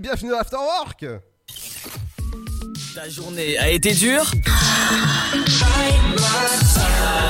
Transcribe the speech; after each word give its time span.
bienvenue 0.00 0.34
à 0.34 0.40
Afterwork 0.40 1.06
Ta 2.94 3.08
journée 3.08 3.56
a 3.56 3.70
été 3.70 3.94
dure 3.94 4.30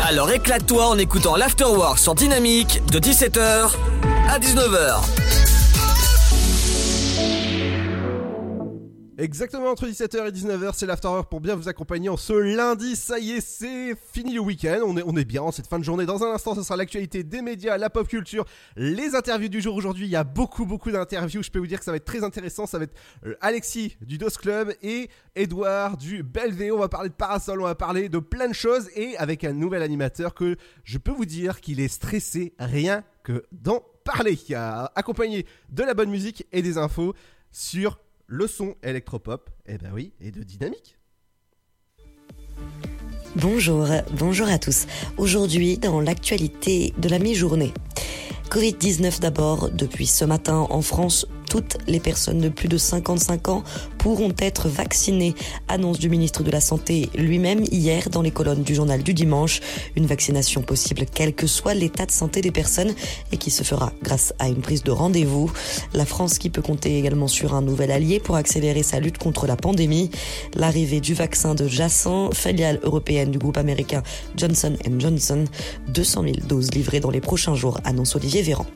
Alors 0.09 0.31
éclate-toi 0.31 0.89
en 0.89 0.99
écoutant 0.99 1.37
l'Afterwork 1.37 1.99
sur 1.99 2.15
Dynamique 2.15 2.83
de 2.91 2.99
17h 2.99 3.71
à 4.29 4.39
19h. 4.39 5.46
Exactement 9.19 9.71
entre 9.71 9.87
17h 9.87 10.29
et 10.29 10.31
19h, 10.31 10.73
c'est 10.75 10.85
l'Afterwork 10.85 11.31
pour 11.31 11.41
bien 11.41 11.55
vous 11.55 11.71
accompagner 11.71 12.11
en 12.11 12.19
ce 12.19 12.35
lundi. 12.35 12.97
Ça 12.97 13.19
y 13.19 13.31
est, 13.31 13.41
c'est 13.41 13.97
fini 14.13 14.35
le 14.35 14.41
week-end. 14.41 14.81
On 14.85 14.95
est, 14.99 15.03
on 15.07 15.17
est 15.17 15.25
bien 15.25 15.41
en 15.41 15.53
cette 15.53 15.67
fin 15.67 15.79
de 15.79 15.85
journée. 15.85 16.05
Dans 16.05 16.23
un 16.23 16.35
instant, 16.35 16.55
ce 16.55 16.63
sera 16.63 16.77
l'actualité 16.77 17.23
des 17.23 17.41
médias, 17.41 17.79
la 17.79 17.89
pop 17.89 18.07
culture, 18.07 18.45
les 18.77 19.15
interviews 19.15 19.49
du 19.49 19.63
jour. 19.63 19.75
Aujourd'hui, 19.75 20.05
il 20.05 20.11
y 20.11 20.17
a 20.17 20.25
beaucoup, 20.25 20.67
beaucoup 20.67 20.91
d'interviews. 20.91 21.43
Je 21.43 21.51
peux 21.51 21.59
vous 21.59 21.67
dire 21.67 21.79
que 21.79 21.87
ça 21.87 21.93
va 21.93 21.97
être 21.97 22.05
très 22.05 22.25
intéressant. 22.25 22.67
Ça 22.67 22.77
va 22.77 22.85
être 22.85 22.95
euh, 23.25 23.35
Alexis 23.41 23.97
du 24.03 24.19
DOS 24.19 24.37
Club 24.39 24.75
et 24.83 25.09
Edouard 25.35 25.97
du 25.97 26.23
Belvé. 26.23 26.71
On 26.71 26.79
va 26.79 26.91
parler 26.91 27.09
de 27.09 27.15
Parasol, 27.15 27.63
on 27.63 27.65
va 27.65 27.75
parler 27.75 28.11
de 28.11 28.19
plein 28.19 28.49
de 28.49 28.55
choses 28.55 28.91
et 28.97 29.17
avec 29.17 29.45
un 29.45 29.55
nouvel 29.55 29.81
animateur 29.81 30.35
que 30.35 30.57
je 30.85 30.99
peux 30.99 31.13
vous 31.13 31.25
dire 31.25 31.63
qu'il 31.63 31.81
est 31.81 31.89
stressé 31.89 32.53
rien 32.59 33.03
que 33.23 33.47
d'en 33.51 33.83
parler. 34.05 34.39
Accompagné 34.95 35.47
de 35.71 35.85
la 35.85 35.95
bonne 35.95 36.11
musique 36.11 36.47
et 36.53 36.61
des 36.61 36.77
infos 36.77 37.15
sur 37.51 37.99
le 38.27 38.47
son 38.47 38.75
électropop, 38.83 39.51
eh 39.67 39.79
ben 39.79 39.91
oui, 39.93 40.13
et 40.21 40.31
de 40.31 40.43
dynamique. 40.43 40.99
Bonjour, 43.37 43.87
bonjour 44.13 44.49
à 44.49 44.59
tous. 44.59 44.87
Aujourd'hui, 45.19 45.79
dans 45.79 46.01
l'actualité 46.01 46.95
de 46.99 47.09
la 47.09 47.19
mi-journée. 47.19 47.73
Covid-19 48.51 49.21
d'abord, 49.21 49.71
depuis 49.71 50.07
ce 50.07 50.25
matin 50.25 50.67
en 50.71 50.81
France, 50.81 51.27
toutes 51.49 51.79
les 51.87 52.01
personnes 52.01 52.41
de 52.41 52.49
plus 52.49 52.69
de 52.69 52.77
55 52.77 53.49
ans 53.49 53.65
pourront 53.99 54.33
être 54.39 54.69
vaccinées, 54.69 55.35
annonce 55.69 55.99
du 55.99 56.09
ministre 56.09 56.43
de 56.43 56.51
la 56.51 56.61
Santé 56.61 57.09
lui-même 57.15 57.65
hier 57.71 58.11
dans 58.11 58.23
les 58.23 58.31
colonnes 58.31 58.63
du 58.63 58.75
journal 58.75 59.03
du 59.03 59.15
dimanche. 59.15 59.61
Une 59.97 60.07
vaccination 60.07 60.63
possible 60.63 61.07
quel 61.13 61.35
que 61.35 61.47
soit 61.47 61.75
l'état 61.75 62.07
de 62.07 62.11
santé 62.11 62.41
des 62.41 62.51
personnes 62.51 62.95
et 63.33 63.37
qui 63.37 63.51
se 63.51 63.63
fera 63.63 63.93
grâce 64.03 64.33
à 64.39 64.49
une 64.49 64.61
prise 64.61 64.83
de 64.83 64.91
rendez-vous. 64.91 65.51
La 65.95 66.05
France 66.05 66.39
qui 66.39 66.51
peut 66.51 66.63
compter 66.63 66.99
également 66.99 67.29
sur 67.29 67.55
un 67.55 67.63
nouvel 67.63 67.91
allié 67.91 68.21
pour 68.21 68.37
accélérer 68.37 68.83
sa 68.83 69.01
lutte 69.01 69.19
contre 69.19 69.47
la 69.47 69.57
pandémie. 69.57 70.11
L'arrivée 70.55 71.01
du 71.01 71.15
vaccin 71.15 71.55
de 71.55 71.67
Jassin, 71.67 72.31
filiale 72.33 72.81
européenne 72.83 73.31
du 73.31 73.39
groupe 73.39 73.57
américain 73.57 74.03
Johnson 74.37 74.77
Johnson. 74.99 75.45
200 75.89 76.23
000 76.23 76.35
doses 76.49 76.73
livrées 76.73 77.01
dans 77.01 77.11
les 77.11 77.21
prochains 77.21 77.55
jours, 77.55 77.81
annonce 77.85 78.17
Olivier 78.17 78.43
Véran. 78.43 78.67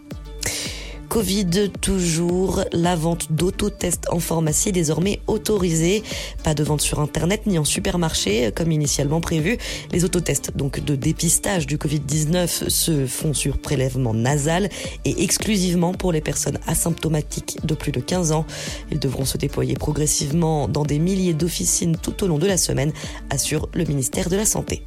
Covid 1.11 1.73
toujours, 1.81 2.63
la 2.73 2.95
vente 2.95 3.33
d'autotests 3.33 4.09
en 4.13 4.21
pharmacie 4.21 4.71
désormais 4.71 5.21
autorisée. 5.27 6.05
Pas 6.45 6.55
de 6.55 6.63
vente 6.63 6.83
sur 6.83 7.01
internet 7.01 7.47
ni 7.47 7.59
en 7.59 7.65
supermarché 7.65 8.53
comme 8.55 8.71
initialement 8.71 9.21
prévu. 9.21 9.59
Les 9.91 10.05
autotests 10.05 10.57
donc 10.57 10.79
de 10.79 10.95
dépistage 10.95 11.67
du 11.67 11.79
Covid-19 11.79 12.69
se 12.69 13.07
font 13.07 13.35
sur 13.35 13.59
prélèvement 13.59 14.15
nasal 14.15 14.69
et 15.05 15.25
exclusivement 15.25 15.95
pour 15.95 16.13
les 16.13 16.21
personnes 16.21 16.61
asymptomatiques 16.69 17.59
de 17.65 17.75
plus 17.75 17.91
de 17.91 18.01
15 18.01 18.31
ans. 18.31 18.47
Ils 18.93 19.01
devront 19.01 19.25
se 19.25 19.37
déployer 19.37 19.75
progressivement 19.75 20.69
dans 20.69 20.85
des 20.85 21.01
milliers 21.01 21.35
d'officines 21.35 21.97
tout 21.97 22.23
au 22.23 22.29
long 22.29 22.39
de 22.39 22.47
la 22.47 22.57
semaine, 22.57 22.93
assure 23.31 23.69
le 23.75 23.85
ministère 23.85 24.29
de 24.29 24.37
la 24.37 24.47
Santé. 24.47 24.85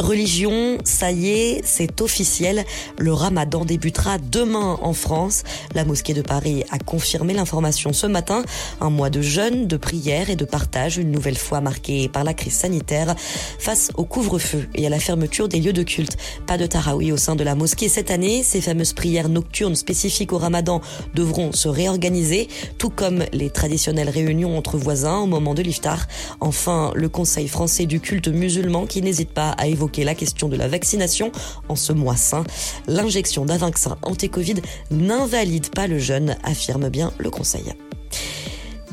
Religion, 0.00 0.78
ça 0.82 1.12
y 1.12 1.28
est, 1.28 1.60
c'est 1.64 2.00
officiel. 2.00 2.64
Le 2.98 3.12
ramadan 3.12 3.64
débutera 3.64 4.18
demain 4.18 4.76
en 4.82 4.92
France. 4.92 5.44
La 5.72 5.84
mosquée 5.84 6.14
de 6.14 6.20
Paris 6.20 6.64
a 6.70 6.80
confirmé 6.80 7.32
l'information 7.32 7.92
ce 7.92 8.08
matin. 8.08 8.44
Un 8.80 8.90
mois 8.90 9.08
de 9.08 9.22
jeûne, 9.22 9.68
de 9.68 9.76
prière 9.76 10.30
et 10.30 10.36
de 10.36 10.44
partage, 10.44 10.98
une 10.98 11.12
nouvelle 11.12 11.38
fois 11.38 11.60
marqué 11.60 12.08
par 12.08 12.24
la 12.24 12.34
crise 12.34 12.54
sanitaire. 12.54 13.14
Face 13.60 13.92
au 13.94 14.04
couvre-feu 14.04 14.68
et 14.74 14.84
à 14.84 14.90
la 14.90 14.98
fermeture 14.98 15.48
des 15.48 15.60
lieux 15.60 15.72
de 15.72 15.84
culte, 15.84 16.16
pas 16.44 16.58
de 16.58 16.66
taraoui 16.66 17.12
au 17.12 17.16
sein 17.16 17.36
de 17.36 17.44
la 17.44 17.54
mosquée 17.54 17.88
cette 17.88 18.10
année. 18.10 18.42
Ces 18.42 18.60
fameuses 18.60 18.94
prières 18.94 19.28
nocturnes 19.28 19.76
spécifiques 19.76 20.32
au 20.32 20.38
ramadan 20.38 20.80
devront 21.14 21.52
se 21.52 21.68
réorganiser, 21.68 22.48
tout 22.78 22.90
comme 22.90 23.24
les 23.32 23.48
traditionnelles 23.48 24.10
réunions 24.10 24.58
entre 24.58 24.76
voisins 24.76 25.18
au 25.18 25.26
moment 25.26 25.54
de 25.54 25.62
l'iftar. 25.62 26.08
Enfin, 26.40 26.90
le 26.96 27.08
Conseil 27.08 27.46
français 27.46 27.86
du 27.86 28.00
culte 28.00 28.26
musulman 28.26 28.86
qui 28.86 29.00
n'hésite 29.00 29.30
pas 29.30 29.50
à 29.50 29.68
évoquer 29.68 29.83
la 29.98 30.14
question 30.14 30.48
de 30.48 30.56
la 30.56 30.68
vaccination 30.68 31.30
en 31.68 31.76
ce 31.76 31.92
mois 31.92 32.16
sain. 32.16 32.44
L'injection 32.86 33.44
d'un 33.44 33.56
vaccin 33.56 33.98
anti-Covid 34.02 34.56
n'invalide 34.90 35.68
pas 35.68 35.86
le 35.86 35.98
jeûne, 35.98 36.36
affirme 36.42 36.88
bien 36.88 37.12
le 37.18 37.30
Conseil. 37.30 37.74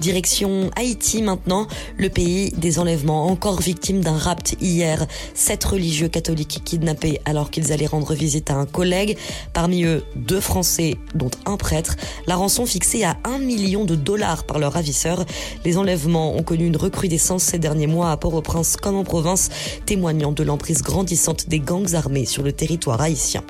Direction 0.01 0.71
Haïti 0.75 1.21
maintenant, 1.21 1.67
le 1.95 2.09
pays 2.09 2.49
des 2.57 2.79
enlèvements, 2.79 3.27
encore 3.27 3.61
victime 3.61 4.01
d'un 4.01 4.17
rapt 4.17 4.55
hier. 4.59 5.05
Sept 5.35 5.63
religieux 5.63 6.07
catholiques 6.07 6.63
kidnappés 6.65 7.21
alors 7.23 7.51
qu'ils 7.51 7.71
allaient 7.71 7.85
rendre 7.85 8.15
visite 8.15 8.49
à 8.49 8.55
un 8.55 8.65
collègue. 8.65 9.15
Parmi 9.53 9.83
eux, 9.83 10.03
deux 10.15 10.39
Français, 10.39 10.95
dont 11.13 11.29
un 11.45 11.55
prêtre. 11.55 11.97
La 12.25 12.35
rançon 12.35 12.65
fixée 12.65 13.03
à 13.03 13.15
un 13.25 13.37
million 13.37 13.85
de 13.85 13.93
dollars 13.93 14.43
par 14.45 14.57
leur 14.57 14.73
ravisseur. 14.73 15.23
Les 15.65 15.77
enlèvements 15.77 16.35
ont 16.35 16.41
connu 16.41 16.65
une 16.65 16.77
recrudescence 16.77 17.43
ces 17.43 17.59
derniers 17.59 17.85
mois 17.85 18.09
à 18.09 18.17
Port-au-Prince 18.17 18.77
comme 18.77 18.95
en 18.95 19.03
province, 19.03 19.49
témoignant 19.85 20.31
de 20.31 20.41
l'emprise 20.41 20.81
grandissante 20.81 21.47
des 21.47 21.59
gangs 21.59 21.93
armés 21.93 22.25
sur 22.25 22.41
le 22.41 22.53
territoire 22.53 23.01
haïtien 23.01 23.43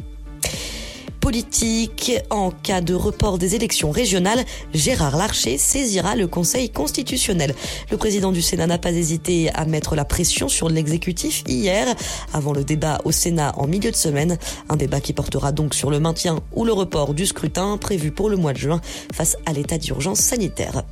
politique. 1.22 2.12
En 2.30 2.52
cas 2.52 2.82
de 2.82 2.94
report 2.94 3.38
des 3.38 3.56
élections 3.56 3.92
régionales, 3.92 4.44
Gérard 4.74 5.16
Larcher 5.16 5.58
saisira 5.58 6.16
le 6.16 6.28
Conseil 6.28 6.70
constitutionnel. 6.70 7.56
Le 7.90 7.98
président 7.98 8.32
du 8.32 8.42
Sénat 8.42 8.68
n'a 8.68 8.78
pas 8.78 8.92
hésité 8.92 9.50
à 9.54 9.66
mettre 9.66 9.96
la 9.96 10.04
pression 10.04 10.50
sur 10.50 10.68
l'exécutif 10.68 11.44
hier, 11.48 11.88
avant 12.34 12.52
le 12.52 12.64
débat 12.64 13.00
au 13.06 13.12
Sénat 13.12 13.54
en 13.58 13.68
milieu 13.68 13.92
de 13.92 13.96
semaine. 13.96 14.38
Un 14.68 14.76
débat 14.76 15.00
qui 15.00 15.14
portera 15.14 15.52
donc 15.52 15.76
sur 15.76 15.92
le 15.92 16.00
maintien 16.00 16.40
ou 16.54 16.66
le 16.66 16.74
report 16.74 17.14
du 17.14 17.26
scrutin 17.26 17.78
prévu 17.78 18.12
pour 18.12 18.30
le 18.30 18.36
mois 18.36 18.54
de 18.54 18.58
juin 18.58 18.82
face 19.14 19.38
à 19.46 19.54
l'état 19.54 19.78
d'urgence 19.78 20.20
sanitaire. 20.20 20.84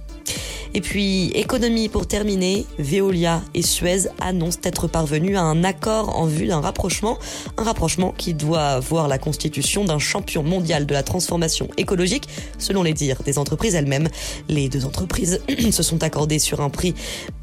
Et 0.74 0.82
puis, 0.82 1.32
économie 1.32 1.90
pour 1.90 2.08
terminer, 2.08 2.66
Veolia 2.78 3.42
et 3.56 3.64
Suez 3.64 4.08
annoncent 4.20 4.60
être 4.64 4.88
parvenus 4.88 5.36
à 5.36 5.42
un 5.42 5.64
accord 5.64 6.16
en 6.16 6.26
vue 6.26 6.48
d'un 6.48 6.62
rapprochement, 6.62 7.18
un 7.58 7.64
rapprochement 7.64 8.14
qui 8.16 8.36
doit 8.36 8.80
voir 8.80 9.08
la 9.08 9.18
constitution 9.18 9.84
d'un 9.84 9.98
champion 9.98 10.44
mondial 10.44 10.86
de 10.86 10.94
la 10.94 11.02
transformation 11.02 11.70
écologique, 11.78 12.28
selon 12.60 12.84
les 12.84 12.94
dires 12.94 13.24
des 13.24 13.40
entreprises 13.40 13.74
elles-mêmes. 13.74 14.10
Les 14.48 14.70
deux 14.70 14.86
entreprises 14.86 15.42
se 15.72 15.84
sont 15.84 16.04
accordées 16.04 16.40
sur 16.40 16.62
un 16.62 16.70
prix 16.70 16.94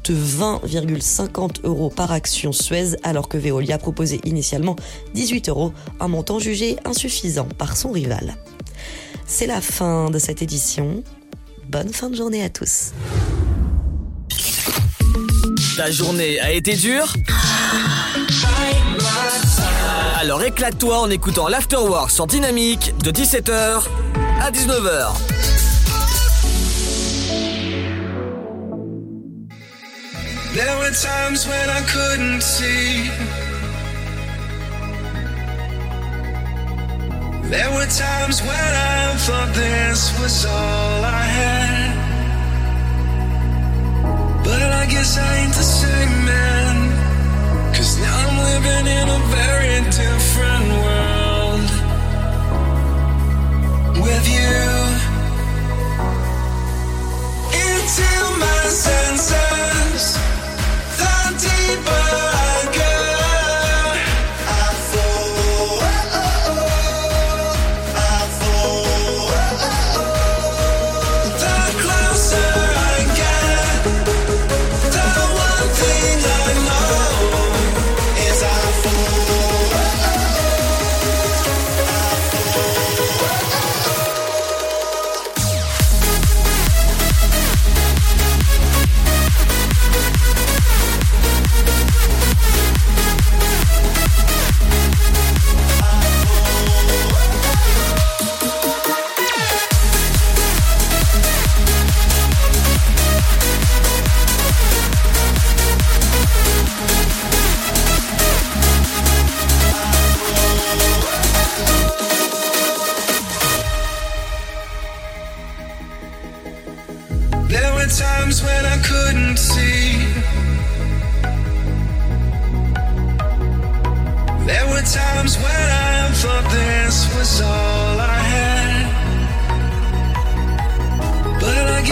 de 0.05 0.13
20,50 0.13 1.65
euros 1.65 1.89
par 1.89 2.11
action 2.13 2.53
Suez, 2.53 2.95
alors 3.03 3.27
que 3.27 3.37
Veolia 3.37 3.77
proposait 3.77 4.21
initialement 4.23 4.77
18 5.15 5.49
euros, 5.49 5.73
un 5.99 6.07
montant 6.07 6.39
jugé 6.39 6.77
insuffisant 6.85 7.47
par 7.57 7.75
son 7.75 7.91
rival. 7.91 8.37
C'est 9.25 9.47
la 9.47 9.59
fin 9.59 10.09
de 10.09 10.19
cette 10.19 10.41
édition. 10.41 11.03
Bonne 11.69 11.91
fin 11.91 12.09
de 12.09 12.15
journée 12.15 12.43
à 12.45 12.49
tous. 12.49 12.93
Ta 15.75 15.91
journée 15.91 16.39
a 16.39 16.51
été 16.51 16.75
dure 16.75 17.11
Alors 20.17 20.41
éclate-toi 20.43 20.99
en 20.99 21.09
écoutant 21.09 21.49
l'Afterwork 21.49 22.09
sur 22.09 22.25
Dynamique 22.25 22.93
de 23.03 23.11
17h 23.11 23.83
à 24.41 24.51
19h. 24.51 25.13
There 30.53 30.77
were 30.79 30.91
times 30.91 31.45
when 31.47 31.69
I 31.69 31.81
couldn't 31.81 32.41
see. 32.41 33.11
There 37.49 37.71
were 37.71 37.85
times 37.85 38.41
when 38.41 38.51
I 38.51 39.15
thought 39.25 39.53
this 39.55 40.19
was 40.19 40.45
all 40.45 41.05
I 41.05 41.23
had. 41.39 41.95
But 44.43 44.61
I 44.63 44.85
guess 44.85 45.17
I 45.17 45.37
ain't 45.37 45.53
the 45.53 45.63
same 45.63 46.25
man. 46.25 46.91
Cause 47.73 47.97
now 48.01 48.17
I'm 48.25 48.37
living 48.51 48.87
in 48.99 49.07
a 49.07 49.19
very 49.39 49.79
different 49.95 50.67
world. 50.83 51.69
With 54.03 54.25
you. 54.37 54.59
Into 57.63 58.11
my 58.43 58.61
senses. 58.83 60.19
The 60.99 61.15
deeper 61.47 62.11
I 62.43 62.56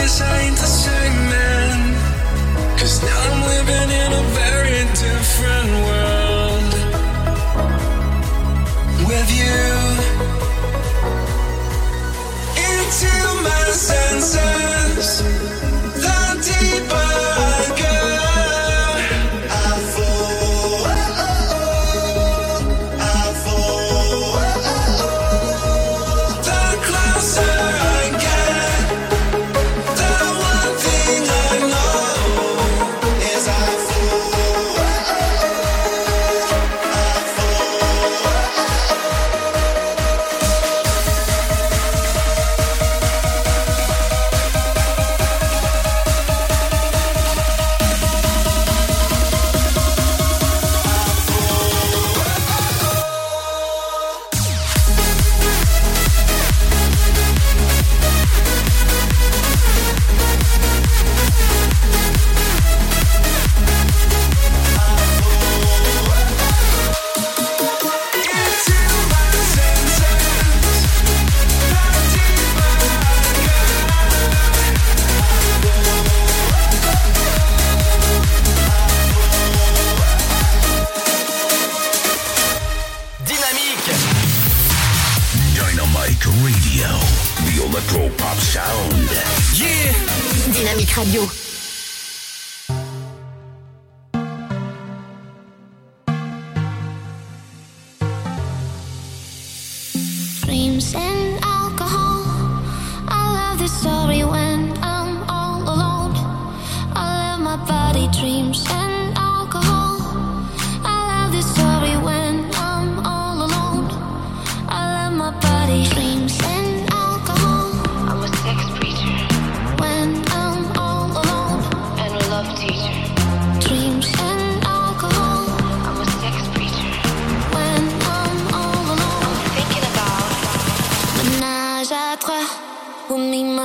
designed 0.05 0.55
to 0.55 0.74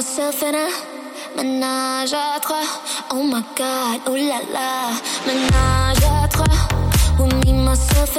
myself 0.00 0.42
à 2.14 2.40
trois. 2.40 2.62
Oh 3.10 3.22
my 3.22 3.42
god, 3.54 4.00
oh 4.06 4.16
la 4.16 4.40
la 4.50 4.92
Ménage 5.26 6.04
à 6.24 6.26
trois. 6.28 6.46
Myself 7.46 8.16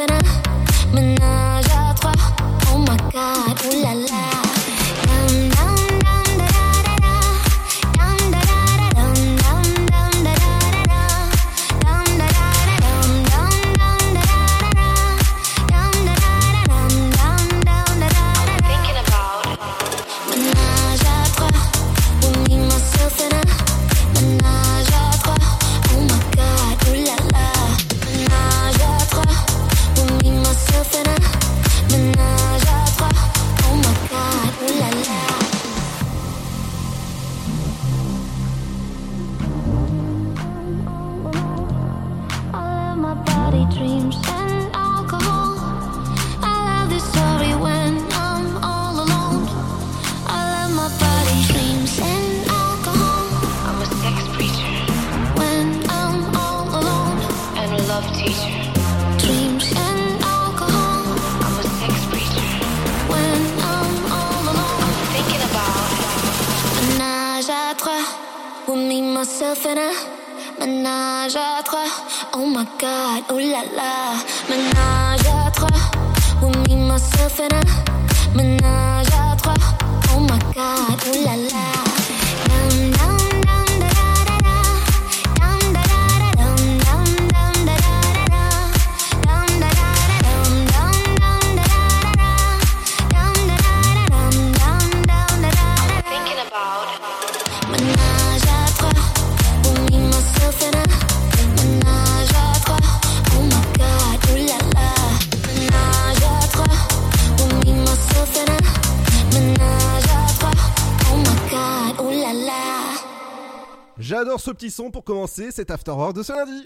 ce 114.41 114.51
petit 114.51 114.71
son 114.71 114.89
pour 114.89 115.03
commencer 115.03 115.50
cet 115.51 115.69
After 115.69 115.91
Hour 115.91 116.13
de 116.13 116.24
ce 116.24 116.33
lundi. 116.33 116.63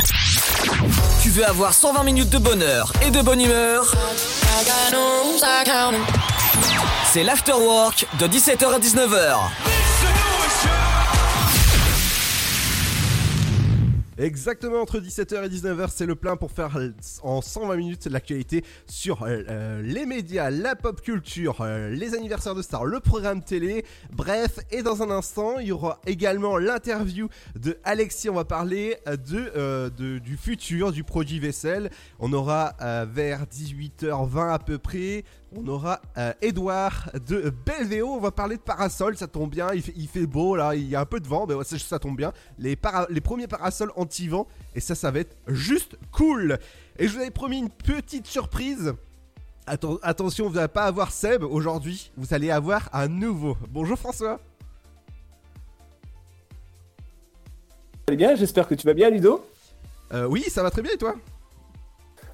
Tu 1.21 1.29
veux 1.29 1.45
avoir 1.45 1.73
120 1.73 2.03
minutes 2.03 2.29
de 2.29 2.37
bonheur 2.37 2.93
et 3.05 3.11
de 3.11 3.21
bonne 3.21 3.41
humeur? 3.41 3.93
C'est 7.11 7.23
l'After 7.23 7.53
Work 7.53 8.07
de 8.19 8.27
17h 8.27 8.73
à 8.73 8.79
19h 8.79 9.64
Exactement, 14.25 14.81
entre 14.81 14.99
17h 14.99 15.45
et 15.45 15.49
19h, 15.49 15.87
c'est 15.93 16.07
le 16.07 16.15
plein 16.15 16.35
pour 16.35 16.49
faire 16.49 16.79
en 17.21 17.43
120 17.43 17.75
minutes 17.75 18.07
l'actualité 18.07 18.63
sur 18.87 19.21
euh, 19.21 19.43
euh, 19.49 19.83
les 19.83 20.07
médias, 20.07 20.49
la 20.49 20.75
pop 20.75 20.99
culture, 20.99 21.61
euh, 21.61 21.91
les 21.91 22.15
anniversaires 22.15 22.55
de 22.55 22.63
stars, 22.63 22.85
le 22.85 22.99
programme 22.99 23.43
télé, 23.43 23.85
bref, 24.11 24.57
et 24.71 24.81
dans 24.81 25.03
un 25.03 25.11
instant, 25.11 25.59
il 25.59 25.67
y 25.67 25.71
aura 25.71 26.01
également 26.07 26.57
l'interview 26.57 27.29
de 27.55 27.77
Alexis, 27.83 28.27
on 28.27 28.33
va 28.33 28.45
parler 28.45 28.97
de, 29.05 29.89
du 30.17 30.37
futur 30.37 30.91
du 30.91 31.03
produit 31.03 31.39
vaisselle. 31.39 31.91
On 32.17 32.33
aura 32.33 32.73
vers 33.05 33.45
18h20 33.45 34.53
à 34.53 34.57
peu 34.57 34.79
près, 34.79 35.23
on 35.57 35.67
aura 35.67 36.01
euh, 36.17 36.33
Edouard 36.41 37.09
de 37.27 37.53
Belvéo, 37.65 38.09
on 38.09 38.19
va 38.19 38.31
parler 38.31 38.57
de 38.57 38.61
parasol, 38.61 39.15
ça 39.17 39.27
tombe 39.27 39.49
bien, 39.49 39.73
il 39.73 39.81
fait, 39.81 39.93
il 39.95 40.07
fait 40.07 40.25
beau 40.25 40.55
là, 40.55 40.75
il 40.75 40.87
y 40.87 40.95
a 40.95 41.01
un 41.01 41.05
peu 41.05 41.19
de 41.19 41.27
vent, 41.27 41.45
mais 41.47 41.55
ça, 41.63 41.77
ça 41.79 41.99
tombe 41.99 42.17
bien. 42.17 42.33
Les, 42.59 42.75
para- 42.75 43.07
les 43.09 43.21
premiers 43.21 43.47
parasols 43.47 43.91
anti-vent, 43.95 44.47
et 44.73 44.79
ça, 44.79 44.95
ça 44.95 45.11
va 45.11 45.19
être 45.19 45.37
juste 45.47 45.97
cool. 46.11 46.57
Et 46.99 47.07
je 47.07 47.13
vous 47.15 47.21
avais 47.21 47.31
promis 47.31 47.59
une 47.59 47.69
petite 47.69 48.27
surprise. 48.27 48.93
Atten- 49.67 49.99
attention, 50.03 50.47
vous 50.49 50.55
n'allez 50.55 50.67
pas 50.67 50.85
avoir 50.85 51.11
Seb 51.11 51.43
aujourd'hui, 51.43 52.11
vous 52.17 52.33
allez 52.33 52.51
avoir 52.51 52.89
un 52.93 53.07
nouveau. 53.07 53.57
Bonjour 53.69 53.97
François. 53.97 54.39
Allez 58.07 58.17
bien, 58.17 58.35
j'espère 58.35 58.67
que 58.67 58.75
tu 58.75 58.85
vas 58.85 58.93
bien 58.93 59.09
Ludo? 59.09 59.43
Euh, 60.13 60.25
oui, 60.27 60.43
ça 60.43 60.61
va 60.61 60.69
très 60.69 60.83
bien 60.83 60.91
et 60.93 60.97
toi? 60.97 61.15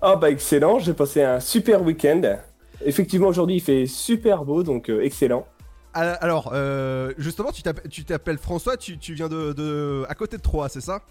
Ah 0.01 0.15
bah 0.15 0.29
excellent, 0.29 0.79
j'ai 0.79 0.93
passé 0.93 1.21
un 1.23 1.39
super 1.39 1.81
week-end. 1.83 2.39
Effectivement 2.85 3.27
aujourd'hui 3.27 3.55
il 3.57 3.61
fait 3.61 3.85
super 3.85 4.43
beau 4.45 4.63
donc 4.63 4.89
euh, 4.89 5.01
excellent. 5.03 5.45
Ah, 5.93 6.13
Alors, 6.21 6.51
euh, 6.53 7.13
justement, 7.17 7.49
tu 7.51 7.63
t'appelles- 7.63 8.37
François, 8.37 8.77
tu, 8.77 8.97
tu 8.97 9.13
viens 9.13 9.27
de, 9.27 9.51
de- 9.51 10.05
à 10.07 10.15
côté 10.15 10.37
de 10.37 10.41
Troyes, 10.41 10.69
c'est 10.69 10.79
ça? 10.79 11.01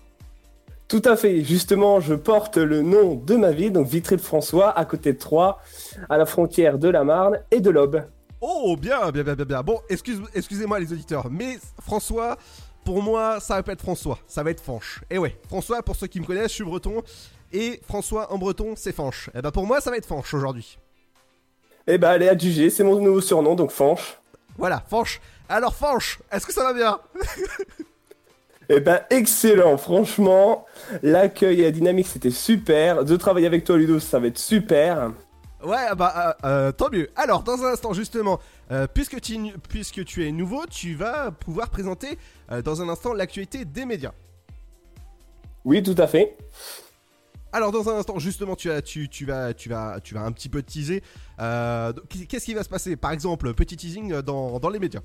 Tout 0.88 1.02
à 1.04 1.16
fait, 1.16 1.44
justement 1.44 2.00
je 2.00 2.14
porte 2.14 2.56
le 2.56 2.80
nom 2.82 3.14
de 3.14 3.36
ma 3.36 3.50
ville, 3.52 3.72
donc 3.72 3.86
Vitry-le-François, 3.86 4.70
à 4.76 4.84
côté 4.86 5.12
de 5.12 5.18
Troyes, 5.18 5.58
à 6.08 6.16
la 6.16 6.24
frontière 6.26 6.78
de 6.78 6.88
la 6.88 7.04
Marne 7.04 7.40
et 7.50 7.60
de 7.60 7.68
l'Aube. 7.70 8.02
Oh, 8.40 8.74
bien, 8.80 9.10
bien, 9.10 9.22
bien, 9.22 9.34
bien, 9.34 9.44
bien. 9.44 9.62
Bon, 9.62 9.78
excuse, 9.90 10.18
excusez-moi 10.34 10.80
les 10.80 10.90
auditeurs, 10.94 11.28
mais 11.30 11.58
François, 11.82 12.38
pour 12.86 13.02
moi, 13.02 13.38
ça 13.38 13.56
va 13.56 13.62
pas 13.62 13.72
être 13.72 13.82
François, 13.82 14.18
ça 14.26 14.42
va 14.42 14.50
être 14.50 14.62
Fanche. 14.62 15.02
Et 15.10 15.18
ouais, 15.18 15.38
François, 15.46 15.82
pour 15.82 15.94
ceux 15.94 16.06
qui 16.06 16.20
me 16.20 16.24
connaissent, 16.24 16.48
je 16.52 16.54
suis 16.54 16.64
breton, 16.64 17.02
et 17.52 17.80
François 17.86 18.32
en 18.32 18.38
breton, 18.38 18.72
c'est 18.76 18.92
Fanche. 18.92 19.28
Et 19.34 19.42
bah 19.42 19.52
pour 19.52 19.66
moi, 19.66 19.82
ça 19.82 19.90
va 19.90 19.98
être 19.98 20.06
Fanche 20.06 20.32
aujourd'hui. 20.32 20.78
Eh 21.87 21.99
bah 21.99 22.10
allez 22.10 22.28
à 22.28 22.37
juger, 22.37 22.70
c'est 22.70 22.84
mon 22.84 23.00
nouveau 23.00 23.20
surnom 23.20 23.54
donc 23.54 23.70
Fanche. 23.70 24.18
Voilà, 24.58 24.82
Fanche. 24.88 25.20
Alors 25.49 25.75
Fanche, 25.75 26.20
est-ce 26.32 26.46
que 26.46 26.52
ça 26.52 26.64
va 26.64 26.72
bien 26.72 26.99
Eh 28.68 28.78
ben 28.78 29.00
excellent, 29.10 29.76
franchement, 29.78 30.64
l'accueil 31.02 31.60
et 31.60 31.64
la 31.64 31.70
dynamique 31.72 32.06
c'était 32.06 32.30
super. 32.30 33.04
De 33.04 33.16
travailler 33.16 33.46
avec 33.46 33.64
toi 33.64 33.76
Ludo 33.76 33.99
ça 33.99 34.20
va 34.20 34.28
être 34.28 34.38
super. 34.38 35.10
Ouais, 35.62 35.94
bah 35.96 36.37
euh, 36.44 36.49
euh, 36.49 36.72
tant 36.72 36.88
mieux. 36.90 37.10
Alors, 37.16 37.42
dans 37.42 37.62
un 37.64 37.72
instant, 37.72 37.92
justement, 37.92 38.40
euh, 38.70 38.87
puisque, 38.92 39.20
tu, 39.20 39.37
puisque 39.68 40.04
tu 40.04 40.26
es 40.26 40.32
nouveau, 40.32 40.64
tu 40.66 40.94
vas 40.94 41.30
pouvoir 41.30 41.68
présenter 41.68 42.18
dans 42.64 42.82
un 42.82 42.88
instant 42.88 43.12
l'actualité 43.12 43.64
des 43.64 43.84
médias. 43.84 44.12
Oui 45.64 45.82
tout 45.82 45.94
à 45.99 46.06
fait. 46.06 46.37
Alors 47.52 47.73
dans 47.73 47.88
un 47.88 47.99
instant, 47.99 48.19
justement, 48.19 48.54
tu, 48.54 48.71
as, 48.71 48.80
tu, 48.83 49.09
tu, 49.09 49.25
vas, 49.26 49.52
tu, 49.54 49.69
vas, 49.69 49.99
tu 50.02 50.14
vas 50.14 50.21
un 50.23 50.33
petit 50.33 50.49
peu 50.49 50.62
teaser. 50.62 51.02
Euh, 51.40 51.92
Qu'est-ce 52.28 52.45
qui 52.45 52.54
va 52.54 52.62
se 52.62 52.69
passer? 52.69 52.97
Par 52.97 53.11
exemple, 53.12 53.52
petit 53.54 53.76
teasing 53.76 54.21
dans, 54.23 54.59
dans 54.61 54.69
les 54.69 54.78
médias. 54.78 55.00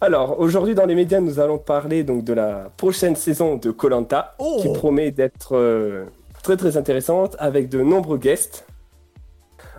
Alors 0.00 0.40
aujourd'hui 0.40 0.74
dans 0.74 0.86
les 0.86 0.96
médias 0.96 1.20
nous 1.20 1.38
allons 1.38 1.56
parler 1.58 2.02
donc 2.02 2.24
de 2.24 2.32
la 2.32 2.72
prochaine 2.76 3.14
saison 3.14 3.54
de 3.54 3.70
Colanta 3.70 4.34
Oh 4.40 4.58
qui 4.60 4.72
promet 4.72 5.12
d'être 5.12 5.54
euh, 5.56 6.06
très 6.42 6.56
très 6.56 6.76
intéressante 6.76 7.36
avec 7.38 7.68
de 7.68 7.80
nombreux 7.80 8.18
guests. 8.18 8.66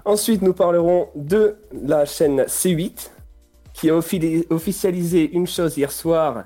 Ensuite 0.06 0.42
nous 0.42 0.54
parlerons 0.54 1.10
de 1.16 1.58
la 1.74 2.06
chaîne 2.06 2.44
C8 2.44 3.10
qui 3.74 3.90
a 3.90 3.94
offi- 3.98 4.46
officialisé 4.50 5.30
une 5.32 5.48
chose 5.48 5.76
hier 5.76 5.92
soir 5.92 6.46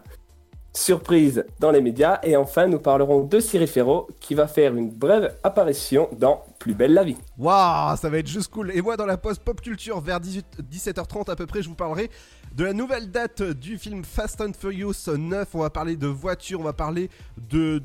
surprise 0.78 1.44
dans 1.60 1.72
les 1.72 1.82
médias 1.82 2.20
et 2.22 2.38
enfin 2.38 2.68
nous 2.68 2.78
parlerons 2.78 3.24
de 3.24 3.40
Cyril 3.40 3.68
Ferro 3.68 4.08
qui 4.20 4.36
va 4.36 4.48
faire 4.48 4.76
une 4.76 4.90
brève 4.90 5.36
apparition 5.44 6.08
dans 6.20 6.44
Plus 6.60 6.76
belle 6.76 6.94
la 6.94 7.04
vie. 7.04 7.18
Waouh, 7.38 7.98
ça 7.98 8.10
va 8.10 8.18
être 8.20 8.28
juste 8.28 8.52
cool. 8.52 8.72
Et 8.72 8.82
moi, 8.82 8.98
dans 8.98 9.06
la 9.06 9.18
pause 9.18 9.40
pop 9.40 9.60
culture, 9.62 10.00
vers 10.02 10.20
18, 10.20 10.46
17h30 10.72 11.32
à 11.32 11.36
peu 11.36 11.46
près, 11.46 11.62
je 11.62 11.70
vous 11.70 11.76
parlerai 11.76 12.10
de 12.56 12.64
la 12.64 12.74
nouvelle 12.74 13.12
date 13.12 13.44
du 13.44 13.78
film 13.78 14.04
Fast 14.04 14.42
and 14.42 14.54
Furious 14.58 14.94
9. 15.08 15.48
On 15.54 15.60
va 15.60 15.70
parler 15.70 15.96
de 15.96 16.08
voitures, 16.08 16.60
on 16.60 16.64
va 16.64 16.74
parler 16.74 17.10
de, 17.38 17.80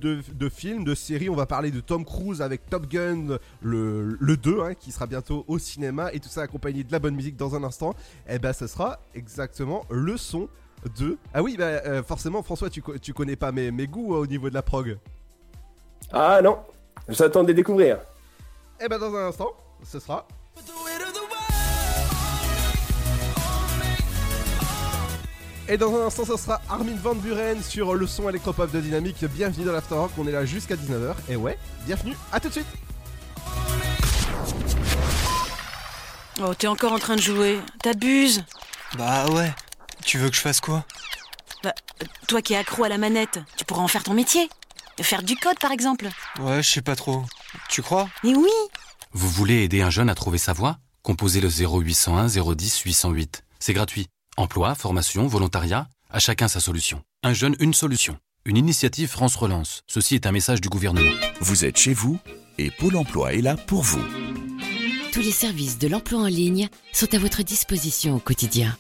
films, 0.51 0.85
de 0.85 0.95
séries. 0.95 1.29
On 1.29 1.35
va 1.35 1.47
parler 1.47 1.71
de 1.71 1.81
Tom 1.81 2.05
Cruise 2.05 2.41
avec 2.41 2.69
Top 2.69 2.87
Gun, 2.89 3.39
le, 3.61 4.17
le 4.19 4.37
2, 4.37 4.61
hein, 4.61 4.75
qui 4.75 4.91
sera 4.91 5.07
bientôt 5.07 5.45
au 5.49 5.59
cinéma. 5.59 6.13
Et 6.13 6.21
tout 6.21 6.31
ça 6.31 6.43
accompagné 6.43 6.85
de 6.85 6.93
la 6.93 6.99
bonne 6.99 7.15
musique 7.15 7.37
dans 7.37 7.55
un 7.55 7.65
instant. 7.65 7.95
Et 8.29 8.39
ben, 8.39 8.53
ce 8.53 8.67
sera 8.67 9.01
exactement 9.15 9.85
le 9.91 10.17
son 10.17 10.49
de. 10.99 11.17
Ah 11.35 11.43
oui, 11.43 11.57
bah, 11.57 11.65
euh, 11.65 12.03
forcément, 12.03 12.43
François, 12.43 12.71
tu, 12.71 12.83
co- 12.83 12.99
tu 12.99 13.13
connais 13.13 13.37
pas 13.37 13.53
mes, 13.53 13.71
mes 13.71 13.87
goûts 13.87 14.15
euh, 14.15 14.19
au 14.19 14.27
niveau 14.27 14.49
de 14.49 14.55
la 14.55 14.63
prog. 14.63 14.99
Ah 16.13 16.41
non, 16.43 16.59
j'attends 17.09 17.45
de 17.45 17.53
découvrir. 17.53 17.99
Et 18.81 18.89
ben, 18.89 18.99
dans 18.99 19.15
un 19.15 19.29
instant, 19.29 19.51
ce 19.85 20.01
sera 20.01 20.27
Et 25.69 25.77
dans 25.79 25.95
un 25.95 26.07
instant, 26.07 26.25
ce 26.25 26.37
sera 26.37 26.61
Armin 26.69 26.97
Van 27.03 27.15
Buren 27.15 27.63
sur 27.63 27.95
le 27.95 28.07
son 28.07 28.29
électropop 28.29 28.71
de 28.73 28.81
Dynamique. 28.81 29.25
Bienvenue 29.25 29.65
dans 29.65 29.73
l'Afterwork, 29.73 30.11
on 30.19 30.27
est 30.27 30.33
là 30.33 30.45
jusqu'à 30.45 30.75
19h. 30.75 31.15
Et 31.29 31.37
ouais, 31.37 31.57
bienvenue, 31.87 32.17
à 32.33 32.41
tout 32.41 32.49
de 32.49 32.53
suite 32.55 32.67
Oh, 36.43 36.53
t'es 36.55 36.67
encore 36.67 36.93
en 36.93 36.99
train 36.99 37.15
de 37.17 37.21
jouer. 37.21 37.59
T'abuses. 37.83 38.43
Bah 38.99 39.27
ouais. 39.31 39.51
Tu 40.05 40.19
veux 40.19 40.31
que 40.31 40.37
je 40.37 40.41
fasse 40.41 40.61
quoi 40.61 40.85
Bah, 41.63 41.75
euh, 42.03 42.07
toi 42.27 42.43
qui 42.43 42.55
es 42.55 42.57
accro 42.57 42.85
à 42.85 42.89
la 42.89 42.99
manette, 42.99 43.39
tu 43.57 43.65
pourras 43.65 43.83
en 43.83 43.89
faire 43.89 44.03
ton 44.03 44.15
métier. 44.15 44.49
Faire 45.01 45.23
du 45.23 45.37
code, 45.37 45.59
par 45.59 45.73
exemple. 45.73 46.09
Ouais, 46.39 46.63
je 46.63 46.71
sais 46.71 46.83
pas 46.83 46.97
trop. 46.97 47.25
Tu 47.69 47.83
crois 47.83 48.09
Mais 48.23 48.35
oui 48.35 48.51
Vous 49.13 49.29
voulez 49.29 49.63
aider 49.65 49.83
un 49.83 49.91
jeune 49.91 50.11
à 50.11 50.15
trouver 50.15 50.39
sa 50.39 50.53
voie 50.53 50.79
Composez 51.03 51.41
le 51.41 51.49
0801 51.49 52.27
010 52.29 52.81
808. 52.81 53.45
C'est 53.59 53.73
gratuit. 53.73 54.07
Emploi, 54.37 54.75
formation, 54.75 55.27
volontariat, 55.27 55.89
à 56.11 56.19
chacun 56.19 56.47
sa 56.49 56.61
solution. 56.61 57.03
Un 57.23 57.33
jeune, 57.33 57.57
une 57.59 57.75
solution. 57.75 58.19
Une 58.45 58.57
initiative 58.57 59.09
France 59.09 59.37
Relance. 59.37 59.83
Ceci 59.87 60.15
est 60.15 60.27
un 60.27 60.33
message 60.33 60.61
du 60.61 60.69
gouvernement. 60.69 61.13
Vous 61.41 61.65
êtes 61.65 61.79
chez 61.79 61.95
vous 61.95 62.19
et 62.59 62.71
Pôle 62.71 62.97
emploi 62.97 63.33
est 63.35 63.41
là 63.41 63.57
pour 63.57 63.83
vous. 63.83 64.03
Tous 65.13 65.21
les 65.21 65.33
services 65.33 65.79
de 65.79 65.89
l'emploi 65.89 66.21
en 66.21 66.27
ligne 66.27 66.69
sont 66.93 67.13
à 67.15 67.19
votre 67.19 67.43
disposition 67.43 68.17
au 68.17 68.19
quotidien. 68.19 68.77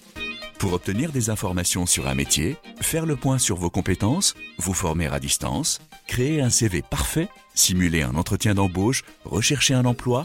Pour 0.63 0.75
obtenir 0.75 1.11
des 1.11 1.29
informations 1.29 1.87
sur 1.87 2.07
un 2.07 2.15
métier, 2.15 2.57
faire 2.81 3.05
le 3.05 3.17
point 3.17 3.39
sur 3.39 3.57
vos 3.57 3.69
compétences, 3.69 4.37
vous 4.59 4.75
former 4.75 5.09
à 5.09 5.19
distance, 5.19 5.81
créer 6.07 6.41
un 6.41 6.51
CV 6.51 6.83
parfait, 6.83 7.29
simuler 7.53 8.03
un 8.03 8.15
entretien 8.15 8.55
d'embauche, 8.55 9.03
rechercher 9.25 9.75
un 9.75 9.85
emploi, 9.87 10.25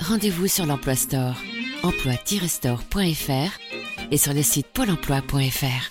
Rendez-vous 0.00 0.46
sur 0.46 0.64
l'Emploi 0.64 0.96
Store, 0.96 1.36
emploi-store.fr 1.82 4.10
et 4.10 4.16
sur 4.16 4.32
le 4.32 4.42
site 4.42 4.68
pôle 4.68 4.88
emploi.fr. 4.88 5.90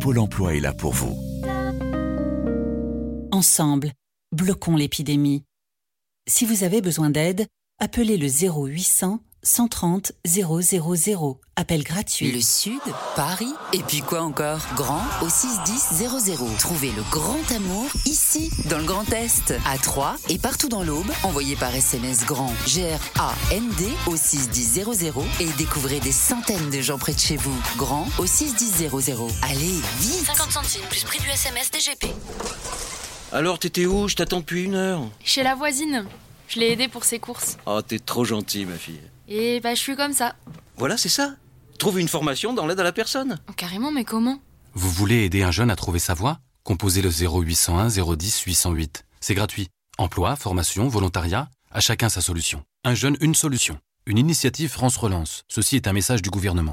Pôle 0.00 0.20
emploi 0.20 0.54
est 0.54 0.60
là 0.60 0.72
pour 0.72 0.92
vous. 0.92 1.18
Ensemble, 3.32 3.90
bloquons 4.30 4.76
l'épidémie. 4.76 5.42
Si 6.28 6.44
vous 6.44 6.62
avez 6.62 6.80
besoin 6.80 7.10
d'aide, 7.10 7.48
appelez 7.80 8.16
le 8.16 8.28
0800 8.28 9.18
130 9.42 10.12
000. 10.24 10.60
Appel 11.56 11.82
gratuit. 11.82 12.32
Le 12.32 12.40
Sud, 12.40 12.80
Paris, 13.16 13.52
et 13.72 13.82
puis 13.82 14.00
quoi 14.00 14.22
encore? 14.22 14.60
Grand 14.74 15.02
au 15.22 15.28
61000. 15.28 16.56
Trouvez 16.58 16.90
le 16.92 17.02
grand 17.10 17.50
amour 17.54 17.86
ici, 18.06 18.50
dans 18.68 18.78
le 18.78 18.84
Grand 18.84 19.10
Est, 19.12 19.54
à 19.66 19.78
Troyes 19.78 20.16
et 20.28 20.38
partout 20.38 20.68
dans 20.68 20.82
l'Aube. 20.82 21.10
Envoyez 21.22 21.56
par 21.56 21.74
SMS 21.74 22.24
grand 22.26 22.52
G-R-A-N-D 22.66 23.88
au 24.06 24.16
61000 24.16 25.12
et 25.40 25.46
découvrez 25.56 26.00
des 26.00 26.12
centaines 26.12 26.70
de 26.70 26.80
gens 26.80 26.98
près 26.98 27.14
de 27.14 27.20
chez 27.20 27.36
vous. 27.36 27.56
Grand 27.76 28.06
au 28.18 28.26
61000. 28.26 28.90
Allez, 29.42 29.80
vite 30.00 30.26
50 30.26 30.52
centimes 30.52 30.86
plus 30.88 31.04
prix 31.04 31.20
du 31.20 31.28
SMS 31.28 31.70
DGP. 31.70 32.06
Alors, 33.32 33.58
t'étais 33.58 33.86
où? 33.86 34.08
Je 34.08 34.16
t'attends 34.16 34.40
depuis 34.40 34.64
une 34.64 34.74
heure. 34.74 35.02
Chez 35.22 35.42
la 35.42 35.54
voisine. 35.54 36.06
Je 36.48 36.60
l'ai 36.60 36.72
aidée 36.72 36.88
pour 36.88 37.04
ses 37.04 37.18
courses. 37.18 37.58
Oh, 37.66 37.82
t'es 37.82 37.98
trop 37.98 38.24
gentil, 38.24 38.64
ma 38.64 38.76
fille. 38.76 39.00
Et 39.28 39.60
bah, 39.60 39.74
je 39.74 39.80
suis 39.80 39.94
comme 39.94 40.14
ça. 40.14 40.34
Voilà, 40.76 40.96
c'est 40.96 41.10
ça. 41.10 41.36
Trouve 41.78 42.00
une 42.00 42.08
formation 42.08 42.54
dans 42.54 42.66
l'aide 42.66 42.80
à 42.80 42.84
la 42.84 42.92
personne. 42.92 43.38
Oh, 43.48 43.52
carrément, 43.52 43.92
mais 43.92 44.04
comment? 44.04 44.40
Vous 44.74 44.90
voulez 44.90 45.24
aider 45.24 45.42
un 45.42 45.50
jeune 45.50 45.70
à 45.70 45.76
trouver 45.76 45.98
sa 45.98 46.14
voie? 46.14 46.38
Composez 46.64 47.02
le 47.02 47.10
0801 47.10 47.88
010 47.88 48.40
808. 48.40 49.04
C'est 49.20 49.34
gratuit. 49.34 49.68
Emploi, 49.98 50.34
formation, 50.36 50.88
volontariat, 50.88 51.48
à 51.70 51.80
chacun 51.80 52.08
sa 52.08 52.20
solution. 52.20 52.62
Un 52.84 52.94
jeune, 52.94 53.16
une 53.20 53.34
solution. 53.34 53.78
Une 54.06 54.18
initiative 54.18 54.70
France 54.70 54.96
Relance. 54.96 55.42
Ceci 55.48 55.76
est 55.76 55.86
un 55.86 55.92
message 55.92 56.22
du 56.22 56.30
gouvernement. 56.30 56.72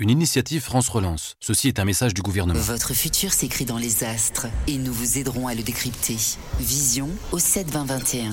Une 0.00 0.08
initiative 0.08 0.62
France 0.62 0.88
Relance. 0.88 1.36
Ceci 1.40 1.68
est 1.68 1.78
un 1.78 1.84
message 1.84 2.14
du 2.14 2.22
gouvernement. 2.22 2.58
Votre 2.58 2.94
futur 2.94 3.34
s'écrit 3.34 3.66
dans 3.66 3.76
les 3.76 4.02
astres 4.02 4.46
et 4.66 4.78
nous 4.78 4.94
vous 4.94 5.18
aiderons 5.18 5.46
à 5.46 5.54
le 5.54 5.62
décrypter. 5.62 6.16
Vision 6.58 7.10
au 7.32 7.38
7 7.38 7.70
20 7.70 7.84
21. 7.84 8.30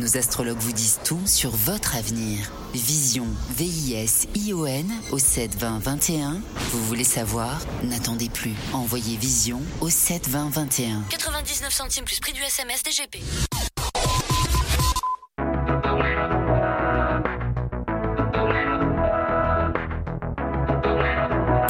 Nos 0.00 0.16
astrologues 0.16 0.58
vous 0.58 0.72
disent 0.72 0.98
tout 1.04 1.20
sur 1.26 1.52
votre 1.52 1.94
avenir. 1.94 2.50
Vision, 2.74 3.28
V-I-S-I-O-N 3.56 4.92
au 5.12 5.18
7 5.20 5.56
20 5.56 5.78
21. 5.78 6.40
Vous 6.72 6.84
voulez 6.86 7.04
savoir? 7.04 7.60
N'attendez 7.84 8.28
plus. 8.28 8.54
Envoyez 8.72 9.16
Vision 9.16 9.62
au 9.80 9.90
7 9.90 10.28
20 10.28 10.48
21. 10.48 11.04
99 11.08 11.72
centimes 11.72 12.04
plus 12.04 12.18
prix 12.18 12.32
du 12.32 12.42
SMS 12.42 12.82
DGP. 12.82 13.22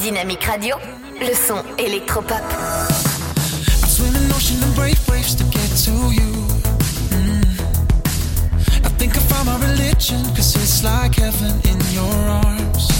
Dynamique 0.05 0.45
Radio, 0.45 0.77
le 1.19 1.33
son 1.35 1.63
électropop. 1.79 2.37
I 2.37 3.89
swim 3.89 4.15
in 4.15 4.31
ocean 4.33 4.63
and 4.63 4.75
brave 4.75 5.01
waves 5.09 5.35
to 5.35 5.45
get 5.45 5.67
to 5.87 5.93
you. 6.13 6.31
Mm. 7.09 7.43
I 8.85 8.91
think 8.99 9.17
I 9.17 9.21
found 9.21 9.47
my 9.47 9.57
religion, 9.67 10.23
cause 10.37 10.57
it's 10.57 10.85
like 10.85 11.15
heaven 11.15 11.59
in 11.65 11.81
your 11.95 12.15
arms. 12.29 12.91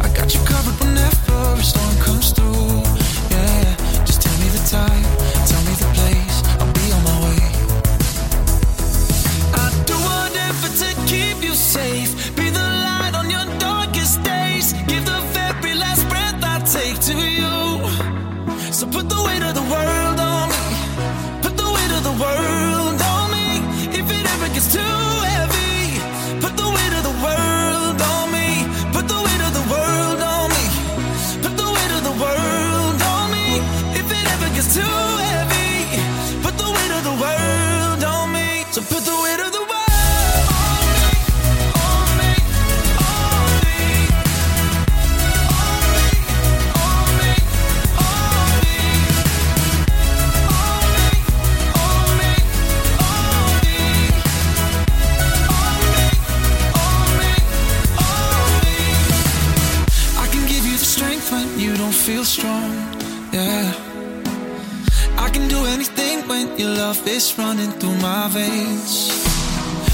I 0.00 0.08
got 0.16 0.32
you 0.32 0.40
covered 0.46 0.80
whenever 0.80 1.60
a 1.60 1.62
storm 1.62 1.94
comes 2.00 2.32
through. 2.32 2.80
Yeah, 3.28 3.76
just 4.06 4.22
tell 4.22 4.36
me 4.40 4.48
the 4.48 4.64
time, 4.64 5.04
tell 5.44 5.62
me 5.68 5.74
the 5.76 5.90
place, 5.92 6.33
is 67.06 67.36
running 67.38 67.70
through 67.72 67.96
my 67.98 68.28
veins. 68.28 69.10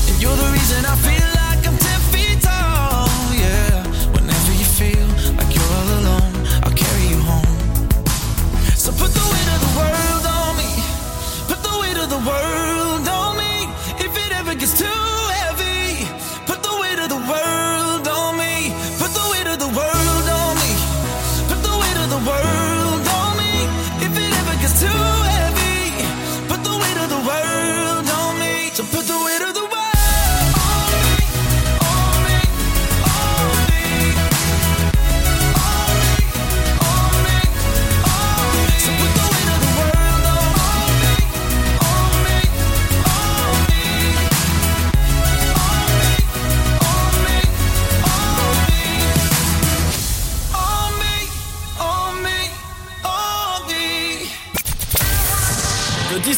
And 0.09 0.23
you're 0.23 0.37
the 0.37 0.51
reason 0.53 0.85
I 0.85 0.97
feel 0.97 1.30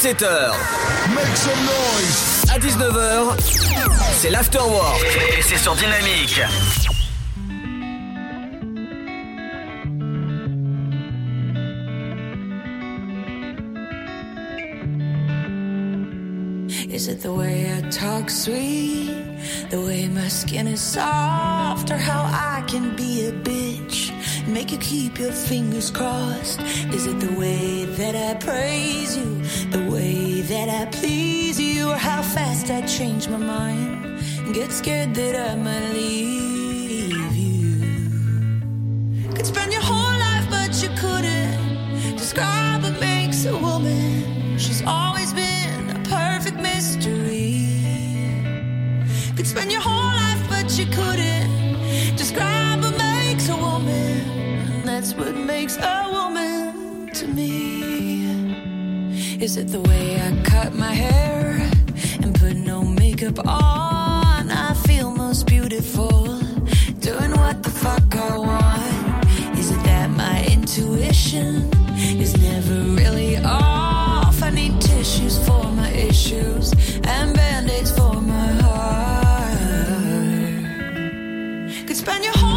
De 0.02 0.08
17h 0.08 0.52
à 2.52 2.58
19h, 2.58 3.36
c'est 4.18 4.30
l'afterwork 4.30 5.00
et 5.38 5.42
c'est 5.42 5.56
sur 5.56 5.76
Dynamique. 5.76 6.40
Is 16.90 17.06
it 17.06 17.20
the 17.20 17.32
way 17.32 17.70
I 17.70 17.88
talk 17.90 18.28
sweet? 18.28 19.38
The 19.70 19.80
way 19.80 20.08
my 20.08 20.26
skin 20.26 20.66
is 20.66 20.80
soft? 20.80 21.92
Or 21.92 21.96
how 21.96 22.24
I 22.24 22.64
can 22.66 22.96
be 22.96 23.28
a 23.28 23.32
bitch? 23.32 24.11
Make 24.46 24.72
you 24.72 24.78
keep 24.78 25.18
your 25.18 25.32
fingers 25.32 25.90
crossed? 25.90 26.60
Is 26.92 27.06
it 27.06 27.20
the 27.20 27.32
way 27.38 27.84
that 27.84 28.14
I 28.16 28.34
praise 28.38 29.16
you? 29.16 29.40
The 29.70 29.88
way 29.90 30.40
that 30.42 30.68
I 30.68 30.86
please 30.90 31.60
you? 31.60 31.88
Or 31.90 31.96
how 31.96 32.22
fast 32.22 32.68
I 32.70 32.80
change 32.82 33.28
my 33.28 33.36
mind? 33.36 34.04
and 34.04 34.54
Get 34.54 34.72
scared 34.72 35.14
that 35.14 35.36
I 35.36 35.54
might 35.54 35.92
leave 35.92 37.36
you. 37.36 37.80
Could 39.34 39.46
spend 39.46 39.72
your 39.72 39.82
whole 39.82 40.18
life, 40.18 40.46
but 40.50 40.82
you 40.82 40.88
couldn't 40.96 42.16
describe 42.16 42.82
what 42.82 42.98
makes 43.00 43.44
a 43.44 43.56
woman. 43.56 44.58
She's 44.58 44.82
always 44.84 45.32
been 45.32 45.90
a 45.90 46.00
perfect 46.08 46.56
mystery. 46.56 47.68
Could 49.36 49.46
spend 49.46 49.70
your 49.70 49.80
whole 49.80 50.01
what 55.24 55.36
makes 55.36 55.76
a 55.76 56.08
woman 56.10 57.08
to 57.14 57.26
me. 57.28 58.24
Is 59.40 59.56
it 59.56 59.68
the 59.68 59.80
way 59.80 60.20
I 60.20 60.42
cut 60.42 60.74
my 60.74 60.92
hair 60.92 61.70
and 62.22 62.34
put 62.34 62.56
no 62.56 62.82
makeup 62.82 63.38
on? 63.46 64.50
I 64.50 64.74
feel 64.86 65.12
most 65.12 65.46
beautiful 65.46 66.38
doing 67.08 67.32
what 67.42 67.62
the 67.62 67.70
fuck 67.70 68.16
I 68.16 68.36
want. 68.36 69.58
Is 69.60 69.70
it 69.70 69.82
that 69.84 70.10
my 70.10 70.44
intuition 70.56 71.70
is 72.24 72.36
never 72.48 72.78
really 73.00 73.36
off? 73.36 74.42
I 74.42 74.50
need 74.50 74.80
tissues 74.80 75.38
for 75.46 75.64
my 75.80 75.90
issues 75.90 76.72
and 77.04 77.32
band 77.36 77.70
aids 77.70 77.92
for 77.96 78.14
my 78.34 78.48
heart. 78.62 79.52
Could 81.86 81.96
spend 82.04 82.24
your 82.24 82.36
whole 82.38 82.51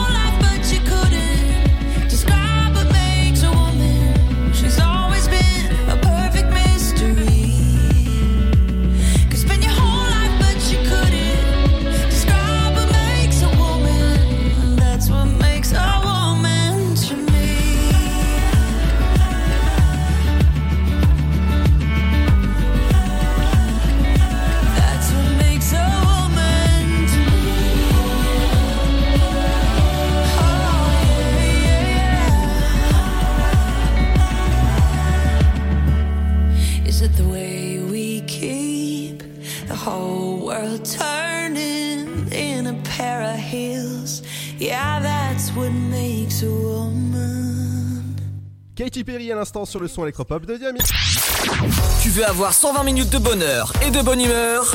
Katy 48.75 49.05
Perry 49.05 49.31
à 49.31 49.35
l'instant 49.35 49.63
sur 49.63 49.79
le 49.79 49.87
son 49.87 50.03
électropop 50.03 50.45
de 50.45 50.57
Dynamique. 50.57 50.83
Tu 52.03 52.09
veux 52.09 52.25
avoir 52.25 52.51
120 52.51 52.83
minutes 52.83 53.09
de 53.09 53.19
bonheur 53.19 53.71
et 53.87 53.89
de 53.89 54.03
bonne 54.03 54.19
humeur 54.19 54.65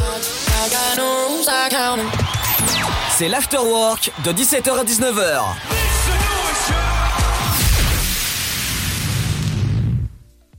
C'est 3.10 3.28
l'afterwork 3.28 4.10
de 4.24 4.30
17h 4.30 4.70
à 4.70 4.84
19h. 4.84 5.42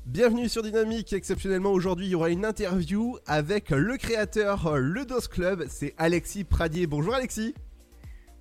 Bienvenue 0.06 0.48
sur 0.48 0.62
Dynamique. 0.62 1.12
Exceptionnellement, 1.14 1.72
aujourd'hui, 1.72 2.06
il 2.06 2.12
y 2.12 2.16
aura 2.16 2.30
une 2.30 2.46
interview 2.46 3.18
avec 3.26 3.72
le 3.72 3.98
créateur 3.98 4.68
euh, 4.68 4.78
Le 4.78 5.04
Dos 5.04 5.22
Club. 5.32 5.64
C'est 5.68 5.96
Alexis 5.98 6.44
Pradier. 6.44 6.86
Bonjour 6.86 7.16
Alexis. 7.16 7.56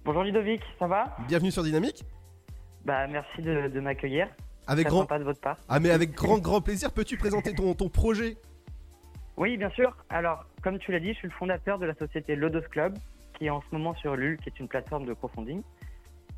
Bonjour 0.05 0.25
Ludovic, 0.25 0.61
ça 0.79 0.87
va? 0.87 1.17
Bienvenue 1.27 1.53
sur 1.53 1.63
Dynamique. 1.63 2.05
Bah 2.85 3.07
merci 3.07 3.41
de, 3.41 3.69
de 3.69 3.81
m'accueillir. 3.81 4.29
Avec 4.67 4.87
grand 4.87 5.05
de 5.05 5.25
votre 5.25 5.41
part. 5.41 5.57
Ah 5.69 5.81
mais 5.81 5.91
avec 5.91 6.13
grand 6.13 6.39
grand 6.39 6.61
plaisir. 6.61 6.93
Peux-tu 6.93 7.17
présenter 7.17 7.55
ton, 7.55 7.75
ton 7.75 7.89
projet? 7.89 8.37
Oui, 9.37 9.57
bien 9.57 9.71
sûr. 9.71 9.97
Alors, 10.11 10.45
comme 10.63 10.79
tu 10.79 10.93
l'as 10.93 11.01
dit, 11.01 11.15
je 11.15 11.19
suis 11.19 11.29
le 11.29 11.35
fondateur 11.35 11.79
de 11.79 11.87
la 11.87 11.95
société 11.95 12.37
Lodos 12.37 12.69
Club, 12.71 12.99
qui 13.39 13.47
est 13.47 13.51
en 13.51 13.63
ce 13.63 13.67
moment 13.73 13.95
sur 13.95 14.15
Lul, 14.15 14.37
qui 14.39 14.51
est 14.51 14.61
une 14.61 14.69
plateforme 14.69 15.07
de 15.07 15.15
crowdfunding. 15.15 15.63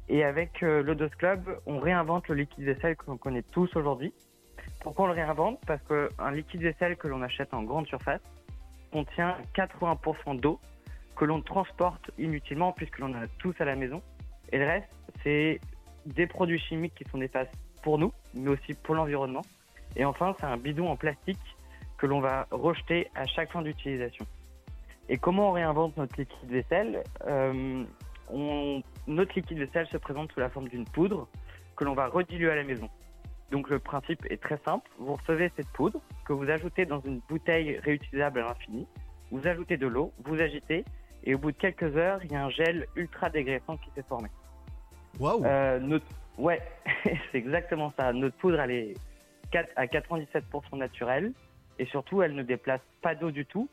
Et 0.08 0.24
avec 0.24 0.62
euh, 0.62 0.82
Lodos 0.82 1.08
Club, 1.18 1.58
on 1.66 1.80
réinvente 1.80 2.28
le 2.28 2.36
liquide 2.36 2.64
vaisselle 2.64 2.96
que 2.96 3.06
l'on 3.08 3.16
connaît 3.16 3.42
tous 3.42 3.74
aujourd'hui. 3.76 4.12
Pourquoi 4.80 5.06
on 5.06 5.08
le 5.08 5.14
réinvente? 5.14 5.60
Parce 5.66 5.82
qu'un 5.82 6.30
liquide 6.30 6.62
vaisselle 6.62 6.96
que 6.96 7.08
l'on 7.08 7.22
achète 7.22 7.52
en 7.54 7.64
grande 7.64 7.86
surface 7.86 8.20
contient 8.92 9.36
80% 9.56 10.38
d'eau 10.38 10.60
que 11.16 11.24
l'on 11.24 11.42
transporte 11.42 12.10
inutilement 12.18 12.72
puisque 12.72 12.98
l'on 12.98 13.10
en 13.10 13.22
a 13.22 13.26
tous 13.38 13.54
à 13.58 13.64
la 13.64 13.74
maison. 13.74 14.00
Et 14.52 14.58
le 14.58 14.66
reste, 14.66 14.96
c'est 15.22 15.60
des 16.06 16.26
produits 16.26 16.60
chimiques 16.60 16.94
qui 16.94 17.04
sont 17.10 17.18
néfastes 17.18 17.52
pour 17.82 17.98
nous, 17.98 18.12
mais 18.34 18.48
aussi 18.50 18.74
pour 18.74 18.94
l'environnement. 18.94 19.42
Et 19.96 20.04
enfin, 20.04 20.34
c'est 20.40 20.46
un 20.46 20.56
bidon 20.56 20.88
en 20.88 20.96
plastique 20.96 21.38
que 21.98 22.06
l'on 22.06 22.20
va 22.20 22.46
rejeter 22.50 23.08
à 23.14 23.26
chaque 23.26 23.52
fin 23.52 23.62
d'utilisation. 23.62 24.24
Et 25.08 25.18
comment 25.18 25.50
on 25.50 25.52
réinvente 25.52 25.96
notre 25.96 26.16
liquide 26.18 26.48
vaisselle 26.50 27.02
Euh, 27.26 27.84
on- 28.30 28.82
Notre 29.08 29.34
liquide 29.34 29.58
vaisselle 29.58 29.86
se 29.88 29.96
présente 29.98 30.30
sous 30.32 30.40
la 30.40 30.48
forme 30.48 30.68
d'une 30.68 30.84
poudre 30.84 31.26
que 31.76 31.84
l'on 31.84 31.92
va 31.94 32.06
rediluer 32.06 32.50
à 32.50 32.54
la 32.54 32.62
maison. 32.64 32.88
Donc 33.50 33.68
le 33.68 33.78
principe 33.80 34.24
est 34.30 34.40
très 34.40 34.58
simple. 34.64 34.88
Vous 34.98 35.16
recevez 35.16 35.50
cette 35.56 35.66
poudre 35.68 36.00
que 36.24 36.32
vous 36.32 36.48
ajoutez 36.48 36.86
dans 36.86 37.00
une 37.00 37.20
bouteille 37.28 37.78
réutilisable 37.78 38.40
à 38.40 38.44
l'infini. 38.48 38.86
Vous 39.32 39.46
ajoutez 39.46 39.76
de 39.76 39.86
l'eau, 39.88 40.12
vous 40.24 40.40
agitez, 40.40 40.84
et 41.24 41.34
au 41.34 41.38
bout 41.38 41.50
de 41.52 41.56
quelques 41.56 41.96
heures, 41.96 42.20
il 42.24 42.32
y 42.32 42.36
a 42.36 42.44
un 42.44 42.50
gel 42.50 42.86
ultra 42.96 43.28
dégraissant 43.28 43.76
qui 43.76 43.90
s'est 43.94 44.04
formé. 44.08 44.28
Waouh 45.18 45.44
Euh, 45.44 45.78
notre... 45.80 46.06
Ouais, 46.38 46.60
c'est 47.04 47.38
exactement 47.38 47.92
ça. 47.98 48.12
Notre 48.12 48.36
poudre, 48.36 48.60
elle 48.60 48.70
est 48.70 48.94
4 49.50 49.70
à 49.76 49.86
97% 49.86 50.76
naturelle 50.76 51.32
et 51.78 51.86
surtout, 51.86 52.22
elle 52.22 52.34
ne 52.34 52.42
déplace 52.42 52.80
pas 53.02 53.14
d'eau 53.14 53.30
du 53.30 53.44
tout. 53.46 53.68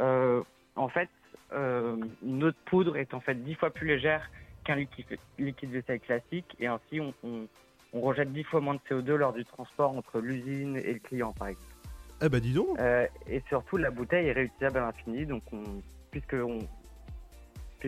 Euh, 0.00 0.42
en 0.76 0.88
fait, 0.88 1.08
euh, 1.52 1.96
notre 2.22 2.58
poudre 2.66 2.96
est 2.96 3.12
en 3.14 3.20
fait 3.20 3.34
10 3.34 3.54
fois 3.54 3.70
plus 3.70 3.86
légère 3.86 4.30
qu'un 4.64 4.76
liquide, 4.76 5.18
liquide 5.38 5.70
vaisselle 5.70 6.00
classique 6.00 6.56
et 6.58 6.66
ainsi, 6.66 7.00
on, 7.00 7.14
on- 7.24 7.46
on 7.92 8.00
rejette 8.00 8.32
10 8.32 8.42
fois 8.44 8.60
moins 8.60 8.74
de 8.74 8.80
CO2 8.90 9.14
lors 9.14 9.32
du 9.32 9.44
transport 9.44 9.92
entre 9.96 10.20
l'usine 10.20 10.76
et 10.76 10.92
le 10.94 10.98
client, 10.98 11.32
par 11.32 11.48
exemple. 11.48 11.70
Eh 12.22 12.28
bah 12.28 12.40
dis 12.40 12.52
donc. 12.52 12.78
Euh, 12.78 13.06
et 13.26 13.42
surtout, 13.48 13.76
la 13.76 13.90
bouteille 13.90 14.26
est 14.26 14.32
réutilisable 14.32 14.78
à 14.78 14.80
l'infini, 14.82 15.24
donc 15.24 15.42
on, 15.52 15.62
puisque 16.10 16.34
on, 16.34 16.58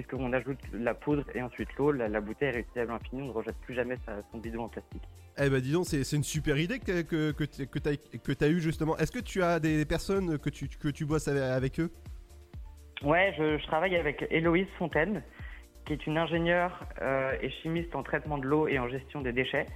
puisqu'on 0.02 0.32
ajoute 0.32 0.60
la 0.72 0.94
poudre 0.94 1.24
et 1.34 1.42
ensuite 1.42 1.68
l'eau, 1.76 1.90
la, 1.90 2.08
la 2.08 2.20
bouteille 2.20 2.50
est 2.50 2.52
réutilisable 2.52 2.92
à 2.92 2.94
l'infini, 2.94 3.22
on 3.22 3.26
ne 3.26 3.32
rejette 3.32 3.56
plus 3.66 3.74
jamais 3.74 3.96
sa- 4.06 4.22
son 4.30 4.38
bidon 4.38 4.64
en 4.64 4.68
plastique. 4.68 5.02
Eh 5.40 5.50
bah 5.50 5.60
dis 5.60 5.72
donc, 5.72 5.86
c'est 5.86 6.12
une 6.12 6.22
super 6.22 6.56
idée 6.56 6.78
que, 6.78 7.02
que, 7.02 7.32
que, 7.32 7.44
que 7.64 7.78
t'as 7.78 7.96
que 7.96 8.32
t'as 8.32 8.48
eu 8.48 8.60
justement. 8.60 8.96
Est-ce 8.96 9.12
que 9.12 9.18
tu 9.18 9.42
as 9.42 9.58
des 9.60 9.84
personnes 9.84 10.38
que 10.38 10.50
tu, 10.50 10.68
que 10.68 10.88
tu 10.88 11.04
bosses 11.04 11.28
avec, 11.28 11.80
eux? 11.80 11.90
Ouais, 13.02 13.34
je, 13.36 13.58
je 13.58 13.66
travaille 13.66 13.96
avec 13.96 14.24
Héloïse 14.30 14.66
Fontaine, 14.78 15.22
qui 15.84 15.92
est 15.92 16.06
une 16.06 16.18
ingénieure 16.18 16.86
euh, 17.02 17.32
et 17.40 17.50
chimiste 17.62 17.94
en 17.94 18.02
traitement 18.02 18.38
de 18.38 18.46
l'eau 18.46 18.68
et 18.68 18.78
en 18.78 18.88
gestion 18.88 19.20
des 19.20 19.32
déchets. 19.32 19.66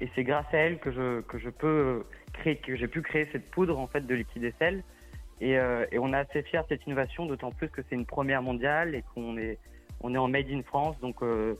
Et 0.00 0.08
c'est 0.14 0.24
grâce 0.24 0.46
à 0.52 0.58
elle 0.58 0.78
que 0.78 0.90
je, 0.92 1.20
que 1.22 1.38
je 1.38 1.50
peux 1.50 2.04
créer, 2.32 2.56
que 2.56 2.76
j'ai 2.76 2.88
pu 2.88 3.02
créer 3.02 3.26
cette 3.32 3.50
poudre 3.50 3.78
en 3.78 3.86
fait 3.86 4.06
de 4.06 4.14
liquide 4.14 4.42
vaisselle. 4.42 4.82
Et, 5.42 5.58
euh, 5.58 5.84
et 5.90 5.98
on 5.98 6.12
est 6.12 6.16
assez 6.16 6.42
fiers 6.44 6.60
de 6.60 6.66
cette 6.68 6.86
innovation, 6.86 7.26
d'autant 7.26 7.50
plus 7.50 7.68
que 7.68 7.82
c'est 7.88 7.96
une 7.96 8.06
première 8.06 8.42
mondiale 8.42 8.94
et 8.94 9.02
qu'on 9.12 9.36
est, 9.36 9.58
on 10.00 10.14
est 10.14 10.18
en 10.18 10.28
Made 10.28 10.48
in 10.48 10.62
France. 10.62 10.96
Donc, 11.00 11.20
euh, 11.20 11.56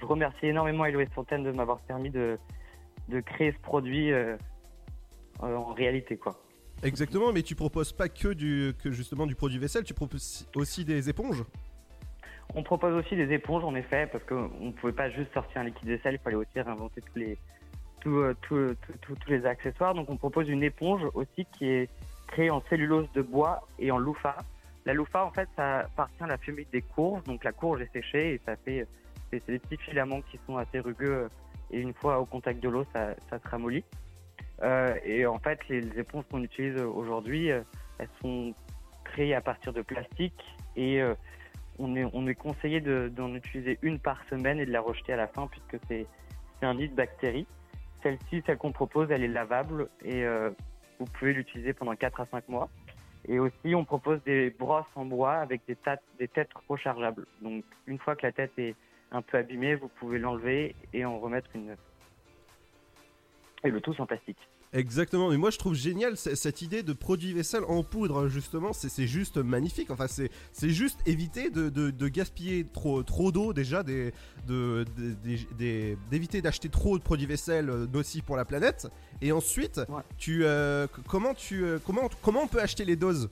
je 0.00 0.06
remercie 0.06 0.46
énormément 0.46 0.84
Héloïse 0.84 1.08
Fontaine 1.12 1.42
de 1.42 1.50
m'avoir 1.50 1.80
permis 1.80 2.10
de, 2.10 2.38
de 3.08 3.18
créer 3.18 3.50
ce 3.50 3.58
produit 3.58 4.12
euh, 4.12 4.36
en 5.40 5.72
réalité, 5.74 6.16
quoi. 6.16 6.40
Exactement, 6.84 7.32
mais 7.32 7.42
tu 7.42 7.56
proposes 7.56 7.92
pas 7.92 8.08
que 8.08 8.28
du 8.32 8.74
que 8.80 8.92
justement 8.92 9.26
du 9.26 9.34
produit 9.34 9.58
vaisselle, 9.58 9.82
tu 9.82 9.94
proposes 9.94 10.46
aussi 10.54 10.84
des 10.84 11.08
éponges? 11.08 11.42
On 12.54 12.62
propose 12.62 12.94
aussi 12.94 13.16
des 13.16 13.32
éponges 13.32 13.64
en 13.64 13.74
effet, 13.74 14.06
parce 14.12 14.22
qu'on 14.22 14.50
ne 14.60 14.70
pouvait 14.72 14.92
pas 14.92 15.10
juste 15.10 15.32
sortir 15.34 15.62
un 15.62 15.64
liquide 15.64 15.88
vaisselle, 15.88 16.14
il 16.14 16.20
fallait 16.22 16.36
aussi 16.36 16.60
réinventer 16.60 17.00
tous 17.00 17.18
les, 17.18 17.38
tous- 18.02 18.34
tous- 18.42 18.76
tous 19.02 19.30
les 19.30 19.46
accessoires. 19.46 19.94
Donc 19.94 20.10
on 20.10 20.16
propose 20.16 20.48
une 20.48 20.62
éponge 20.62 21.02
aussi 21.14 21.44
qui 21.58 21.66
est 21.66 21.88
créée 22.26 22.50
en 22.50 22.62
cellulose 22.68 23.10
de 23.12 23.22
bois 23.22 23.66
et 23.78 23.90
en 23.90 23.98
loufa. 23.98 24.36
La 24.84 24.94
loufa 24.94 25.24
en 25.24 25.30
fait 25.30 25.48
ça 25.56 25.80
appartient 25.80 26.22
à 26.22 26.26
la 26.26 26.38
fumée 26.38 26.66
des 26.72 26.82
courges, 26.82 27.22
donc 27.24 27.44
la 27.44 27.52
courge 27.52 27.80
est 27.80 27.92
séchée 27.92 28.34
et 28.34 28.40
ça 28.44 28.56
fait 28.56 28.86
des 29.30 29.40
petits 29.40 29.76
filaments 29.76 30.22
qui 30.22 30.38
sont 30.46 30.56
assez 30.56 30.80
rugueux 30.80 31.28
et 31.70 31.80
une 31.80 31.94
fois 31.94 32.20
au 32.20 32.24
contact 32.24 32.62
de 32.62 32.68
l'eau 32.68 32.84
ça, 32.92 33.14
ça 33.28 33.38
se 33.38 33.48
ramollit. 33.48 33.84
Euh, 34.62 34.94
et 35.04 35.26
en 35.26 35.38
fait 35.38 35.58
les, 35.68 35.82
éponges 35.98 36.24
qu'on 36.30 36.42
utilise 36.42 36.80
aujourd'hui 36.80 37.50
euh, 37.50 37.60
elles 37.98 38.08
sont 38.22 38.54
créées 39.04 39.34
à 39.34 39.40
partir 39.40 39.72
de 39.72 39.82
plastique 39.82 40.42
et 40.76 41.02
euh, 41.02 41.14
on 41.78 41.94
est, 41.94 42.08
on 42.14 42.26
est 42.26 42.34
conseillé 42.34 42.80
de- 42.80 43.12
d'en 43.14 43.34
utiliser 43.34 43.78
une 43.82 43.98
par 43.98 44.24
semaine 44.30 44.58
et 44.58 44.66
de 44.66 44.72
la 44.72 44.80
rejeter 44.80 45.12
à 45.12 45.16
la 45.16 45.26
fin 45.26 45.46
puisque 45.46 45.82
c'est 45.88 46.06
un 46.62 46.74
nid 46.74 46.88
de 46.88 46.94
bactéries. 46.94 47.46
Celle-ci, 48.02 48.42
celle 48.46 48.56
qu'on 48.56 48.72
propose, 48.72 49.10
elle 49.10 49.24
est 49.24 49.28
lavable 49.28 49.88
et 50.02 50.24
vous 50.98 51.06
pouvez 51.06 51.32
l'utiliser 51.32 51.72
pendant 51.72 51.94
4 51.94 52.20
à 52.20 52.26
5 52.26 52.48
mois. 52.48 52.68
Et 53.28 53.38
aussi, 53.38 53.74
on 53.74 53.84
propose 53.84 54.22
des 54.24 54.50
brosses 54.50 54.84
en 54.94 55.04
bois 55.04 55.34
avec 55.34 55.62
des, 55.66 55.76
des 56.18 56.28
têtes 56.28 56.50
rechargeables. 56.68 57.26
Donc, 57.42 57.64
une 57.86 57.98
fois 57.98 58.14
que 58.14 58.24
la 58.24 58.32
tête 58.32 58.52
est 58.58 58.76
un 59.10 59.22
peu 59.22 59.38
abîmée, 59.38 59.74
vous 59.74 59.88
pouvez 59.88 60.18
l'enlever 60.18 60.74
et 60.92 61.04
en 61.04 61.18
remettre 61.18 61.50
une. 61.54 61.76
Et 63.64 63.70
le 63.70 63.80
tout 63.80 63.94
sans 63.94 64.06
plastique. 64.06 64.38
Exactement, 64.72 65.30
mais 65.30 65.36
moi 65.38 65.50
je 65.50 65.58
trouve 65.58 65.74
génial 65.74 66.16
cette 66.16 66.60
idée 66.60 66.82
de 66.82 66.92
produit 66.92 67.32
vaisselle 67.32 67.62
en 67.68 67.82
poudre, 67.82 68.28
justement, 68.28 68.72
c'est 68.72 69.06
juste 69.06 69.38
magnifique. 69.38 69.90
Enfin, 69.90 70.06
c'est 70.06 70.28
c'est 70.52 70.70
juste 70.70 70.98
éviter 71.06 71.50
de, 71.50 71.70
de- 71.70 71.90
de 71.90 72.08
gaspiller 72.08 72.66
trop, 72.66 73.02
trop 73.02 73.32
d'eau 73.32 73.52
déjà, 73.52 73.82
des- 73.82 74.12
de- 74.46 74.84
d'éviter 76.10 76.42
d'acheter 76.42 76.68
trop 76.68 76.98
de 76.98 77.02
produits 77.02 77.26
vaisselle 77.26 77.70
euh, 77.70 77.86
nocifs 77.86 78.24
pour 78.24 78.36
la 78.36 78.44
planète. 78.44 78.88
Et 79.22 79.32
ensuite, 79.32 79.80
tu, 80.18 80.44
euh, 80.44 80.86
comment, 81.08 81.32
tu, 81.32 81.64
euh, 81.64 81.78
comment, 81.86 82.10
comment 82.22 82.42
on 82.42 82.48
peut 82.48 82.60
acheter 82.60 82.84
les 82.84 82.96
doses? 82.96 83.30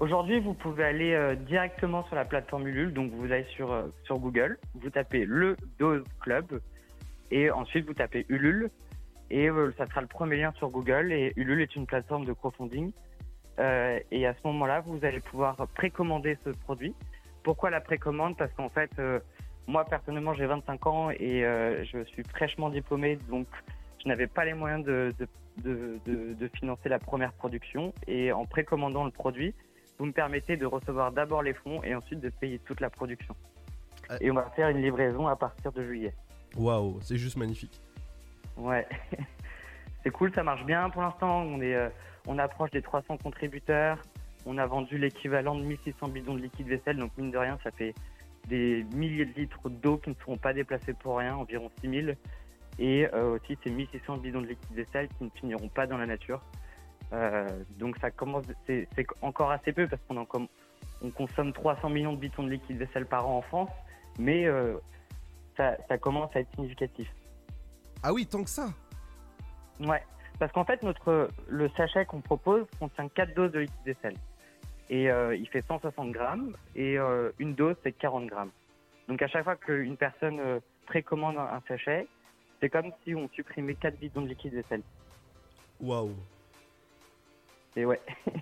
Aujourd'hui, 0.00 0.40
vous 0.40 0.54
pouvez 0.54 0.84
aller 0.84 1.12
euh, 1.12 1.34
directement 1.34 2.04
sur 2.06 2.14
la 2.14 2.24
plateforme 2.24 2.66
Ulule. 2.68 2.94
Donc, 2.94 3.12
vous 3.12 3.26
allez 3.26 3.46
sur, 3.54 3.70
euh, 3.70 3.88
sur 4.04 4.18
Google, 4.18 4.58
vous 4.74 4.88
tapez 4.88 5.24
le 5.26 5.56
Dose 5.78 6.02
Club 6.20 6.60
et 7.30 7.50
ensuite 7.50 7.86
vous 7.86 7.94
tapez 7.94 8.24
Ulule. 8.30 8.70
Et 9.32 9.48
euh, 9.48 9.72
ça 9.78 9.86
sera 9.86 10.02
le 10.02 10.06
premier 10.06 10.36
lien 10.36 10.52
sur 10.58 10.68
Google. 10.68 11.10
Et 11.10 11.32
Ulule 11.36 11.62
est 11.62 11.74
une 11.74 11.86
plateforme 11.86 12.26
de 12.26 12.32
crowdfunding. 12.34 12.92
Euh, 13.58 13.98
et 14.10 14.26
à 14.26 14.34
ce 14.34 14.40
moment-là, 14.46 14.80
vous 14.80 14.98
allez 15.04 15.20
pouvoir 15.20 15.56
précommander 15.74 16.36
ce 16.44 16.50
produit. 16.50 16.94
Pourquoi 17.42 17.70
la 17.70 17.80
précommande? 17.80 18.36
Parce 18.36 18.52
qu'en 18.52 18.68
fait, 18.68 18.90
euh, 18.98 19.18
moi 19.66 19.84
personnellement, 19.86 20.34
j'ai 20.34 20.46
25 20.46 20.86
ans 20.86 21.10
et 21.10 21.40
je 21.90 22.04
suis 22.04 22.22
fraîchement 22.24 22.68
diplômé. 22.68 23.16
Donc, 23.30 23.46
je 24.02 24.08
n'avais 24.08 24.26
pas 24.26 24.44
les 24.44 24.52
moyens 24.54 24.84
de, 24.84 25.12
de, 25.18 25.26
de, 25.64 25.98
de- 26.06 26.34
de 26.34 26.48
financer 26.48 26.88
la 26.90 26.98
première 26.98 27.32
production. 27.32 27.92
Et 28.06 28.32
en 28.32 28.44
précommandant 28.44 29.04
le 29.04 29.10
produit, 29.10 29.54
vous 29.98 30.04
me 30.06 30.12
permettez 30.12 30.56
de 30.58 30.66
recevoir 30.66 31.10
d'abord 31.12 31.42
les 31.42 31.54
fonds 31.54 31.82
et 31.84 31.94
ensuite 31.94 32.20
de 32.20 32.28
payer 32.28 32.58
toute 32.58 32.80
la 32.80 32.90
production. 32.90 33.34
Et 34.20 34.30
on 34.30 34.34
va 34.34 34.50
faire 34.56 34.68
une 34.68 34.82
livraison 34.82 35.26
à 35.26 35.36
partir 35.36 35.72
de 35.72 35.82
juillet. 35.84 36.12
Waouh, 36.56 36.98
c'est 37.00 37.16
juste 37.16 37.36
magnifique. 37.38 37.80
Ouais, 38.56 38.86
c'est 40.02 40.10
cool, 40.10 40.32
ça 40.34 40.42
marche 40.42 40.64
bien 40.64 40.90
pour 40.90 41.02
l'instant. 41.02 41.42
On 41.42 41.60
est, 41.60 41.74
euh, 41.74 41.88
on 42.26 42.38
approche 42.38 42.70
des 42.70 42.82
300 42.82 43.18
contributeurs. 43.18 43.98
On 44.46 44.58
a 44.58 44.66
vendu 44.66 44.98
l'équivalent 44.98 45.54
de 45.54 45.62
1600 45.62 46.08
bidons 46.08 46.34
de 46.34 46.40
liquide 46.40 46.66
vaisselle, 46.66 46.96
donc 46.96 47.12
mine 47.16 47.30
de 47.30 47.38
rien, 47.38 47.58
ça 47.62 47.70
fait 47.70 47.94
des 48.48 48.84
milliers 48.92 49.24
de 49.24 49.34
litres 49.34 49.68
d'eau 49.68 49.98
qui 49.98 50.10
ne 50.10 50.14
seront 50.16 50.36
pas 50.36 50.52
déplacés 50.52 50.94
pour 50.94 51.18
rien, 51.18 51.36
environ 51.36 51.70
6000. 51.80 52.16
Et 52.78 53.06
euh, 53.12 53.36
aussi 53.36 53.56
ces 53.62 53.70
1600 53.70 54.16
bidons 54.16 54.40
de 54.40 54.46
liquide 54.48 54.74
vaisselle 54.74 55.08
qui 55.18 55.24
ne 55.24 55.30
finiront 55.30 55.68
pas 55.68 55.86
dans 55.86 55.98
la 55.98 56.06
nature. 56.06 56.42
Euh, 57.12 57.46
donc 57.78 57.96
ça 57.98 58.10
commence, 58.10 58.44
c'est 58.66 58.88
encore 59.20 59.50
assez 59.50 59.72
peu 59.72 59.86
parce 59.86 60.00
qu'on 60.08 60.16
en 60.16 60.26
on 61.02 61.10
consomme 61.10 61.52
300 61.52 61.90
millions 61.90 62.12
de 62.12 62.18
bidons 62.18 62.44
de 62.44 62.50
liquide 62.50 62.78
vaisselle 62.78 63.06
par 63.06 63.28
an 63.28 63.38
en 63.38 63.42
France, 63.42 63.70
mais 64.18 64.46
euh, 64.46 64.76
ça, 65.56 65.76
ça 65.88 65.98
commence 65.98 66.34
à 66.34 66.40
être 66.40 66.50
significatif. 66.54 67.08
Ah 68.02 68.12
oui, 68.12 68.26
tant 68.26 68.42
que 68.42 68.50
ça 68.50 68.68
Ouais, 69.80 70.02
parce 70.38 70.52
qu'en 70.52 70.64
fait, 70.64 70.82
notre, 70.82 71.30
le 71.48 71.68
sachet 71.70 72.04
qu'on 72.04 72.20
propose 72.20 72.66
contient 72.78 73.08
4 73.08 73.34
doses 73.34 73.52
de 73.52 73.60
liquide 73.60 73.76
vaisselle. 73.84 74.16
Et 74.90 75.10
euh, 75.10 75.36
il 75.36 75.48
fait 75.48 75.62
160 75.62 76.10
grammes, 76.10 76.56
et 76.74 76.98
euh, 76.98 77.30
une 77.38 77.54
dose, 77.54 77.76
c'est 77.82 77.92
40 77.92 78.26
grammes. 78.26 78.50
Donc 79.08 79.22
à 79.22 79.28
chaque 79.28 79.44
fois 79.44 79.56
qu'une 79.56 79.96
personne 79.96 80.38
euh, 80.40 80.60
précommande 80.86 81.38
un, 81.38 81.44
un 81.44 81.62
sachet, 81.68 82.06
c'est 82.60 82.68
comme 82.68 82.92
si 83.04 83.14
on 83.14 83.28
supprimait 83.30 83.74
4 83.74 83.98
bidons 83.98 84.22
de 84.22 84.28
liquide 84.28 84.54
vaisselle. 84.54 84.82
Waouh 85.80 86.14
Et 87.76 87.84
ouais. 87.84 88.00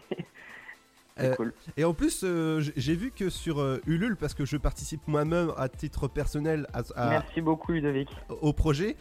Euh, 1.21 1.35
Et 1.77 1.85
en 1.85 1.95
plus, 1.95 2.23
euh, 2.25 2.61
j'ai 2.77 2.95
vu 2.95 3.11
que 3.11 3.29
sur 3.31 3.61
euh, 3.61 3.81
Ulule, 3.87 4.17
parce 4.17 4.35
que 4.35 4.45
je 4.45 4.57
participe 4.57 5.07
moi-même 5.07 5.53
à 5.57 5.69
titre 5.69 6.09
personnel 6.09 6.67
à, 6.73 6.83
à- 6.97 7.11
Merci 7.11 7.41
beaucoup, 7.41 7.73
Ludovic. 7.73 8.09
au 8.41 8.53
projet, 8.53 8.97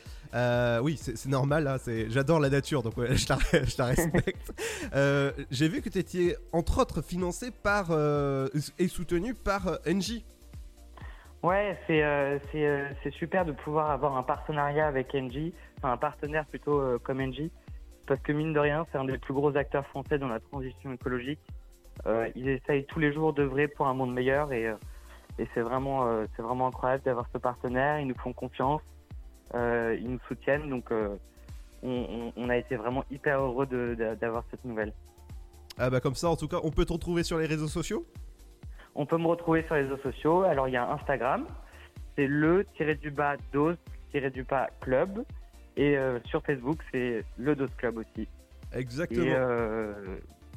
oui, 0.82 0.98
c'est 0.98 1.26
normal, 1.28 1.68
hein, 1.68 1.78
j'adore 2.10 2.40
la 2.40 2.50
nature, 2.50 2.84
donc 2.84 2.98
ouais, 2.98 3.16
je, 3.16 3.28
la, 3.30 3.38
je 3.66 3.76
la 3.78 3.86
respecte. 3.86 4.54
J'ai 5.52 5.68
vu 5.68 5.82
que 5.82 5.90
tu 5.90 5.98
étais, 6.00 6.36
entre 6.52 6.80
autres, 6.82 7.02
financé 7.02 7.52
par 7.52 7.88
et 8.78 8.88
soutenu 8.88 9.34
par 9.34 9.80
Engie. 9.88 10.26
Ouais, 11.42 11.78
c'est 11.88 13.12
super 13.12 13.46
de 13.46 13.54
pouvoir 13.54 13.92
avoir 13.92 14.18
un 14.18 14.24
partenariat 14.24 14.88
avec 14.88 15.16
Engie, 15.16 15.54
enfin 15.78 15.94
un 15.94 15.98
partenaire 15.98 16.46
plutôt 16.46 17.00
comme 17.04 17.22
Engie, 17.22 17.52
parce 18.08 18.20
que 18.22 18.32
mine 18.34 18.54
de 18.54 18.60
rien, 18.60 18.86
c'est 18.92 18.98
un 18.98 19.06
des 19.06 19.18
plus 19.18 19.34
gros 19.34 19.56
acteurs 19.56 19.86
français 19.88 20.18
dans 20.18 20.28
la 20.28 20.40
transition 20.40 20.92
écologique. 20.92 21.40
Euh, 22.06 22.30
ils 22.36 22.48
essayent 22.48 22.86
tous 22.86 23.00
les 23.00 23.14
jours 23.14 23.34
d'œuvrer 23.34 23.68
pour 23.68 23.88
un 23.88 23.94
monde 23.94 24.14
meilleur 24.14 24.54
et, 24.54 24.68
euh, 24.68 24.76
et 25.38 25.48
c'est 25.54 25.62
vraiment 25.62 26.08
euh, 26.08 26.26
c'est 26.36 26.42
vraiment 26.42 26.68
incroyable 26.68 27.04
d'avoir 27.04 27.28
ce 27.34 27.38
partenaire. 27.38 28.00
Ils 28.00 28.08
nous 28.08 28.18
font 28.18 28.34
confiance, 28.34 28.82
ils 29.54 30.08
nous 30.08 30.20
soutiennent, 30.28 30.70
donc 30.70 30.92
on, 31.84 32.50
a 32.50 32.58
été 32.58 32.76
vraiment 32.76 33.04
hyper 33.10 33.40
heureux 33.40 33.66
de- 33.66 33.96
de- 33.98 34.16
d'avoir 34.16 34.44
cette 34.52 34.64
nouvelle. 34.66 34.94
Ah 35.78 35.90
bah 35.90 36.02
comme 36.02 36.16
ça, 36.16 36.30
en 36.30 36.36
tout 36.36 36.48
cas, 36.48 36.60
on 36.64 36.72
peut 36.72 36.86
te 36.86 36.94
retrouver 36.94 37.24
sur 37.24 37.38
les 37.38 37.46
réseaux 37.46 37.68
sociaux? 37.68 38.06
On 38.96 39.06
peut 39.06 39.18
me 39.18 39.28
retrouver 39.28 39.64
sur 39.64 39.76
les 39.76 39.84
réseaux 39.84 40.02
sociaux. 40.02 40.44
Alors, 40.44 40.68
il 40.68 40.74
y 40.74 40.78
a 40.78 40.92
Instagram, 40.92 41.48
c'est 42.18 42.28
le 42.28 42.66
tiré 42.76 42.96
du 42.96 43.12
bas 43.12 43.38
dose 43.54 43.78
tiré 44.12 44.30
du 44.30 44.44
bas 44.44 44.68
club. 44.82 45.24
Et 45.78 45.98
euh, 45.98 46.20
sur 46.26 46.44
Facebook, 46.44 46.80
c'est 46.92 47.24
le 47.38 47.56
dose 47.56 47.70
club 47.78 47.98
aussi. 47.98 48.28
Exactement. 48.74 49.26
Et 49.26 49.34
euh, 49.34 49.94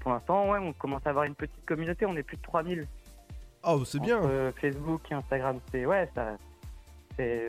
pour 0.03 0.13
l'instant, 0.13 0.51
ouais, 0.51 0.59
on 0.59 0.73
commence 0.73 1.07
à 1.07 1.11
avoir 1.11 1.25
une 1.25 1.37
petite 1.37 1.65
communauté. 1.65 2.07
On 2.07 2.17
est 2.17 2.25
plus 2.25 2.37
de 2.37 2.43
3000. 2.43 2.87
Oh, 3.65 3.85
c'est 3.85 4.01
bien. 4.01 4.19
Entre 4.19 4.53
Facebook 4.61 5.01
et 5.11 5.15
Instagram, 5.15 5.61
c'est 5.71 5.87
ouais, 5.87 6.11
ça. 6.15 6.37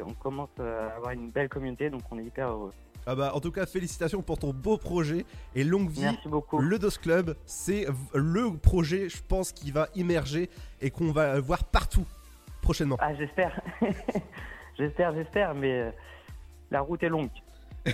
On 0.06 0.14
commence 0.14 0.52
à 0.60 0.96
avoir 0.98 1.14
une 1.14 1.32
belle 1.32 1.50
communauté, 1.50 1.90
donc 1.90 2.02
on 2.12 2.20
est 2.20 2.26
hyper 2.26 2.50
heureux. 2.50 2.74
Ah 3.06 3.16
bah 3.16 3.32
en 3.34 3.42
tout 3.42 3.52
cas 3.52 3.66
félicitations 3.66 4.22
pour 4.22 4.38
ton 4.38 4.54
beau 4.54 4.78
projet 4.78 5.26
et 5.56 5.64
longue 5.66 5.90
vie. 5.90 6.04
Merci 6.04 6.30
beaucoup. 6.30 6.60
Le 6.60 6.80
DOS 6.80 6.98
Club, 7.02 7.36
c'est 7.46 7.86
le 8.14 8.56
projet 8.56 9.10
je 9.10 9.22
pense 9.22 9.52
qui 9.52 9.72
va 9.72 9.90
immerger 9.96 10.50
et 10.80 10.90
qu'on 10.90 11.12
va 11.12 11.40
voir 11.42 11.66
partout 11.66 12.06
prochainement. 12.62 12.98
Ah, 13.00 13.14
j'espère. 13.16 13.60
j'espère, 14.78 15.14
j'espère, 15.14 15.54
mais 15.54 15.82
euh, 15.82 15.92
la 16.72 16.82
route 16.82 17.04
est 17.04 17.10
longue. 17.10 17.30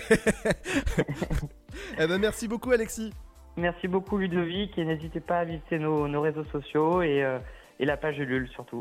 Eh 1.98 2.06
ben 2.06 2.18
merci 2.18 2.48
beaucoup 2.48 2.72
Alexis. 2.72 3.12
Merci 3.56 3.88
beaucoup 3.88 4.16
Ludovic 4.16 4.78
et 4.78 4.84
n'hésitez 4.84 5.20
pas 5.20 5.40
à 5.40 5.44
visiter 5.44 5.78
nos, 5.78 6.08
nos 6.08 6.20
réseaux 6.20 6.44
sociaux 6.46 7.02
et, 7.02 7.22
euh, 7.22 7.38
et 7.78 7.84
la 7.84 7.96
page 7.96 8.18
Ulule 8.18 8.48
surtout. 8.48 8.80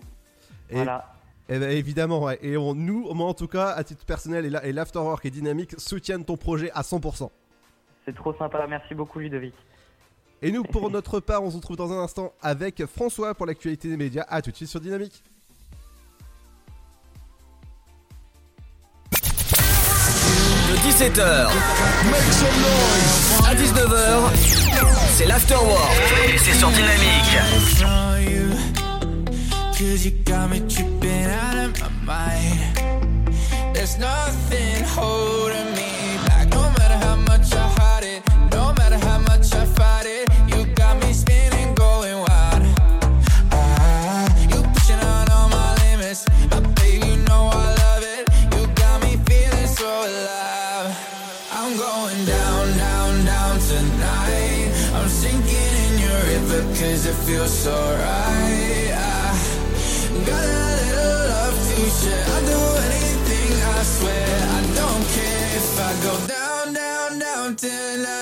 Et- 0.70 0.76
Voilà. 0.76 1.14
Eh 1.52 1.58
ben 1.58 1.72
évidemment 1.72 2.22
ouais. 2.24 2.38
Et 2.44 2.58
on, 2.58 2.76
nous, 2.76 3.12
moi 3.16 3.28
en 3.28 3.34
tout 3.34 3.48
cas, 3.48 3.70
à 3.70 3.84
titre 3.84 4.06
personnel 4.06 4.46
et, 4.46 4.50
la- 4.52 4.64
et 4.66 4.72
l'Afterwork 4.72 5.26
et 5.26 5.32
Dynamique 5.32 5.74
soutiennent 5.80 6.24
ton 6.24 6.38
projet 6.38 6.70
à 6.76 6.82
100%. 6.84 7.32
C'est 8.06 8.16
trop 8.16 8.34
sympa. 8.36 8.66
Merci 8.68 8.94
beaucoup 8.94 9.18
Ludovic. 9.20 9.56
Et 10.44 10.52
nous 10.52 10.64
pour 10.64 10.90
notre 10.92 11.20
part, 11.20 11.44
on 11.44 11.50
se 11.50 11.56
retrouve 11.58 11.76
dans 11.78 11.92
un 11.92 12.04
instant 12.04 12.34
avec 12.42 12.86
François 12.86 13.34
pour 13.34 13.48
l'actualité 13.48 13.90
des 13.90 13.98
médias. 13.98 14.26
À 14.30 14.42
tout 14.44 14.52
de 14.52 14.56
suite 14.56 14.70
sur 14.70 14.80
Dynamique. 14.80 15.24
17h 20.80 21.48
à 23.46 23.54
19h, 23.54 24.20
c'est 25.16 25.26
l'afterwork 25.26 25.92
et 26.34 26.38
c'est 26.38 26.54
sur 26.54 26.70
Dynamique. 26.70 27.38
Feels 57.30 57.54
so 57.64 57.72
right. 57.72 58.92
I 58.92 59.36
got 60.30 60.46
a 60.46 60.70
little 60.82 61.22
love 61.34 61.58
to 61.70 61.82
share. 62.00 62.26
I'll 62.34 62.46
do 62.54 62.62
anything, 62.88 63.52
I 63.78 63.84
swear. 63.96 64.30
I 64.58 64.62
don't 64.80 65.06
care 65.16 65.50
if 65.60 65.70
I 65.88 65.92
go 66.08 66.14
down, 66.36 66.74
down, 66.74 67.20
down 67.20 67.56
tonight. 67.56 68.19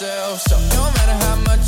Myself. 0.00 0.40
So 0.42 0.56
no 0.56 0.84
matter 0.92 1.24
how 1.24 1.36
much 1.42 1.67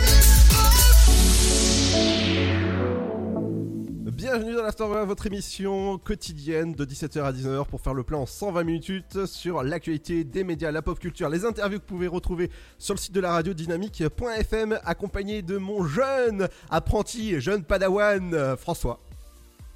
Bienvenue 4.33 4.55
dans 4.55 4.63
l'Afterwork, 4.63 5.05
votre 5.07 5.27
émission 5.27 5.97
quotidienne 5.97 6.71
de 6.71 6.85
17h 6.85 7.21
à 7.21 7.33
19h 7.33 7.65
pour 7.65 7.81
faire 7.81 7.93
le 7.93 8.03
plan 8.03 8.21
en 8.21 8.25
120 8.25 8.63
minutes 8.63 9.25
sur 9.25 9.61
l'actualité 9.61 10.23
des 10.23 10.45
médias, 10.45 10.71
la 10.71 10.81
pop 10.81 10.97
culture, 10.97 11.27
les 11.27 11.43
interviews 11.43 11.79
que 11.79 11.83
vous 11.83 11.95
pouvez 11.95 12.07
retrouver 12.07 12.49
sur 12.77 12.93
le 12.93 12.99
site 13.01 13.11
de 13.11 13.19
la 13.19 13.33
radio 13.33 13.53
dynamique.fm 13.53 14.79
accompagné 14.85 15.41
de 15.41 15.57
mon 15.57 15.83
jeune 15.85 16.47
apprenti, 16.69 17.41
jeune 17.41 17.65
padawan 17.65 18.55
François. 18.55 19.01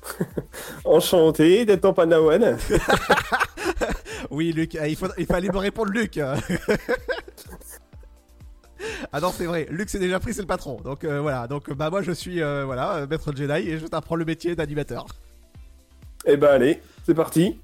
Enchanté 0.86 1.66
d'être 1.66 1.84
en 1.84 1.92
Panawan. 1.92 2.58
Oui, 4.32 4.54
Luc, 4.54 4.74
il, 4.74 4.96
faut- 4.96 5.08
il 5.18 5.26
fallait 5.28 5.50
me 5.50 5.58
répondre, 5.58 5.92
Luc. 5.92 6.18
ah 9.12 9.22
non, 9.22 9.32
c'est 9.32 9.46
vrai, 9.46 9.68
Luc 9.70 9.90
c'est 9.90 10.00
déjà 10.00 10.20
pris, 10.20 10.34
c'est 10.34 10.42
le 10.42 10.48
patron. 10.48 10.82
Donc 10.82 11.04
euh, 11.04 11.22
voilà, 11.22 11.48
donc 11.48 11.72
bah 11.74 11.90
moi 11.90 12.02
je 12.02 12.12
suis 12.12 12.42
euh, 12.42 12.66
voilà 12.66 13.06
maître 13.08 13.36
Jedi 13.36 13.70
et 13.70 13.78
je 13.78 13.88
t'apprends 13.88 14.16
le 14.16 14.26
métier 14.26 14.56
d'animateur. 14.56 15.06
Eh 16.26 16.38
ben 16.38 16.50
allez, 16.50 16.82
c'est 17.06 17.14
parti. 17.14 17.60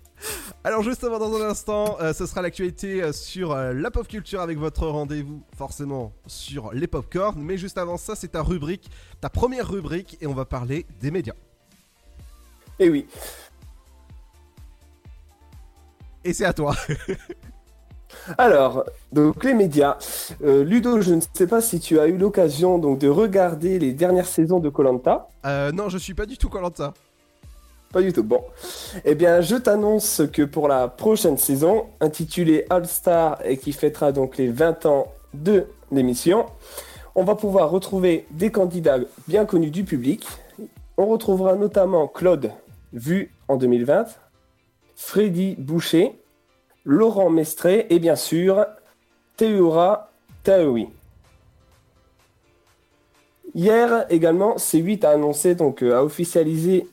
Alors 0.64 0.84
justement 0.84 1.18
dans 1.18 1.36
un 1.36 1.50
instant, 1.50 1.98
euh, 2.00 2.14
ce 2.14 2.26
sera 2.26 2.42
l'actualité 2.42 3.12
sur 3.12 3.56
la 3.56 3.92
pop 3.92 4.08
culture 4.08 4.42
avec 4.42 4.58
votre 4.60 4.88
rendez-vous 4.88 5.44
forcément 5.58 6.14
sur 6.28 6.72
les 6.74 6.88
popcorn. 6.88 7.42
Mais 7.42 7.58
juste 7.58 7.78
avant 7.78 7.98
ça, 7.98 8.16
c'est 8.16 8.30
ta 8.30 8.44
rubrique, 8.44 8.90
ta 9.20 9.30
première 9.30 9.68
rubrique, 9.68 10.18
et 10.22 10.28
on 10.28 10.34
va 10.34 10.46
parler 10.46 10.86
des 11.00 11.10
médias. 11.10 11.36
Eh 12.80 12.90
oui. 12.90 13.08
Et 16.24 16.34
c'est 16.34 16.46
à 16.46 16.54
toi. 16.54 16.76
Alors, 18.38 18.86
donc 19.12 19.44
les 19.44 19.54
médias. 19.54 19.98
Euh, 20.44 20.64
Ludo, 20.64 21.02
je 21.02 21.14
ne 21.14 21.22
sais 21.34 21.48
pas 21.48 21.62
si 21.62 21.80
tu 21.80 22.00
as 22.00 22.08
eu 22.08 22.18
l'occasion 22.18 22.78
donc 22.78 23.00
de 23.00 23.10
regarder 23.10 23.80
les 23.80 23.94
dernières 23.94 24.28
saisons 24.28 24.60
de 24.60 24.70
Colanta. 24.70 25.30
Euh, 25.46 25.72
non, 25.72 25.90
je 25.90 25.98
suis 25.98 26.14
pas 26.14 26.26
du 26.26 26.38
tout 26.38 26.50
ça. 26.76 26.94
Pas 27.92 28.02
du 28.02 28.14
tout. 28.14 28.24
Bon. 28.24 28.42
Eh 29.04 29.16
bien, 29.16 29.42
je 29.42 29.56
t'annonce 29.56 30.22
que 30.32 30.44
pour 30.44 30.68
la 30.68 30.88
prochaine 30.88 31.38
saison, 31.38 31.88
intitulée 32.00 32.66
All 32.70 32.88
Star 32.88 33.40
et 33.44 33.58
qui 33.58 33.74
fêtera 33.74 34.12
donc 34.12 34.38
les 34.38 34.48
20 34.48 34.86
ans 34.86 35.08
de 35.34 35.66
l'émission, 35.92 36.46
on 37.16 37.24
va 37.24 37.36
pouvoir 37.36 37.70
retrouver 37.70 38.26
des 38.32 38.52
candidats 38.52 39.00
bien 39.28 39.46
connus 39.46 39.72
du 39.72 39.84
public. 39.84 40.26
On 40.98 41.08
retrouvera 41.08 41.56
notamment 41.56 42.08
Claude, 42.08 42.52
vu 42.94 43.34
en 43.48 43.58
2020, 43.58 44.06
Freddy 44.96 45.56
Boucher, 45.58 46.14
Laurent 46.86 47.30
Mestré 47.30 47.88
et 47.90 48.00
bien 48.00 48.16
sûr 48.16 48.66
Théora 49.38 50.12
Taoui. 50.44 50.88
Hier 53.54 54.06
également, 54.10 54.56
C8 54.56 55.06
a 55.06 55.12
annoncé 55.12 55.56
donc 55.56 55.84
euh, 55.84 55.98
a 55.98 56.04
officialisé 56.04 56.88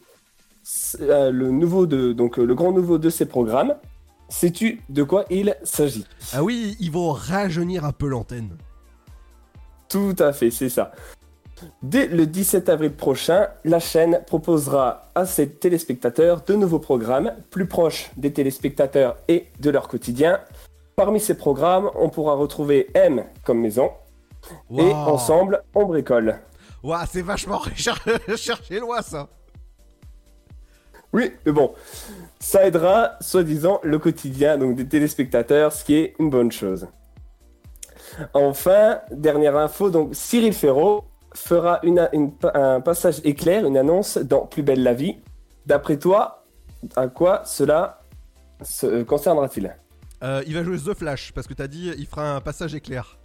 euh, 1.00 1.30
le 1.30 1.50
nouveau 1.50 1.86
de 1.86 2.12
donc 2.12 2.38
euh, 2.38 2.44
le 2.44 2.54
grand 2.54 2.72
nouveau 2.72 2.98
de 2.98 3.10
ses 3.10 3.26
programmes. 3.26 3.74
Sais-tu 4.28 4.82
de 4.88 5.02
quoi 5.02 5.24
il 5.30 5.56
s'agit? 5.62 6.04
Ah 6.32 6.42
oui, 6.42 6.76
ils 6.80 6.90
vont 6.90 7.12
rajeunir 7.12 7.84
un 7.84 7.92
peu 7.92 8.08
l'antenne. 8.08 8.56
Tout 9.88 10.16
à 10.18 10.32
fait, 10.32 10.50
c'est 10.50 10.68
ça. 10.68 10.92
Dès 11.82 12.06
le 12.06 12.26
17 12.26 12.68
avril 12.68 12.92
prochain, 12.92 13.48
la 13.64 13.80
chaîne 13.80 14.20
proposera 14.26 15.10
à 15.14 15.26
ses 15.26 15.48
téléspectateurs 15.48 16.42
de 16.42 16.54
nouveaux 16.54 16.78
programmes 16.78 17.32
plus 17.50 17.66
proches 17.66 18.10
des 18.16 18.32
téléspectateurs 18.32 19.16
et 19.28 19.46
de 19.60 19.70
leur 19.70 19.88
quotidien. 19.88 20.40
Parmi 20.96 21.20
ces 21.20 21.36
programmes, 21.36 21.90
on 21.94 22.08
pourra 22.08 22.34
retrouver 22.34 22.88
M 22.94 23.24
comme 23.44 23.60
maison 23.60 23.90
et 24.76 24.92
ensemble, 24.92 25.62
on 25.74 25.86
bricole. 25.86 26.38
Ouah, 26.82 27.06
c'est 27.06 27.22
vachement 27.22 27.62
chercher 27.74 28.80
loin 28.80 29.02
ça. 29.02 29.28
Oui, 31.12 31.32
mais 31.46 31.52
bon, 31.52 31.72
ça 32.38 32.66
aidera, 32.66 33.12
soi-disant, 33.20 33.80
le 33.82 33.98
quotidien 33.98 34.58
donc 34.58 34.76
des 34.76 34.86
téléspectateurs, 34.86 35.72
ce 35.72 35.84
qui 35.84 35.94
est 35.94 36.14
une 36.18 36.30
bonne 36.30 36.52
chose. 36.52 36.86
Enfin, 38.34 39.00
dernière 39.10 39.56
info, 39.56 39.90
donc 39.90 40.14
Cyril 40.14 40.52
Ferraud 40.52 41.04
fera 41.38 41.80
une, 41.82 42.08
une- 42.12 42.32
un 42.54 42.80
passage 42.80 43.20
éclair, 43.24 43.66
une 43.66 43.76
annonce 43.76 44.18
dans 44.18 44.46
Plus 44.46 44.62
belle 44.62 44.82
la 44.82 44.94
vie. 44.94 45.16
D'après 45.66 45.98
toi, 45.98 46.44
à 46.96 47.08
quoi 47.08 47.42
cela 47.44 48.00
se 48.62 48.86
euh, 48.86 49.04
concernera-t-il? 49.04 49.74
Euh, 50.22 50.42
il 50.46 50.54
va 50.54 50.64
jouer 50.64 50.78
The 50.78 50.94
Flash 50.94 51.32
parce 51.32 51.46
que 51.46 51.54
t'as 51.54 51.68
dit 51.68 51.92
il 51.96 52.06
fera 52.06 52.34
un 52.34 52.40
passage 52.40 52.74
éclair. 52.74 53.18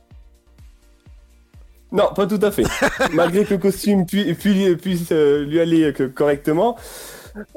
Non, 1.92 2.12
pas 2.16 2.26
tout 2.28 2.40
à 2.42 2.52
fait. 2.52 2.64
Malgré 3.14 3.46
que 3.46 3.54
le 3.54 3.60
costume 3.60 4.06
pu- 4.06 4.34
pu- 4.36 4.78
puisse 4.78 5.12
euh, 5.12 5.44
lui 5.46 5.60
aller 5.60 5.94
que- 5.94 6.04
correctement, 6.04 6.76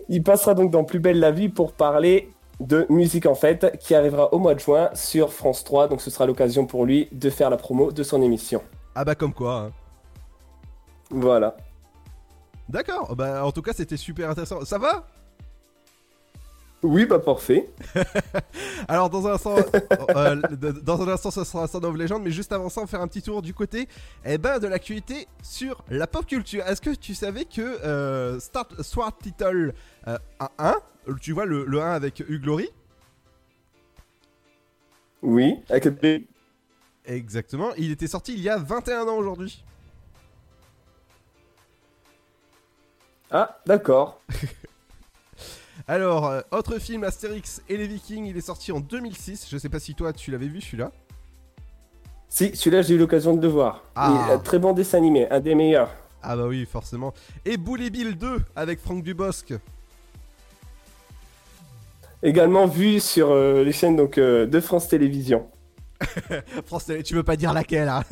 il 0.09 0.23
passera 0.23 0.55
donc 0.55 0.71
dans 0.71 0.85
Plus 0.85 1.01
belle 1.01 1.21
la 1.21 1.31
vie 1.31 1.49
pour 1.49 1.73
parler 1.73 2.31
de 2.61 2.87
musique 2.89 3.27
en 3.27 3.35
fait, 3.35 3.77
qui 3.81 3.95
arrivera 3.95 4.33
au 4.33 4.39
mois 4.39 4.55
de 4.55 4.61
juin 4.61 4.91
sur 4.95 5.33
France 5.33 5.65
3. 5.65 5.89
Donc 5.89 6.01
ce 6.01 6.11
sera 6.11 6.27
l'occasion 6.27 6.67
pour 6.67 6.85
lui 6.87 7.09
de 7.13 7.29
faire 7.31 7.51
la 7.51 7.57
promo 7.57 7.93
de 7.93 8.03
son 8.03 8.23
émission. 8.23 8.63
Ah 8.95 9.05
bah 9.05 9.15
comme 9.15 9.33
quoi. 9.35 9.55
hein. 9.57 9.73
Voilà. 11.11 11.57
D'accord, 12.69 13.15
bah 13.15 13.45
en 13.45 13.53
tout 13.53 13.63
cas 13.63 13.73
c'était 13.73 13.97
super 13.97 14.31
intéressant. 14.31 14.65
Ça 14.65 14.79
va? 14.79 15.07
Oui, 16.83 17.07
bah 17.07 17.19
parfait. 17.19 17.69
Alors 18.89 19.09
dans 19.09 19.27
un 19.27 19.33
instant, 19.33 19.57
euh, 19.57 19.63
euh, 20.15 20.73
dans 20.83 21.03
un 21.03 21.09
instant, 21.09 21.31
ce 21.31 21.43
sera 21.45 21.67
Sound 21.67 21.85
of 21.85 21.97
Legend, 21.97 22.23
mais 22.23 22.31
juste 22.31 22.53
avant 22.53 22.69
ça, 22.69 22.81
on 22.81 22.85
va 22.85 22.89
faire 22.89 23.01
un 23.01 23.09
petit 23.09 23.23
tour 23.23 23.41
du 23.41 23.55
côté, 23.55 23.89
eh 24.25 24.37
ben, 24.37 24.59
de 24.59 24.67
l'actualité 24.67 25.27
sur 25.43 25.83
la 25.89 26.07
pop 26.07 26.27
culture. 26.27 26.65
Est-ce 26.67 26.81
que 26.81 26.95
tu 26.95 27.15
savais 27.15 27.45
que 27.45 27.61
euh, 27.61 28.39
Start 28.39 28.83
Sword 28.83 29.19
Title 29.23 29.73
euh, 30.07 30.19
1, 30.59 30.75
tu 31.21 31.33
vois 31.33 31.47
le, 31.47 31.65
le 31.65 31.81
1 31.81 31.93
avec 31.93 32.21
Hugh 32.21 32.43
Glory? 32.43 32.69
Oui, 35.23 35.59
avec 35.71 35.89
Exactement, 37.07 37.71
il 37.79 37.91
était 37.91 38.09
sorti 38.09 38.35
il 38.35 38.41
y 38.41 38.49
a 38.49 38.59
21 38.59 39.09
ans 39.09 39.17
aujourd'hui. 39.17 39.65
Ah, 43.31 43.59
d'accord. 43.67 44.21
Alors, 45.89 46.27
euh, 46.27 46.41
autre 46.51 46.79
film 46.79 47.05
Astérix 47.05 47.63
et 47.69 47.77
les 47.77 47.87
Vikings, 47.87 48.27
il 48.27 48.37
est 48.37 48.41
sorti 48.41 48.73
en 48.73 48.81
2006. 48.81 49.47
Je 49.51 49.59
sais 49.59 49.69
pas 49.69 49.79
si 49.79 49.95
toi 49.95 50.13
tu 50.13 50.31
l'avais 50.31 50.49
vu 50.49 50.61
celui-là. 50.61 50.91
Si, 52.29 52.55
celui-là 52.55 52.83
j'ai 52.83 52.95
eu 52.95 52.99
l'occasion 52.99 53.35
de 53.35 53.43
le 53.43 53.49
voir. 53.49 53.85
Ah. 53.95 54.29
Et, 54.29 54.33
euh, 54.33 54.39
très 54.39 54.59
bon 54.59 54.73
dessin 54.73 54.99
animé, 54.99 55.29
un 55.31 55.41
des 55.41 55.55
meilleurs. 55.55 55.95
Ah 56.23 56.37
bah 56.37 56.47
oui, 56.47 56.67
forcément. 56.67 57.15
Et 57.45 57.57
Boule 57.57 57.89
Bill 57.89 58.19
2 58.19 58.43
avec 58.57 58.81
Franck 58.81 59.03
Dubosc. 59.03 59.55
Également 62.23 62.67
vu 62.67 62.99
sur 62.99 63.31
euh, 63.31 63.63
les 63.63 63.73
chaînes 63.73 63.97
donc, 63.97 64.19
euh, 64.19 64.47
de 64.47 64.61
France 64.61 64.89
Télévisions. 64.89 65.47
France 66.67 66.87
Télé, 66.87 67.03
tu 67.03 67.15
veux 67.15 67.23
pas 67.23 67.37
dire 67.37 67.53
laquelle 67.53 67.89
hein? 67.89 68.03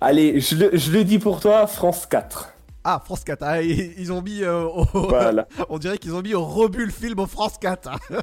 Allez, 0.00 0.40
je 0.40 0.56
le, 0.56 0.70
je 0.76 0.90
le 0.90 1.04
dis 1.04 1.18
pour 1.18 1.40
toi, 1.40 1.66
France 1.66 2.06
4. 2.06 2.52
Ah, 2.92 3.00
France 3.04 3.22
4, 3.22 3.42
ah, 3.42 3.62
ils, 3.62 3.94
ils 3.98 4.12
ont 4.12 4.20
mis 4.20 4.42
euh, 4.42 4.64
au... 4.64 4.84
Voilà. 5.08 5.46
On 5.68 5.78
dirait 5.78 5.96
qu'ils 5.96 6.12
ont 6.12 6.22
mis 6.22 6.34
au 6.34 6.44
rebut 6.44 6.84
le 6.86 6.90
film 6.90 7.20
au 7.20 7.26
France 7.26 7.56
4. 7.58 7.88
hein. 7.88 7.98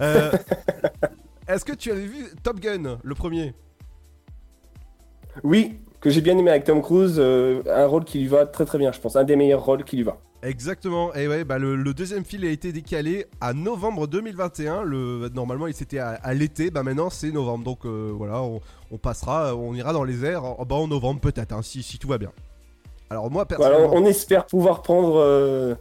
Euh, 0.00 0.32
Est-ce 1.46 1.64
que 1.64 1.72
tu 1.72 1.92
avais 1.92 2.06
vu 2.06 2.26
Top 2.42 2.58
Gun, 2.58 2.98
le 3.00 3.14
premier? 3.14 3.54
Oui, 5.44 5.78
que 6.00 6.10
j'ai 6.10 6.20
bien 6.20 6.36
aimé 6.36 6.50
avec 6.50 6.64
Tom 6.64 6.82
Cruise, 6.82 7.14
euh, 7.18 7.62
un 7.70 7.86
rôle 7.86 8.04
qui 8.04 8.18
lui 8.18 8.26
va 8.26 8.44
très 8.44 8.64
très 8.64 8.76
bien, 8.78 8.90
je 8.90 8.98
pense, 8.98 9.14
un 9.14 9.22
des 9.22 9.36
meilleurs 9.36 9.64
rôles 9.64 9.84
qui 9.84 9.96
lui 9.98 10.02
va. 10.02 10.18
Exactement, 10.42 11.14
et 11.14 11.28
ouais, 11.28 11.44
bah 11.44 11.58
le, 11.58 11.76
le 11.76 11.94
deuxième 11.94 12.24
film 12.24 12.42
a 12.42 12.48
été 12.48 12.72
décalé 12.72 13.26
à 13.40 13.52
novembre 13.54 14.08
2021. 14.08 14.82
Le, 14.82 15.30
normalement, 15.32 15.68
il 15.68 15.74
s'était 15.74 16.00
à, 16.00 16.08
à 16.22 16.34
l'été, 16.34 16.72
bah 16.72 16.82
maintenant 16.82 17.08
c'est 17.08 17.30
novembre. 17.30 17.62
Donc 17.64 17.86
euh, 17.86 18.10
voilà, 18.12 18.42
on, 18.42 18.60
on 18.90 18.98
passera, 18.98 19.54
on 19.54 19.74
ira 19.74 19.92
dans 19.92 20.02
les 20.04 20.24
airs 20.24 20.44
en, 20.44 20.64
bah, 20.64 20.74
en 20.74 20.88
novembre 20.88 21.20
peut-être, 21.20 21.52
hein, 21.52 21.62
si, 21.62 21.84
si 21.84 21.98
tout 21.98 22.08
va 22.08 22.18
bien. 22.18 22.32
Alors 23.10 23.30
moi, 23.30 23.46
Voilà, 23.56 23.76
personnellement... 23.76 23.94
on 23.96 24.06
espère 24.06 24.46
pouvoir 24.46 24.82
prendre, 24.82 25.16
euh, 25.20 25.74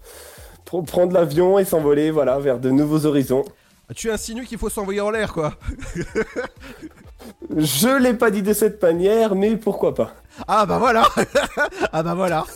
pr- 0.70 0.86
prendre 0.86 1.14
l'avion 1.14 1.58
et 1.60 1.66
s'envoler 1.66 2.12
voilà, 2.12 2.38
vers 2.40 2.60
de 2.60 2.70
nouveaux 2.70 3.06
horizons. 3.06 3.44
Tu 3.96 4.12
insinues 4.12 4.46
qu'il 4.46 4.58
faut 4.58 4.70
s'envoyer 4.70 5.02
en 5.02 5.10
l'air, 5.12 5.34
quoi 5.34 5.54
Je 7.56 7.98
l'ai 8.02 8.14
pas 8.14 8.32
dit 8.32 8.42
de 8.42 8.54
cette 8.54 8.82
manière, 8.82 9.36
mais 9.36 9.56
pourquoi 9.56 9.94
pas 9.94 10.14
Ah 10.48 10.66
bah 10.66 10.78
voilà 10.78 11.08
Ah 11.92 12.04
bah 12.04 12.16
voilà 12.16 12.46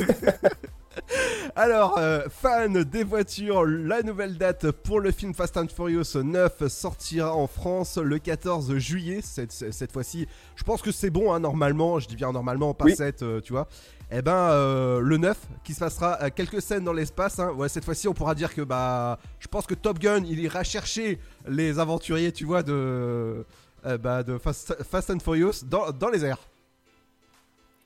Alors, 1.55 1.97
euh, 1.97 2.21
fan 2.29 2.83
des 2.83 3.03
voitures, 3.03 3.65
la 3.65 4.01
nouvelle 4.03 4.37
date 4.37 4.71
pour 4.71 4.99
le 4.99 5.11
film 5.11 5.33
Fast 5.33 5.57
and 5.57 5.67
Furious 5.73 6.03
9 6.21 6.67
sortira 6.67 7.33
en 7.35 7.47
France 7.47 7.97
le 7.97 8.19
14 8.19 8.75
juillet. 8.77 9.19
Cette, 9.23 9.51
cette 9.51 9.91
fois-ci, 9.91 10.27
je 10.55 10.63
pense 10.63 10.81
que 10.81 10.91
c'est 10.91 11.09
bon, 11.09 11.33
hein, 11.33 11.39
normalement. 11.39 11.99
Je 11.99 12.07
dis 12.07 12.15
bien 12.15 12.31
normalement, 12.31 12.73
pas 12.73 12.85
Oui. 12.85 12.95
7, 12.95 13.23
euh, 13.23 13.41
tu 13.41 13.53
vois. 13.53 13.67
Eh 14.09 14.21
ben, 14.21 14.31
euh, 14.51 14.99
le 15.01 15.17
9 15.17 15.37
qui 15.65 15.73
se 15.73 15.79
passera 15.79 16.29
quelques 16.31 16.61
scènes 16.61 16.83
dans 16.85 16.93
l'espace. 16.93 17.39
hein. 17.39 17.51
Ouais, 17.51 17.67
cette 17.67 17.83
fois-ci, 17.83 18.07
on 18.07 18.13
pourra 18.13 18.35
dire 18.35 18.53
que 18.53 18.61
bah, 18.61 19.19
je 19.39 19.47
pense 19.47 19.65
que 19.65 19.73
Top 19.73 19.99
Gun, 19.99 20.23
il 20.25 20.39
ira 20.39 20.63
chercher 20.63 21.19
les 21.45 21.77
aventuriers, 21.77 22.31
tu 22.31 22.45
vois, 22.45 22.63
de, 22.63 23.45
euh, 23.85 23.97
bah, 23.97 24.23
de 24.23 24.37
Fast, 24.37 24.81
Fast 24.89 25.09
and 25.09 25.19
Furious 25.19 25.63
dans, 25.65 25.91
dans 25.91 26.07
les 26.09 26.23
airs. 26.23 26.39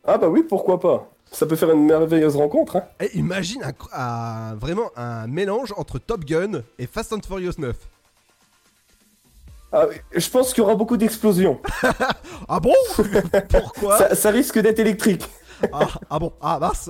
Ah 0.05 0.17
bah 0.17 0.27
oui, 0.29 0.43
pourquoi 0.43 0.79
pas. 0.79 1.09
Ça 1.31 1.45
peut 1.47 1.55
faire 1.55 1.71
une 1.71 1.85
merveilleuse 1.85 2.35
rencontre. 2.35 2.75
Hein. 2.75 2.83
Et 2.99 3.17
imagine 3.17 3.63
un, 3.63 3.73
un- 3.93 4.55
vraiment 4.55 4.91
un 4.95 5.25
mélange 5.27 5.73
entre 5.77 5.97
Top 5.97 6.23
Gun 6.25 6.61
et 6.77 6.85
Fast 6.85 7.13
and 7.13 7.21
Furious 7.25 7.53
9. 7.57 7.75
Ah, 9.73 9.85
je 10.13 10.29
pense 10.29 10.49
qu'il 10.53 10.61
y 10.61 10.65
aura 10.65 10.75
beaucoup 10.75 10.97
d'explosions. 10.97 11.61
ah 12.49 12.59
bon? 12.59 12.73
Pourquoi? 13.49 13.97
Ça, 13.97 14.15
ça 14.15 14.29
risque 14.29 14.59
d'être 14.59 14.79
électrique. 14.79 15.23
Ah, 15.73 15.87
ah 16.09 16.19
bon, 16.19 16.33
ah 16.41 16.59
mince 16.59 16.89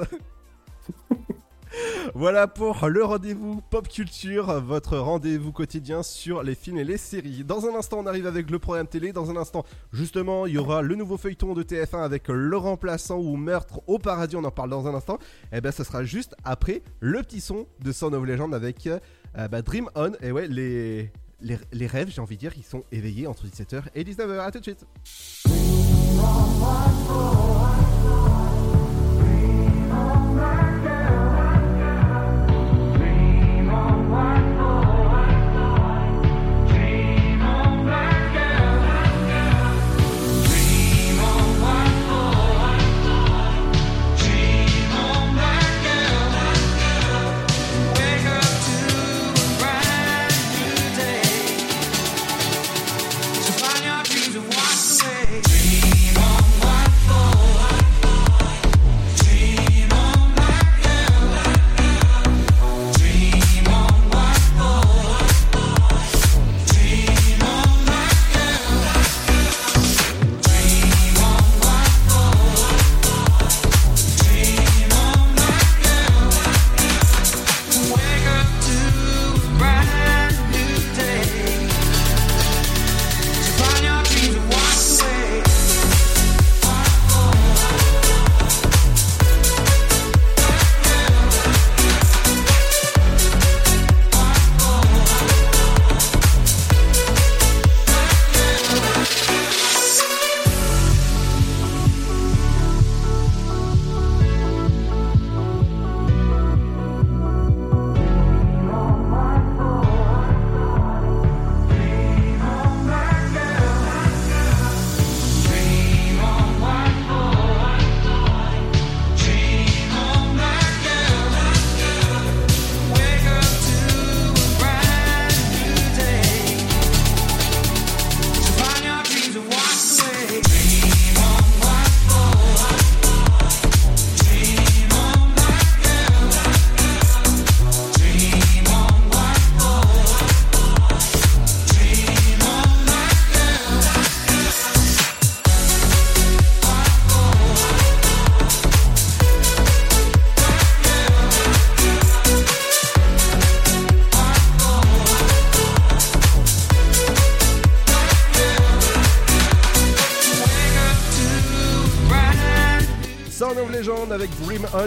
Voilà 2.16 2.48
pour 2.48 2.88
le 2.88 3.04
rendez-vous 3.04 3.62
pop 3.70 3.88
culture, 3.88 4.60
votre 4.62 4.98
rendez-vous 4.98 5.52
quotidien 5.52 6.04
sur 6.04 6.44
les 6.44 6.56
films 6.56 6.78
et 6.78 6.84
les 6.84 6.98
séries. 6.98 7.44
Dans 7.46 7.66
un 7.66 7.76
instant, 7.76 8.00
on 8.00 8.08
arrive 8.08 8.28
avec 8.28 8.50
le 8.50 8.60
programme 8.60 8.88
télé. 8.88 9.14
Dans 9.14 9.30
un 9.32 9.38
instant, 9.38 9.64
justement, 9.94 10.46
il 10.46 10.54
y 10.54 10.58
aura 10.58 10.82
le 10.82 10.96
nouveau 10.96 11.18
feuilleton 11.18 11.54
de 11.54 11.64
TF1 11.64 12.04
avec 12.04 12.28
le 12.28 12.58
remplaçant 12.58 13.18
ou 13.18 13.38
meurtre 13.38 13.82
au 13.88 14.00
paradis. 14.00 14.36
On 14.36 14.44
en 14.44 14.52
parle 14.52 14.70
dans 14.70 14.88
un 14.88 14.94
instant. 14.94 15.18
Et 15.54 15.62
ben, 15.62 15.72
ça 15.72 15.84
sera 15.84 16.04
juste 16.04 16.36
après 16.44 16.82
le 17.00 17.22
petit 17.24 17.40
son 17.40 17.68
de 17.82 17.92
Son 17.92 18.12
of 18.14 18.26
Legend 18.26 18.54
avec 18.54 18.88
euh, 18.88 19.00
bah, 19.48 19.62
Dream 19.62 19.90
On. 19.96 20.12
Et 20.22 20.32
ouais, 20.32 20.48
les, 20.48 21.12
les, 21.40 21.58
les 21.72 21.88
rêves, 21.88 22.10
j'ai 22.10 22.22
envie 22.22 22.36
de 22.36 22.42
dire, 22.42 22.54
ils 22.58 22.64
sont 22.64 22.84
éveillés 22.92 23.28
entre 23.28 23.46
17h 23.46 23.84
et 23.96 24.04
19h. 24.04 24.40
À 24.40 24.52
tout 24.52 24.60
de 24.60 24.64
suite. 24.64 24.86
Sound 30.02 30.71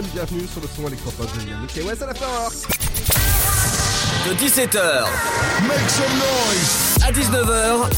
bienvenue 0.01 0.45
sur 0.47 0.61
le 0.61 0.67
son 0.67 0.87
électropop 0.87 1.25
de 1.37 1.49
Yannick 1.49 1.77
et 1.77 1.81
Wes 1.83 2.01
à 2.01 2.07
la 2.07 2.13
De 4.25 4.33
17h 4.35 5.05
Make 5.67 5.89
some 5.89 6.11
noise 6.17 6.97
à 7.01 7.11
19h, 7.13 7.93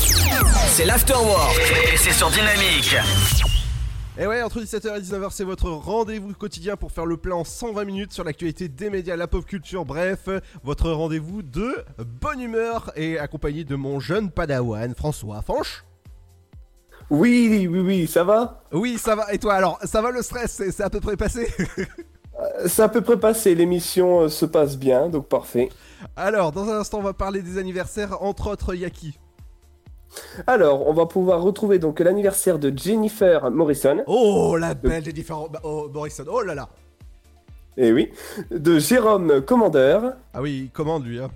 c'est 0.67 0.85
l'afterwork 0.85 1.57
et 1.91 1.97
c'est 1.97 2.11
sur 2.11 2.29
Dynamique. 2.29 2.95
Et 4.19 4.27
ouais, 4.27 4.43
entre 4.43 4.61
17h 4.61 4.97
et 4.97 5.01
19h, 5.01 5.29
c'est 5.31 5.43
votre 5.43 5.71
rendez-vous 5.71 6.33
quotidien 6.33 6.75
pour 6.75 6.91
faire 6.91 7.05
le 7.05 7.17
plein 7.17 7.35
en 7.35 7.43
120 7.43 7.85
minutes 7.85 8.13
sur 8.13 8.23
l'actualité 8.23 8.67
des 8.67 8.91
médias, 8.91 9.15
la 9.15 9.27
pop 9.27 9.45
culture, 9.45 9.83
bref, 9.83 10.29
votre 10.63 10.91
rendez-vous 10.91 11.41
de 11.41 11.83
bonne 12.21 12.41
humeur 12.41 12.91
et 12.95 13.17
accompagné 13.17 13.63
de 13.63 13.75
mon 13.75 13.99
jeune 13.99 14.29
padawan 14.29 14.93
François 14.93 15.41
Fanche. 15.41 15.86
Oui, 17.09 17.67
oui, 17.69 17.79
oui, 17.79 18.07
ça 18.07 18.23
va 18.23 18.61
Oui, 18.71 18.97
ça 18.97 19.15
va. 19.15 19.33
Et 19.33 19.39
toi, 19.39 19.53
alors, 19.53 19.79
ça 19.83 20.01
va 20.01 20.11
le 20.11 20.21
stress 20.21 20.61
C'est 20.71 20.83
à 20.83 20.89
peu 20.89 20.99
près 20.99 21.15
passé 21.15 21.47
Euh, 22.39 22.67
C'est 22.67 22.83
à 22.83 22.89
peu 22.89 23.01
près 23.01 23.17
passé, 23.17 23.55
l'émission 23.55 24.21
euh, 24.21 24.29
se 24.29 24.45
passe 24.45 24.77
bien, 24.77 25.09
donc 25.09 25.27
parfait. 25.27 25.69
Alors, 26.15 26.51
dans 26.51 26.69
un 26.69 26.79
instant, 26.79 26.99
on 26.99 27.03
va 27.03 27.13
parler 27.13 27.41
des 27.41 27.57
anniversaires, 27.57 28.21
entre 28.21 28.51
autres 28.51 28.75
Yaki. 28.75 29.17
Alors, 30.45 30.87
on 30.87 30.93
va 30.93 31.05
pouvoir 31.05 31.41
retrouver 31.41 31.79
donc 31.79 31.99
l'anniversaire 31.99 32.59
de 32.59 32.71
Jennifer 32.75 33.49
Morrison. 33.51 34.03
Oh, 34.07 34.55
la 34.57 34.73
belle 34.73 35.03
Jennifer 35.03 35.37
oh, 35.63 35.89
Morrison, 35.93 36.25
oh 36.29 36.41
là 36.41 36.55
là 36.55 36.69
Et 37.75 37.91
oui, 37.91 38.11
de 38.51 38.79
Jérôme 38.79 39.41
Commander. 39.41 39.99
Ah 40.33 40.41
oui, 40.41 40.63
il 40.65 40.69
commande 40.69 41.05
lui, 41.05 41.19
hein. 41.19 41.29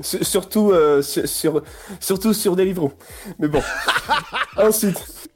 S- 0.00 0.22
surtout, 0.22 0.72
euh, 0.72 1.02
sur, 1.02 1.28
sur- 1.28 1.62
surtout 2.00 2.32
sur 2.34 2.54
Deliveroo. 2.56 2.92
Mais 3.38 3.48
bon. 3.48 3.62
Ensuite, 4.56 5.28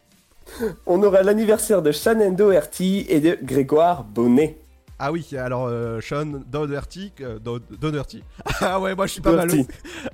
on 0.87 1.03
aura 1.03 1.23
l'anniversaire 1.23 1.83
de 1.83 1.93
Shannon 1.93 2.33
Doherty 2.33 3.07
et 3.09 3.21
de 3.21 3.39
Grégoire 3.43 4.05
Bonnet. 4.05 4.59
Ah 4.99 5.13
oui, 5.13 5.27
alors 5.39 5.67
euh, 5.67 5.99
Sean 6.03 6.27
Doherty, 6.47 7.13
euh, 7.23 7.39
Doherty. 7.39 8.23
Ah 8.61 8.79
ouais, 8.79 8.95
moi 8.95 9.07
je 9.07 9.13
suis 9.13 9.23
pas 9.23 9.33
mal. 9.33 9.49
Doherty. 9.49 9.67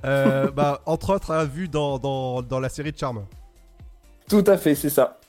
Euh, 0.05 0.49
bah, 0.51 0.81
entre 0.85 1.13
autres, 1.13 1.31
hein, 1.31 1.43
vu 1.43 1.67
dans, 1.67 1.99
dans, 1.99 2.41
dans 2.41 2.61
la 2.61 2.69
série 2.69 2.93
de 2.93 2.97
Charme. 2.97 3.25
Tout 4.29 4.45
à 4.47 4.55
fait, 4.57 4.75
c'est 4.75 4.89
ça. 4.89 5.19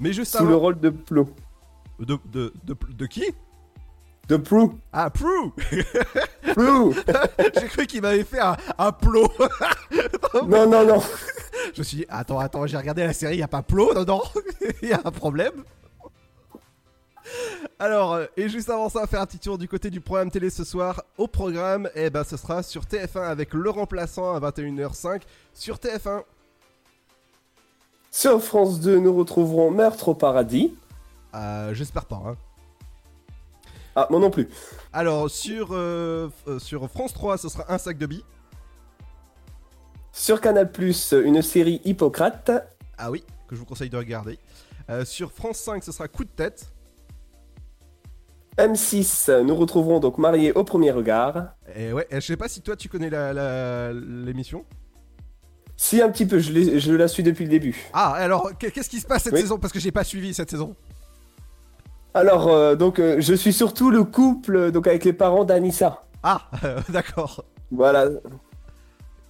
Mais 0.00 0.14
juste 0.14 0.32
Sous 0.32 0.38
avant- 0.38 0.48
le 0.48 0.56
rôle 0.56 0.80
de 0.80 0.88
Plo. 0.88 1.28
De, 1.98 2.16
de, 2.32 2.52
de, 2.64 2.74
de 2.96 3.06
qui? 3.06 3.24
De 4.32 4.38
Prue. 4.38 4.70
Ah, 4.94 5.10
Prue 5.10 5.50
Prue 6.54 6.94
J'ai 7.60 7.66
cru 7.68 7.86
qu'il 7.86 8.00
m'avait 8.00 8.24
fait 8.24 8.40
un, 8.40 8.56
un 8.78 8.90
plot. 8.90 9.30
Non, 10.46 10.66
non, 10.66 10.86
non. 10.86 11.02
Je 11.74 11.80
me 11.80 11.84
suis 11.84 11.98
dit, 11.98 12.06
attends, 12.08 12.38
attends, 12.38 12.66
j'ai 12.66 12.78
regardé 12.78 13.04
la 13.04 13.12
série, 13.12 13.36
il 13.36 13.42
a 13.42 13.48
pas 13.48 13.60
plot 13.60 13.92
dedans 13.92 14.22
Il 14.80 14.88
y 14.88 14.92
a 14.94 15.00
un 15.04 15.10
problème 15.10 15.64
Alors, 17.78 18.14
euh, 18.14 18.24
et 18.38 18.48
juste 18.48 18.70
avant 18.70 18.88
ça, 18.88 19.06
faire 19.06 19.20
un 19.20 19.26
petit 19.26 19.38
tour 19.38 19.58
du 19.58 19.68
côté 19.68 19.90
du 19.90 20.00
programme 20.00 20.30
télé 20.30 20.48
ce 20.48 20.64
soir. 20.64 21.02
Au 21.18 21.26
programme, 21.28 21.90
eh 21.94 22.08
ben, 22.08 22.24
ce 22.24 22.38
sera 22.38 22.62
sur 22.62 22.84
TF1 22.84 23.24
avec 23.24 23.52
Le 23.52 23.68
Remplaçant 23.68 24.34
à 24.34 24.40
21h05 24.40 25.20
sur 25.52 25.76
TF1. 25.76 26.22
Sur 28.10 28.42
France 28.42 28.80
2, 28.80 28.98
nous 28.98 29.14
retrouverons 29.14 29.70
Meurtre 29.70 30.08
au 30.08 30.14
paradis. 30.14 30.74
Euh, 31.34 31.74
J'espère 31.74 32.06
pas. 32.06 32.22
Hein. 32.26 32.36
Ah, 33.94 34.06
moi 34.10 34.20
non 34.20 34.30
plus. 34.30 34.48
Alors, 34.92 35.30
sur, 35.30 35.68
euh, 35.72 36.28
euh, 36.48 36.58
sur 36.58 36.88
France 36.90 37.12
3, 37.12 37.36
ce 37.38 37.48
sera 37.48 37.70
Un 37.72 37.78
sac 37.78 37.98
de 37.98 38.06
billes. 38.06 38.24
Sur 40.12 40.40
Canal+, 40.40 40.70
une 41.24 41.42
série 41.42 41.80
Hippocrate. 41.84 42.50
Ah 42.98 43.10
oui, 43.10 43.24
que 43.48 43.54
je 43.54 43.60
vous 43.60 43.66
conseille 43.66 43.90
de 43.90 43.96
regarder. 43.96 44.38
Euh, 44.90 45.04
sur 45.04 45.32
France 45.32 45.58
5, 45.58 45.82
ce 45.84 45.92
sera 45.92 46.08
Coup 46.08 46.24
de 46.24 46.30
tête. 46.30 46.70
M6, 48.58 49.40
nous 49.42 49.54
retrouverons 49.56 49.98
donc 50.00 50.18
Mariés 50.18 50.52
au 50.52 50.64
premier 50.64 50.90
regard. 50.90 51.54
Et 51.74 51.92
ouais, 51.92 52.06
et 52.10 52.16
je 52.16 52.26
sais 52.26 52.36
pas 52.36 52.48
si 52.48 52.60
toi 52.60 52.76
tu 52.76 52.88
connais 52.90 53.08
la- 53.08 53.32
la- 53.32 53.92
l'émission. 53.94 54.64
Si, 55.76 56.02
un 56.02 56.10
petit 56.10 56.26
peu, 56.26 56.38
je, 56.38 56.92
la 56.92 57.08
suis 57.08 57.22
depuis 57.22 57.44
le 57.44 57.50
début. 57.50 57.88
Ah, 57.94 58.12
alors, 58.12 58.50
qu'est- 58.58 58.70
qu'est-ce 58.70 58.90
qui 58.90 59.00
se 59.00 59.06
passe 59.06 59.22
cette 59.24 59.32
Oui. 59.32 59.40
saison? 59.40 59.58
Parce 59.58 59.72
que 59.72 59.80
j'ai 59.80 59.90
pas 59.90 60.04
suivi 60.04 60.34
cette 60.34 60.50
saison. 60.50 60.76
Alors, 62.14 62.48
euh, 62.48 62.76
donc, 62.76 62.98
euh, 62.98 63.16
je 63.20 63.34
suis 63.34 63.52
surtout 63.52 63.90
le 63.90 64.04
couple 64.04 64.70
donc 64.70 64.86
avec 64.86 65.04
les 65.04 65.12
parents 65.12 65.44
d'Anissa. 65.44 66.02
Ah, 66.22 66.42
d'accord. 66.90 67.44
Voilà, 67.70 68.06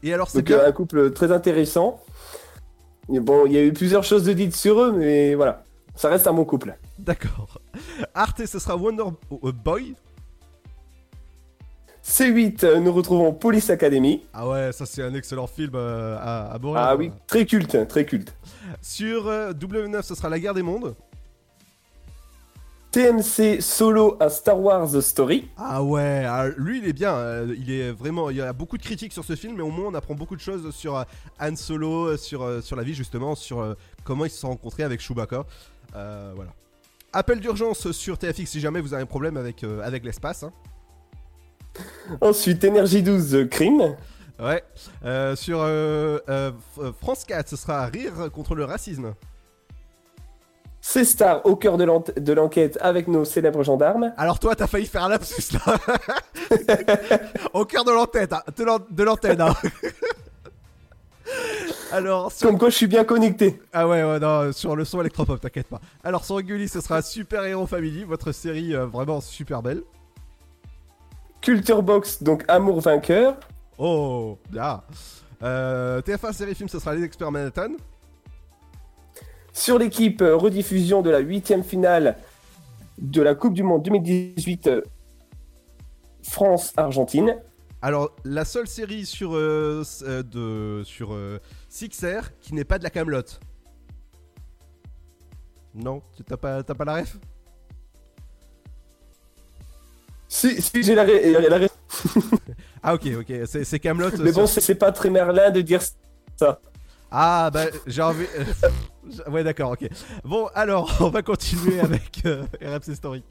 Et 0.02 0.12
alors, 0.12 0.28
c'est 0.28 0.42
bien. 0.42 0.64
un 0.64 0.72
couple 0.72 1.12
très 1.12 1.30
intéressant. 1.30 2.00
Et 3.12 3.20
bon, 3.20 3.46
il 3.46 3.52
y 3.52 3.58
a 3.58 3.62
eu 3.62 3.72
plusieurs 3.72 4.04
choses 4.04 4.24
de 4.24 4.32
dites 4.32 4.54
sur 4.56 4.80
eux, 4.80 4.92
mais 4.92 5.34
voilà, 5.34 5.64
ça 5.94 6.08
reste 6.08 6.26
un 6.26 6.32
bon 6.32 6.44
couple. 6.44 6.76
D'accord. 6.98 7.60
Arte, 8.14 8.46
ce 8.46 8.58
sera 8.58 8.76
Wonder 8.76 9.04
euh, 9.44 9.52
Boy. 9.52 9.94
C8, 12.04 12.64
euh, 12.64 12.80
nous 12.80 12.92
retrouvons 12.92 13.32
Police 13.32 13.70
Academy. 13.70 14.24
Ah 14.32 14.48
ouais, 14.48 14.72
ça 14.72 14.86
c'est 14.86 15.02
un 15.02 15.14
excellent 15.14 15.46
film 15.46 15.76
à, 15.76 16.52
à. 16.52 16.58
Ah 16.74 16.96
oui, 16.96 17.12
très 17.28 17.46
culte, 17.46 17.86
très 17.86 18.04
culte. 18.04 18.34
Sur 18.80 19.28
euh, 19.28 19.52
W9, 19.52 20.02
ce 20.02 20.16
sera 20.16 20.28
La 20.28 20.40
Guerre 20.40 20.54
des 20.54 20.62
Mondes. 20.62 20.96
TMC 22.92 23.60
Solo 23.62 24.16
à 24.20 24.28
Star 24.28 24.60
Wars 24.60 25.02
Story. 25.02 25.48
Ah 25.56 25.82
ouais, 25.82 26.24
ah, 26.28 26.48
lui 26.56 26.78
il 26.78 26.86
est 26.86 26.92
bien. 26.92 27.14
euh, 27.14 27.54
il 27.58 27.70
est 27.70 27.90
vraiment. 27.90 28.28
Il 28.30 28.36
y 28.36 28.40
a 28.42 28.52
beaucoup 28.52 28.76
de 28.76 28.82
critiques 28.82 29.12
sur 29.14 29.24
ce 29.24 29.34
film, 29.34 29.54
mais 29.56 29.62
au 29.62 29.70
moins 29.70 29.86
on 29.88 29.94
apprend 29.94 30.14
beaucoup 30.14 30.36
de 30.36 30.40
choses 30.40 30.74
sur 30.74 30.96
euh, 30.96 31.04
Han 31.40 31.56
Solo, 31.56 32.08
euh, 32.08 32.16
sur, 32.18 32.62
sur 32.62 32.76
la 32.76 32.82
vie 32.82 32.94
justement, 32.94 33.34
sur 33.34 33.76
comment 34.04 34.26
ils 34.26 34.30
se 34.30 34.38
sont 34.38 34.48
rencontrés 34.50 34.82
avec 34.82 35.00
Chewbacca. 35.00 35.44
Euh, 35.96 36.32
voilà. 36.36 36.52
Appel 37.14 37.40
d'urgence 37.40 37.90
sur 37.92 38.18
TFX 38.18 38.46
si 38.46 38.60
jamais 38.60 38.80
vous 38.80 38.92
avez 38.94 39.02
un 39.02 39.06
problème 39.06 39.36
avec, 39.36 39.64
euh, 39.64 39.80
avec 39.82 40.04
l'espace. 40.04 40.42
hein. 40.44 40.52
Ensuite, 42.20 42.62
Énergie 42.64 43.02
12 43.02 43.34
euh, 43.34 43.46
Crime. 43.46 43.96
Ouais. 44.38 44.62
Euh, 45.04 45.34
sur 45.36 45.58
France 47.00 47.24
4, 47.24 47.48
ce 47.48 47.56
sera 47.56 47.86
Rire 47.86 48.30
contre 48.32 48.54
le 48.54 48.64
racisme. 48.64 49.14
C'est 50.84 51.04
Star 51.04 51.46
au 51.46 51.54
cœur 51.54 51.78
de 51.78 52.32
l'enquête 52.34 52.76
avec 52.80 53.06
nos 53.06 53.24
célèbres 53.24 53.62
gendarmes. 53.62 54.12
Alors 54.16 54.40
toi, 54.40 54.56
t'as 54.56 54.66
failli 54.66 54.86
faire 54.86 55.04
un 55.04 55.10
lapsus 55.10 55.52
là. 55.52 55.76
Au 57.52 57.64
cœur 57.64 57.84
de 57.84 57.92
l'antenne, 57.92 58.26
hein, 58.32 58.42
de 58.56 58.64
l'an- 58.64 58.78
de 58.90 59.02
l'antenne. 59.04 59.40
hein. 59.40 59.54
Alors, 61.92 62.32
sur... 62.32 62.48
Comme 62.48 62.58
quoi, 62.58 62.68
je 62.68 62.74
suis 62.74 62.86
bien 62.88 63.04
connecté. 63.04 63.60
ah 63.72 63.86
ouais, 63.86 64.02
ouais, 64.02 64.18
non, 64.18 64.52
sur 64.52 64.74
le 64.74 64.84
son 64.84 65.00
électropop, 65.00 65.40
t'inquiète 65.40 65.68
pas. 65.68 65.80
Alors 66.02 66.24
sur 66.24 66.40
Gulli, 66.42 66.68
ce 66.68 66.80
sera 66.80 67.00
Super 67.00 67.44
Hero 67.44 67.64
Family, 67.66 68.02
votre 68.04 68.32
série 68.32 68.74
euh, 68.74 68.86
vraiment 68.86 69.20
super 69.20 69.62
belle. 69.62 69.82
Culture 71.40 71.82
Box, 71.82 72.22
donc 72.24 72.44
Amour 72.48 72.80
vainqueur. 72.80 73.36
Oh, 73.78 74.36
bien. 74.50 74.82
Euh, 75.44 76.00
TF1 76.02 76.32
série 76.32 76.54
film, 76.56 76.68
ce 76.68 76.80
sera 76.80 76.92
Les 76.94 77.04
Experts 77.04 77.30
Manhattan. 77.30 77.70
Sur 79.52 79.78
l'équipe, 79.78 80.22
euh, 80.22 80.36
rediffusion 80.36 81.02
de 81.02 81.10
la 81.10 81.18
huitième 81.18 81.62
finale 81.62 82.16
de 82.98 83.20
la 83.22 83.34
Coupe 83.34 83.54
du 83.54 83.62
Monde 83.62 83.82
2018 83.82 84.66
euh, 84.68 84.80
France-Argentine. 86.22 87.36
Alors 87.82 88.10
la 88.24 88.44
seule 88.44 88.66
série 88.68 89.04
sur 89.04 89.34
euh, 89.34 89.82
euh, 90.02 90.22
de 90.22 90.84
sur 90.84 91.12
euh, 91.14 91.38
Sixer 91.68 92.20
qui 92.40 92.54
n'est 92.54 92.64
pas 92.64 92.78
de 92.78 92.84
la 92.84 92.90
Camelote. 92.90 93.40
Non, 95.74 96.02
tu- 96.16 96.22
t'as 96.22 96.36
pas 96.36 96.84
la 96.84 96.94
ref? 96.94 97.16
Si, 100.28 100.62
si 100.62 100.82
j'ai 100.82 100.94
la, 100.94 101.02
ré- 101.04 101.68
Ah 102.82 102.94
ok 102.94 103.02
ok 103.20 103.32
c'est 103.46 103.78
Camelot. 103.80 104.10
Mais 104.20 104.32
bon, 104.32 104.46
c'est 104.46 104.60
c'est 104.60 104.74
pas 104.74 104.92
très 104.92 105.10
merlin 105.10 105.50
de 105.50 105.60
dire 105.60 105.80
ça. 106.36 106.60
Ah 107.10 107.50
bah 107.52 107.66
j'ai 107.86 108.00
envie. 108.02 108.26
Ouais 109.30 109.44
d'accord 109.44 109.72
ok. 109.72 109.88
Bon 110.24 110.48
alors 110.54 110.96
on 111.00 111.08
va 111.10 111.22
continuer 111.22 111.80
avec 111.80 112.22
euh, 112.26 112.44
RMC 112.62 112.94
Story. 112.94 113.24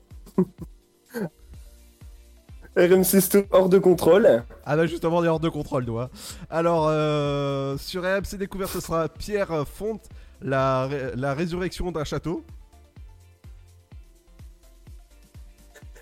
RMC 2.77 3.19
Story 3.21 3.45
hors 3.51 3.69
de 3.69 3.79
contrôle. 3.79 4.43
Ah 4.65 4.75
bah 4.77 4.85
justement 4.85 5.17
on 5.17 5.23
est 5.23 5.27
hors 5.27 5.39
de 5.39 5.49
contrôle 5.49 5.83
nous. 5.85 5.99
hein. 5.99 6.09
Alors 6.49 6.87
euh, 6.89 7.77
sur 7.77 8.03
RMC 8.03 8.37
Découverte 8.37 8.71
ce 8.71 8.79
sera 8.79 9.09
Pierre 9.09 9.65
Fonte 9.67 10.07
la, 10.41 10.87
ré- 10.87 11.11
la 11.15 11.33
résurrection 11.33 11.91
d'un 11.91 12.03
château. 12.03 12.43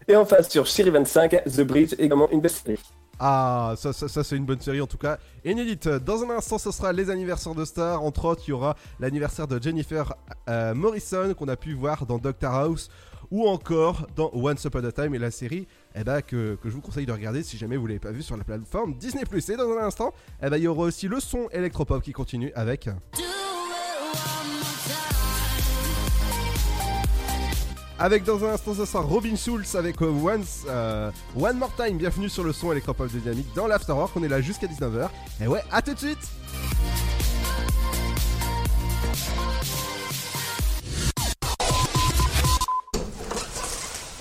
Et 0.08 0.16
enfin 0.16 0.42
sur 0.42 0.66
Chérie 0.66 0.90
25, 0.90 1.44
The 1.46 1.62
Bridge, 1.62 1.94
également 2.00 2.30
une 2.32 2.42
belle 2.42 2.50
série. 2.52 2.80
Ah, 3.20 3.74
ça, 3.76 3.92
c'est 3.94 4.38
une 4.38 4.46
bonne 4.46 4.62
série 4.62 4.80
en 4.82 4.88
tout 4.88 4.98
cas. 4.98 5.18
Inédite, 5.44 5.88
dans 5.88 6.24
un 6.24 6.30
instant 6.30 6.58
ce 6.58 6.72
sera 6.72 6.94
les 6.94 7.10
anniversaires 7.10 7.56
de 7.56 7.66
stars. 7.66 8.02
Entre 8.04 8.26
autres, 8.26 8.44
il 8.48 8.52
y 8.52 8.54
aura 8.54 8.76
l'anniversaire 9.00 9.48
de 9.48 9.62
Jennifer 9.62 10.14
euh, 10.48 10.74
Morrison 10.74 11.34
qu'on 11.34 11.48
a 11.50 11.58
pu 11.58 11.74
voir 11.74 12.06
dans 12.06 12.18
Doctor 12.18 12.54
House 12.54 12.90
ou 13.32 13.48
encore 13.48 14.08
dans 14.16 14.32
Once 14.34 14.64
Upon 14.64 14.84
a 14.84 14.92
Time 14.92 15.14
et 15.14 15.20
la 15.20 15.32
série 15.32 15.68
eh 15.96 16.04
ben, 16.04 16.22
que, 16.22 16.58
je 16.64 16.70
vous 16.70 16.82
conseille 16.82 17.06
de 17.06 17.12
regarder 17.12 17.44
si 17.44 17.58
jamais 17.58 17.78
vous 17.78 17.88
l'avez 17.88 18.00
pas 18.00 18.12
vu 18.12 18.24
sur 18.24 18.38
la 18.38 18.44
plateforme 18.44 18.96
Disney+. 18.96 19.24
Et 19.24 19.58
dans 19.58 19.70
un 19.72 19.84
instant, 19.86 20.14
eh 20.42 20.50
ben, 20.50 20.58
il 20.58 20.64
y 20.64 20.68
aura 20.68 20.84
aussi 20.84 21.08
le 21.08 21.20
son 21.20 21.48
électropop 21.52 22.02
qui 22.02 22.14
continue 22.14 22.52
avec... 22.56 22.90
Avec 28.02 28.24
dans 28.24 28.46
un 28.46 28.54
instant, 28.54 28.74
ce 28.74 28.86
sera 28.86 29.02
Robin 29.02 29.36
Schulz 29.36 29.76
avec 29.76 30.02
euh, 30.02 30.06
Once, 30.06 30.64
euh, 30.70 31.12
One 31.36 31.58
More 31.58 31.76
Time. 31.76 31.98
Bienvenue 31.98 32.30
sur 32.30 32.46
le 32.46 32.54
son 32.54 32.72
électropop 32.72 33.12
de 33.12 33.20
Dynamique 33.20 33.48
dans 33.54 33.68
l'Afterwork. 33.68 34.16
On 34.16 34.24
est 34.24 34.30
là 34.30 34.40
jusqu'à 34.40 34.68
19h. 34.68 35.10
Et 35.42 35.48
ouais, 35.48 35.62
à 35.70 35.82
tout 35.82 35.94
de 35.94 36.00
suite! 36.00 36.18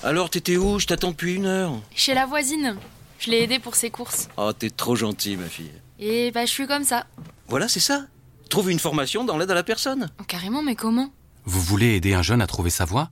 Alors, 0.03 0.29
t'étais 0.29 0.57
où? 0.57 0.77
Je 0.77 0.85
t'attends 0.85 1.11
depuis 1.11 1.35
une 1.35 1.45
heure. 1.45 1.71
Chez 1.95 2.13
la 2.13 2.25
voisine. 2.25 2.75
Je 3.17 3.31
l'ai 3.31 3.43
aidée 3.43 3.59
pour 3.59 3.75
ses 3.75 3.91
courses. 3.91 4.27
Oh, 4.35 4.51
t'es 4.51 4.69
trop 4.69 4.97
gentil, 4.97 5.37
ma 5.37 5.45
fille. 5.45 5.71
Et 5.99 6.31
bah, 6.31 6.45
je 6.45 6.51
suis 6.51 6.67
comme 6.67 6.83
ça. 6.83 7.05
Voilà, 7.47 7.69
c'est 7.69 7.79
ça. 7.79 8.07
Trouve 8.49 8.71
une 8.71 8.79
formation 8.79 9.23
dans 9.23 9.37
l'aide 9.37 9.51
à 9.51 9.55
la 9.55 9.63
personne. 9.63 10.09
Oh, 10.19 10.23
carrément, 10.27 10.63
mais 10.63 10.75
comment? 10.75 11.13
Vous 11.45 11.61
voulez 11.61 11.95
aider 11.95 12.13
un 12.13 12.23
jeune 12.23 12.41
à 12.41 12.47
trouver 12.47 12.71
sa 12.71 12.83
voie? 12.83 13.11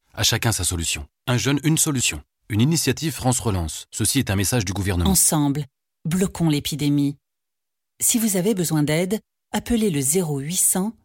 à 0.13 0.23
chacun 0.23 0.51
sa 0.51 0.63
solution. 0.63 1.07
Un 1.27 1.37
jeune, 1.37 1.59
une 1.63 1.77
solution. 1.77 2.21
Une 2.49 2.61
initiative 2.61 3.13
France 3.13 3.39
Relance. 3.39 3.87
Ceci 3.91 4.19
est 4.19 4.29
un 4.29 4.35
message 4.35 4.65
du 4.65 4.73
gouvernement. 4.73 5.09
Ensemble, 5.09 5.65
bloquons 6.05 6.49
l'épidémie. 6.49 7.17
Si 8.01 8.19
vous 8.19 8.35
avez 8.35 8.53
besoin 8.53 8.83
d'aide, 8.83 9.19
appelez 9.51 9.89
le 9.89 10.01
0800 10.01 10.93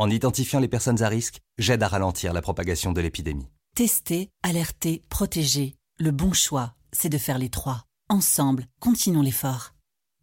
en 0.00 0.08
identifiant 0.08 0.60
les 0.60 0.68
personnes 0.68 1.02
à 1.02 1.08
risque, 1.08 1.40
j'aide 1.58 1.82
à 1.82 1.88
ralentir 1.88 2.32
la 2.32 2.40
propagation 2.40 2.92
de 2.92 3.02
l'épidémie. 3.02 3.50
Tester, 3.76 4.30
alerter, 4.42 5.02
protéger. 5.10 5.76
Le 5.98 6.10
bon 6.10 6.32
choix, 6.32 6.72
c'est 6.90 7.10
de 7.10 7.18
faire 7.18 7.36
les 7.36 7.50
trois. 7.50 7.84
Ensemble, 8.08 8.66
continuons 8.80 9.20
l'effort. 9.20 9.74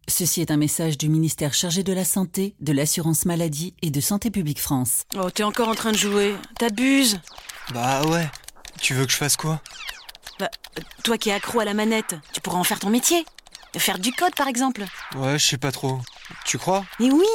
Ceci 0.08 0.40
est 0.40 0.50
un 0.50 0.56
message 0.56 0.98
du 0.98 1.08
ministère 1.08 1.54
chargé 1.54 1.84
de 1.84 1.92
la 1.92 2.04
Santé, 2.04 2.56
de 2.58 2.72
l'Assurance 2.72 3.24
Maladie 3.24 3.76
et 3.80 3.90
de 3.90 4.00
Santé 4.00 4.32
Publique 4.32 4.60
France. 4.60 5.04
Oh, 5.16 5.30
t'es 5.30 5.44
encore 5.44 5.68
en 5.68 5.76
train 5.76 5.92
de 5.92 5.96
jouer. 5.96 6.34
T'abuses. 6.58 7.20
Bah 7.72 8.04
ouais. 8.06 8.28
Tu 8.80 8.94
veux 8.94 9.06
que 9.06 9.12
je 9.12 9.16
fasse 9.16 9.36
quoi? 9.36 9.62
Bah, 10.40 10.50
toi 11.04 11.18
qui 11.18 11.28
es 11.28 11.32
accro 11.32 11.60
à 11.60 11.64
la 11.64 11.74
manette, 11.74 12.16
tu 12.32 12.40
pourras 12.40 12.58
en 12.58 12.64
faire 12.64 12.80
ton 12.80 12.90
métier. 12.90 13.24
Faire 13.76 14.00
du 14.00 14.10
code, 14.10 14.34
par 14.34 14.48
exemple. 14.48 14.84
Ouais, 15.14 15.38
je 15.38 15.46
sais 15.46 15.58
pas 15.58 15.70
trop. 15.70 16.00
Tu 16.44 16.58
crois? 16.58 16.84
Mais 16.98 17.12
oui 17.12 17.26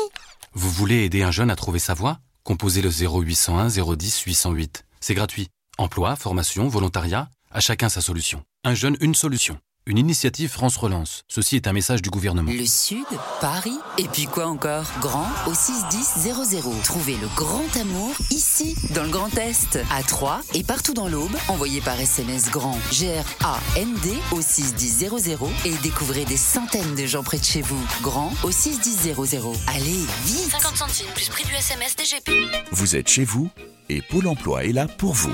Vous 0.53 0.69
voulez 0.69 1.05
aider 1.05 1.23
un 1.23 1.31
jeune 1.31 1.49
à 1.49 1.55
trouver 1.55 1.79
sa 1.79 1.93
voie? 1.93 2.19
Composez 2.43 2.81
le 2.81 2.89
0801 2.89 3.69
010 3.69 4.19
808. 4.25 4.85
C'est 4.99 5.13
gratuit. 5.13 5.47
Emploi, 5.77 6.17
formation, 6.17 6.67
volontariat, 6.67 7.29
à 7.51 7.61
chacun 7.61 7.87
sa 7.87 8.01
solution. 8.01 8.43
Un 8.65 8.75
jeune, 8.75 8.97
une 8.99 9.15
solution. 9.15 9.57
Une 9.85 9.97
initiative 9.97 10.49
France 10.49 10.77
Relance. 10.77 11.23
Ceci 11.27 11.57
est 11.57 11.67
un 11.67 11.73
message 11.73 12.01
du 12.01 12.09
gouvernement. 12.09 12.53
Le 12.53 12.65
Sud, 12.65 13.03
Paris, 13.41 13.77
et 13.97 14.07
puis 14.07 14.27
quoi 14.27 14.47
encore? 14.47 14.85
Grand 15.01 15.27
au 15.45 15.53
61000. 15.53 16.81
Trouvez 16.85 17.17
le 17.17 17.27
grand 17.35 17.65
amour 17.75 18.15
ici, 18.31 18.77
dans 18.95 19.03
le 19.03 19.09
Grand 19.09 19.37
Est, 19.37 19.77
à 19.91 20.01
Troyes 20.01 20.39
et 20.53 20.63
partout 20.63 20.93
dans 20.93 21.09
l'Aube. 21.09 21.35
Envoyez 21.49 21.81
par 21.81 21.99
SMS 21.99 22.49
grand 22.49 22.79
G-R-A-N-D 22.93 24.13
au 24.31 24.41
61000 24.41 25.37
et 25.65 25.73
découvrez 25.83 26.23
des 26.23 26.37
centaines 26.37 26.95
de 26.95 27.05
gens 27.05 27.23
près 27.23 27.39
de 27.39 27.43
chez 27.43 27.61
vous. 27.61 27.83
Grand 28.01 28.31
au 28.43 28.51
61000. 28.51 29.15
Allez, 29.67 30.05
vite 30.23 30.49
50 30.49 30.77
centimes 30.77 31.11
plus 31.13 31.27
prix 31.27 31.43
du 31.43 31.53
SMS 31.55 31.97
DGP. 31.97 32.31
Vous 32.71 32.95
êtes 32.95 33.09
chez 33.09 33.25
vous 33.25 33.49
et 33.89 34.01
Pôle 34.01 34.27
emploi 34.27 34.63
est 34.63 34.71
là 34.71 34.87
pour 34.87 35.11
vous. 35.11 35.33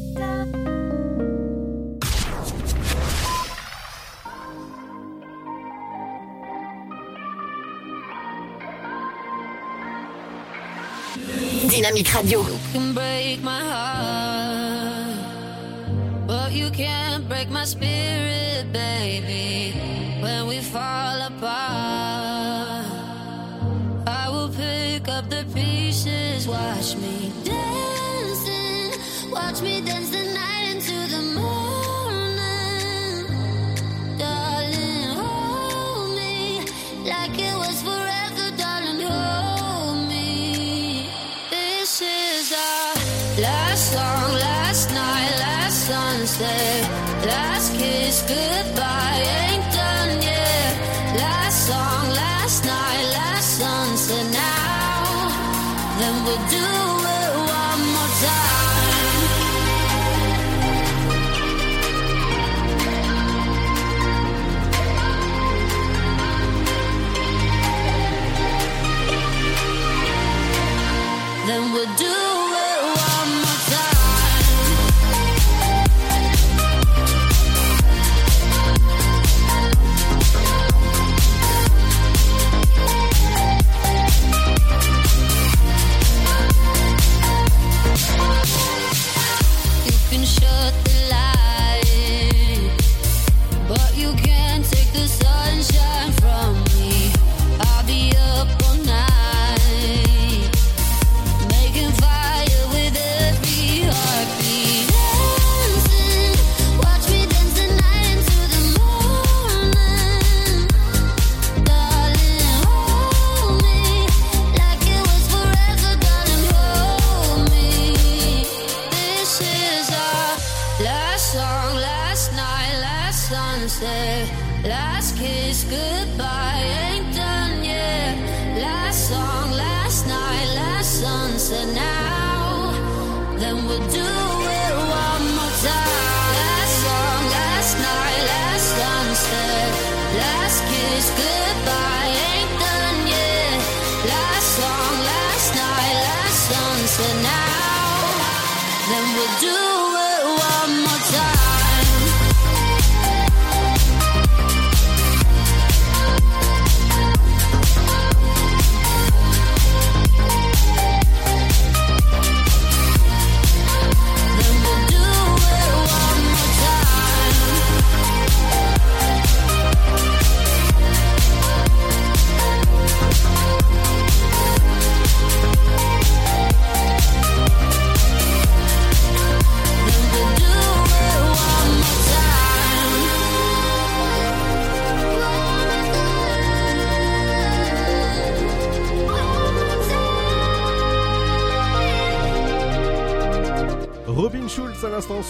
Dynamique 11.71 12.13
Radio. 12.13 12.43
can 12.73 12.93
break 12.93 13.41
my 13.41 13.61
heart, 13.61 15.15
but 16.27 16.51
you 16.51 16.69
can't 16.69 17.29
break 17.29 17.49
my 17.49 17.63
spirit, 17.63 18.73
baby. 18.73 19.79
When 20.21 20.47
we 20.47 20.59
fall 20.59 21.21
apart, 21.21 22.85
I 24.05 24.27
will 24.29 24.49
pick 24.49 25.07
up 25.07 25.29
the 25.29 25.45
pieces. 25.53 26.45
Watch 26.45 26.97
me 26.97 27.31
dancing, 27.45 29.31
watch 29.31 29.61
me 29.61 29.79
dance 29.79 30.30
last 46.39 47.73
kiss, 47.75 48.21
goodbye, 48.21 49.21
ain't 49.41 49.73
done 49.73 50.21
yet. 50.21 50.73
Last 51.17 51.67
song, 51.67 52.09
last 52.09 52.65
night, 52.65 53.05
last 53.19 53.59
sunset. 53.59 54.25
Now, 54.31 55.97
then 55.99 56.23
we'll 56.25 56.49
do 56.49 56.80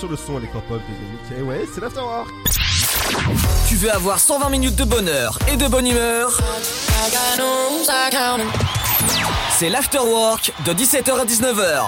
sur 0.02 0.10
le 0.10 0.18
son 0.18 0.40
électropop 0.40 0.82
des 0.88 1.36
amis. 1.36 1.40
Et 1.40 1.44
ouais, 1.44 1.68
c'est 1.72 1.80
l'afterwork. 1.80 2.28
Tu 3.68 3.76
veux 3.76 3.94
avoir 3.94 4.18
120 4.18 4.50
minutes 4.50 4.76
de 4.76 4.84
bonheur 4.84 5.38
et 5.48 5.56
de 5.56 5.68
bonne 5.68 5.86
humeur? 5.86 6.42
C'est 9.52 9.70
l'afterwork 9.70 10.54
de 10.66 10.74
17h 10.74 11.20
à 11.20 11.26
19h. 11.26 11.84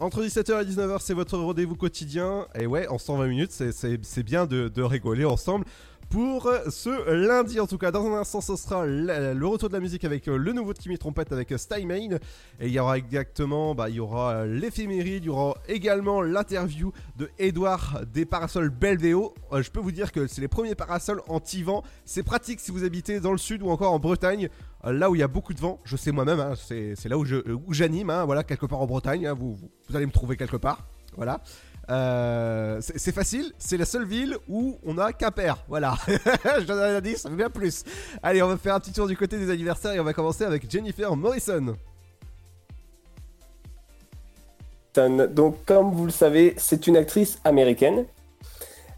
Entre 0.00 0.22
17h 0.22 0.62
et 0.62 0.64
19h, 0.64 0.96
c'est 1.00 1.12
votre 1.12 1.36
rendez-vous 1.36 1.76
quotidien. 1.76 2.46
Et 2.58 2.64
ouais, 2.64 2.88
en 2.88 2.96
120 2.96 3.26
minutes, 3.26 3.52
c'est 3.52 4.22
bien 4.22 4.46
de, 4.46 4.68
de 4.68 4.82
rigoler 4.82 5.26
ensemble. 5.26 5.66
Pour 6.08 6.48
ce 6.68 7.10
lundi, 7.10 7.58
en 7.58 7.66
tout 7.66 7.78
cas, 7.78 7.90
dans 7.90 8.06
un 8.06 8.20
instant, 8.20 8.40
ce 8.40 8.54
sera 8.56 8.86
le, 8.86 9.44
retour 9.44 9.68
de 9.68 9.74
la 9.74 9.80
musique 9.80 10.04
avec 10.04 10.28
euh, 10.28 10.36
le 10.36 10.52
nouveau 10.52 10.72
de 10.72 10.78
Kimi 10.78 10.98
Trompette 10.98 11.32
avec 11.32 11.50
euh, 11.52 11.58
Steinmane. 11.58 12.18
Et 12.60 12.66
il 12.66 12.72
y 12.72 12.78
aura 12.78 12.96
exactement, 12.96 13.74
bah, 13.74 13.88
il 13.88 13.96
y 13.96 14.00
aura 14.00 14.46
l'éphéméride, 14.46 15.24
il 15.24 15.26
y 15.26 15.30
aura 15.30 15.56
également 15.68 16.22
l'interview 16.22 16.92
de 17.16 17.28
Edouard 17.38 18.02
des 18.12 18.24
parasols 18.24 18.70
Belvéo. 18.70 19.34
Euh, 19.52 19.62
je 19.62 19.70
peux 19.70 19.80
vous 19.80 19.90
dire 19.90 20.12
que 20.12 20.26
c'est 20.26 20.40
les 20.40 20.48
premiers 20.48 20.76
parasols 20.76 21.22
anti-vent. 21.28 21.82
C'est 22.04 22.22
pratique 22.22 22.60
si 22.60 22.70
vous 22.70 22.84
habitez 22.84 23.18
dans 23.18 23.32
le 23.32 23.38
sud 23.38 23.62
ou 23.62 23.68
encore 23.68 23.92
en 23.92 23.98
Bretagne. 23.98 24.48
Là 24.84 25.10
où 25.10 25.16
il 25.16 25.18
y 25.18 25.24
a 25.24 25.28
beaucoup 25.28 25.52
de 25.52 25.58
vent, 25.58 25.80
je 25.84 25.96
sais 25.96 26.12
moi-même, 26.12 26.38
hein, 26.38 26.52
c'est 26.56 27.08
là 27.08 27.18
où 27.18 27.24
j'anime, 27.72 28.08
hein, 28.10 28.24
voilà, 28.24 28.44
quelque 28.44 28.66
part 28.66 28.80
en 28.80 28.86
Bretagne, 28.86 29.26
hein, 29.26 29.34
vous, 29.34 29.58
vous 29.88 29.96
allez 29.96 30.06
me 30.06 30.12
trouver 30.12 30.36
quelque 30.36 30.56
part, 30.56 30.86
voilà. 31.16 31.40
Euh, 31.88 32.80
c'est 32.80 33.14
facile, 33.14 33.52
c'est 33.58 33.76
la 33.76 33.84
seule 33.84 34.04
ville 34.04 34.36
où 34.48 34.76
on 34.84 34.98
a 34.98 35.12
Quimper, 35.12 35.54
voilà. 35.68 35.94
je 36.08 36.64
donne 36.64 36.80
un 36.80 36.96
indice, 36.96 37.18
ça 37.18 37.30
bien 37.30 37.48
plus. 37.48 37.84
Allez, 38.22 38.42
on 38.42 38.48
va 38.48 38.56
faire 38.56 38.74
un 38.74 38.80
petit 38.80 38.92
tour 38.92 39.06
du 39.06 39.16
côté 39.16 39.38
des 39.38 39.50
anniversaires 39.50 39.92
et 39.92 40.00
on 40.00 40.04
va 40.04 40.12
commencer 40.12 40.44
avec 40.44 40.68
Jennifer 40.70 41.14
Morrison. 41.14 41.76
Donc, 44.96 45.64
comme 45.66 45.92
vous 45.92 46.06
le 46.06 46.10
savez, 46.10 46.54
c'est 46.56 46.86
une 46.86 46.96
actrice 46.96 47.38
américaine. 47.44 48.06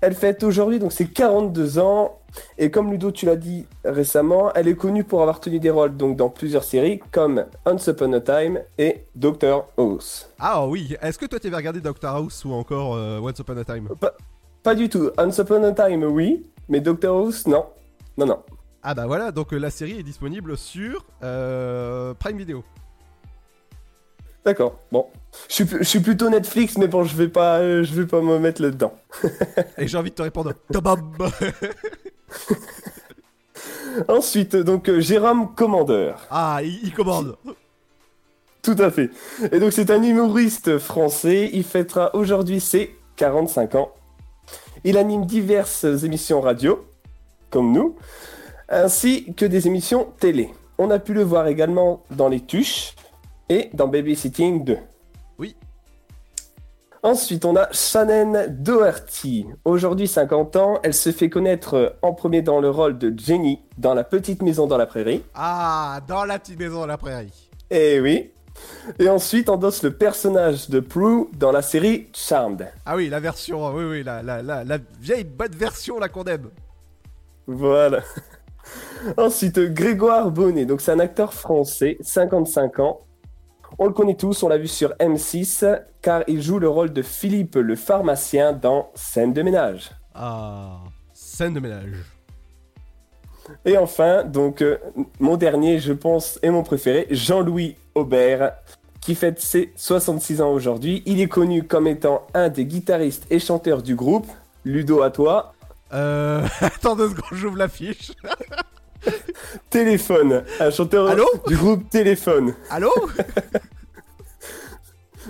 Elle 0.01 0.15
fête 0.15 0.45
aujourd'hui 0.45 0.79
donc 0.79 0.93
ses 0.93 1.07
42 1.07 1.79
ans. 1.79 2.19
Et 2.57 2.71
comme 2.71 2.91
Ludo, 2.91 3.11
tu 3.11 3.27
l'as 3.27 3.37
dit 3.37 3.67
récemment, 3.85 4.53
elle 4.55 4.69
est 4.69 4.77
connue 4.77 5.03
pour 5.03 5.23
avoir 5.23 5.41
tenu 5.41 5.59
des 5.59 5.71
rôles 5.71 5.97
donc 5.97 6.17
dans 6.17 6.29
plusieurs 6.29 6.63
séries 6.63 7.01
comme 7.11 7.47
Once 7.67 7.87
Upon 7.87 8.13
a 8.13 8.21
Time 8.21 8.61
et 8.77 9.07
Doctor 9.17 9.69
House. 9.77 10.31
Ah 10.39 10.67
oui, 10.67 10.95
est-ce 11.01 11.19
que 11.19 11.27
toi 11.27 11.41
tu 11.41 11.49
avais 11.49 11.57
regardé 11.57 11.81
Doctor 11.81 12.15
House 12.15 12.45
ou 12.45 12.53
encore 12.53 12.95
euh, 12.95 13.19
Once 13.19 13.39
Upon 13.39 13.57
a 13.57 13.65
Time? 13.65 13.89
Pas 14.63 14.75
du 14.75 14.89
tout. 14.89 15.11
Once 15.19 15.39
Upon 15.39 15.65
a 15.65 15.73
Time, 15.73 16.05
oui, 16.05 16.47
mais 16.69 16.81
Doctor 16.81 17.17
House, 17.17 17.47
non. 17.47 17.65
Non, 18.17 18.27
non. 18.27 18.39
Ah 18.83 18.95
bah 18.95 19.07
voilà, 19.07 19.33
donc 19.33 19.53
euh, 19.53 19.59
la 19.59 19.71
série 19.71 19.99
est 19.99 20.03
disponible 20.05 20.57
sur 20.57 21.07
euh, 21.23 22.15
Prime 22.15 22.37
Video. 22.37 22.63
D'accord. 24.49 24.79
Bon, 24.91 25.05
je 25.51 25.55
suis, 25.57 25.67
je 25.69 25.83
suis 25.83 26.01
plutôt 26.01 26.31
Netflix, 26.31 26.79
mais 26.79 26.89
bon, 26.89 27.05
je 27.05 27.15
vais 27.15 27.29
pas, 27.29 27.59
euh, 27.59 27.85
je 27.85 27.93
vais 27.93 28.07
pas 28.07 28.23
me 28.23 28.39
mettre 28.39 28.63
là-dedans. 28.63 28.95
Et 29.77 29.87
j'ai 29.87 29.99
envie 29.99 30.09
de 30.09 30.15
te 30.15 30.23
répondre. 30.23 30.55
Tabab 30.73 31.03
Ensuite, 34.09 34.57
donc 34.57 34.89
euh, 34.89 35.01
Jérôme 35.01 35.55
Commandeur. 35.55 36.27
Ah, 36.31 36.61
il, 36.63 36.81
il 36.83 36.95
commande. 36.95 37.37
Tout 38.63 38.77
à 38.79 38.91
fait. 38.91 39.11
Et 39.53 39.61
donc 39.61 39.75
c'est 39.75 39.91
un 39.91 40.03
humoriste 40.03 40.79
français. 40.79 41.51
Il 41.53 41.63
fêtera 41.63 42.17
aujourd'hui 42.17 42.59
ses 42.59 42.97
45 43.17 43.75
ans. 43.75 43.93
Il 44.83 44.97
anime 44.97 45.27
diverses 45.27 45.85
émissions 45.85 46.41
radio, 46.41 46.87
comme 47.51 47.71
nous, 47.73 47.97
ainsi 48.71 49.35
que 49.35 49.45
des 49.45 49.67
émissions 49.67 50.09
télé. 50.19 50.49
On 50.79 50.91
a 50.91 50.99
pu 50.99 51.13
le 51.13 51.23
voir 51.23 51.49
également 51.49 52.03
dans 52.11 52.31
Les 52.31 52.41
Tuches 52.41 52.95
et 53.49 53.71
dans 53.75 53.89
Babysitting 53.89 54.65
2. 54.65 54.79
Oui. 55.39 55.57
Ensuite, 57.03 57.45
on 57.45 57.57
a 57.57 57.69
Shannon 57.73 58.47
Doherty. 58.49 59.47
Aujourd'hui 59.65 60.09
50 60.09 60.57
ans, 60.57 60.81
elle 60.83 60.95
se 60.95 61.13
fait 61.13 61.31
connaître 61.31 61.97
en 62.03 62.13
premier 62.13 62.43
dans 62.43 62.61
le 62.61 62.71
rôle 62.71 62.99
de 62.99 63.15
Jenny 63.17 63.61
dans 63.79 63.95
La 63.95 64.05
Petite 64.05 64.43
Maison 64.43 64.67
dans 64.67 64.77
la 64.77 64.87
Prairie. 64.87 65.23
Ah, 65.35 66.01
dans 66.09 66.25
la 66.25 66.39
petite 66.39 66.59
maison 66.59 66.83
à 66.83 66.87
la 66.87 66.99
prairie. 66.99 67.33
Eh 67.71 68.01
oui. 68.01 68.31
Et 68.99 69.09
ensuite, 69.09 69.49
endosse 69.49 69.85
le 69.85 69.93
personnage 69.93 70.69
de 70.69 70.81
Prue 70.81 71.27
dans 71.37 71.53
la 71.53 71.63
série 71.63 72.09
Charmed. 72.13 72.69
Ah 72.85 72.97
oui, 72.97 73.09
la 73.09 73.21
version, 73.21 73.73
oui, 73.73 73.85
oui, 73.85 74.03
la, 74.03 74.23
la, 74.23 74.43
la, 74.43 74.65
la 74.65 74.79
vieille 75.01 75.25
bonne 75.25 75.53
version, 75.53 76.01
la 76.01 76.09
qu'on 76.09 76.25
aime. 76.25 76.51
Voilà. 77.47 78.03
Ensuite, 79.17 79.61
Grégoire 79.61 80.31
Bonnet. 80.31 80.67
Donc, 80.67 80.81
c'est 80.81 80.93
un 80.93 80.99
acteur 80.99 81.33
français, 81.33 81.97
55 82.01 82.81
ans. 82.81 83.01
On 83.81 83.87
le 83.87 83.93
connaît 83.93 84.17
tous, 84.17 84.43
on 84.43 84.49
l'a 84.49 84.59
vu 84.59 84.67
sur 84.67 84.91
M6, 84.99 85.83
car 86.03 86.25
il 86.27 86.43
joue 86.43 86.59
le 86.59 86.69
rôle 86.69 86.93
de 86.93 87.01
Philippe 87.01 87.55
le 87.55 87.77
pharmacien 87.77 88.53
dans 88.53 88.91
Scène 88.95 89.33
de 89.33 89.43
ménage. 89.43 89.93
Ah, 90.15 90.81
scène 91.15 91.55
de 91.55 91.61
ménage. 91.61 91.95
Et 93.65 93.79
enfin, 93.79 94.25
donc, 94.25 94.63
euh, 94.63 94.79
mon 95.21 95.37
dernier, 95.37 95.79
je 95.79 95.93
pense, 95.93 96.41
et 96.43 96.51
mon 96.51 96.65
préféré, 96.65 97.07
Jean-Louis 97.11 97.77
Aubert, 97.95 98.55
qui 99.01 99.15
fête 99.15 99.41
ses 99.41 99.73
66 99.77 100.43
ans 100.43 100.51
aujourd'hui. 100.51 101.05
Il 101.07 101.21
est 101.21 101.29
connu 101.29 101.63
comme 101.63 101.87
étant 101.87 102.27
un 102.35 102.49
des 102.49 102.67
guitaristes 102.67 103.27
et 103.31 103.39
chanteurs 103.39 103.83
du 103.83 103.95
groupe. 103.95 104.27
Ludo, 104.65 105.03
à 105.03 105.11
toi. 105.11 105.55
Euh. 105.93 106.45
Attends 106.61 106.97
deux 106.97 107.11
secondes, 107.11 107.25
j'ouvre 107.31 107.57
l'affiche. 107.57 108.11
Téléphone, 109.71 110.45
un 110.61 110.71
chanteur 110.71 111.09
Allô 111.09 111.27
du 111.47 111.57
groupe 111.57 111.89
Téléphone. 111.91 112.55
Allô 112.71 112.93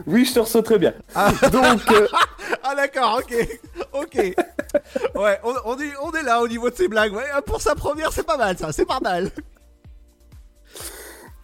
Oui, 0.06 0.24
je 0.24 0.32
te 0.34 0.38
reçois 0.40 0.62
très 0.62 0.78
bien. 0.78 0.94
Ah. 1.14 1.32
Donc, 1.52 1.80
euh, 1.90 2.06
Ah 2.62 2.74
d'accord, 2.76 3.20
ok, 3.20 3.58
ok. 3.92 4.14
Ouais, 5.16 5.40
on, 5.42 5.54
on 5.64 5.78
est, 5.78 5.92
on 6.02 6.12
est 6.12 6.22
là 6.22 6.40
au 6.40 6.46
niveau 6.48 6.70
de 6.70 6.74
ces 6.76 6.86
blagues. 6.88 7.12
Ouais, 7.12 7.24
pour 7.46 7.60
sa 7.60 7.74
première, 7.74 8.12
c'est 8.12 8.22
pas 8.26 8.36
mal 8.36 8.56
ça, 8.56 8.70
c'est 8.72 8.84
pas 8.86 9.00
mal. 9.00 9.30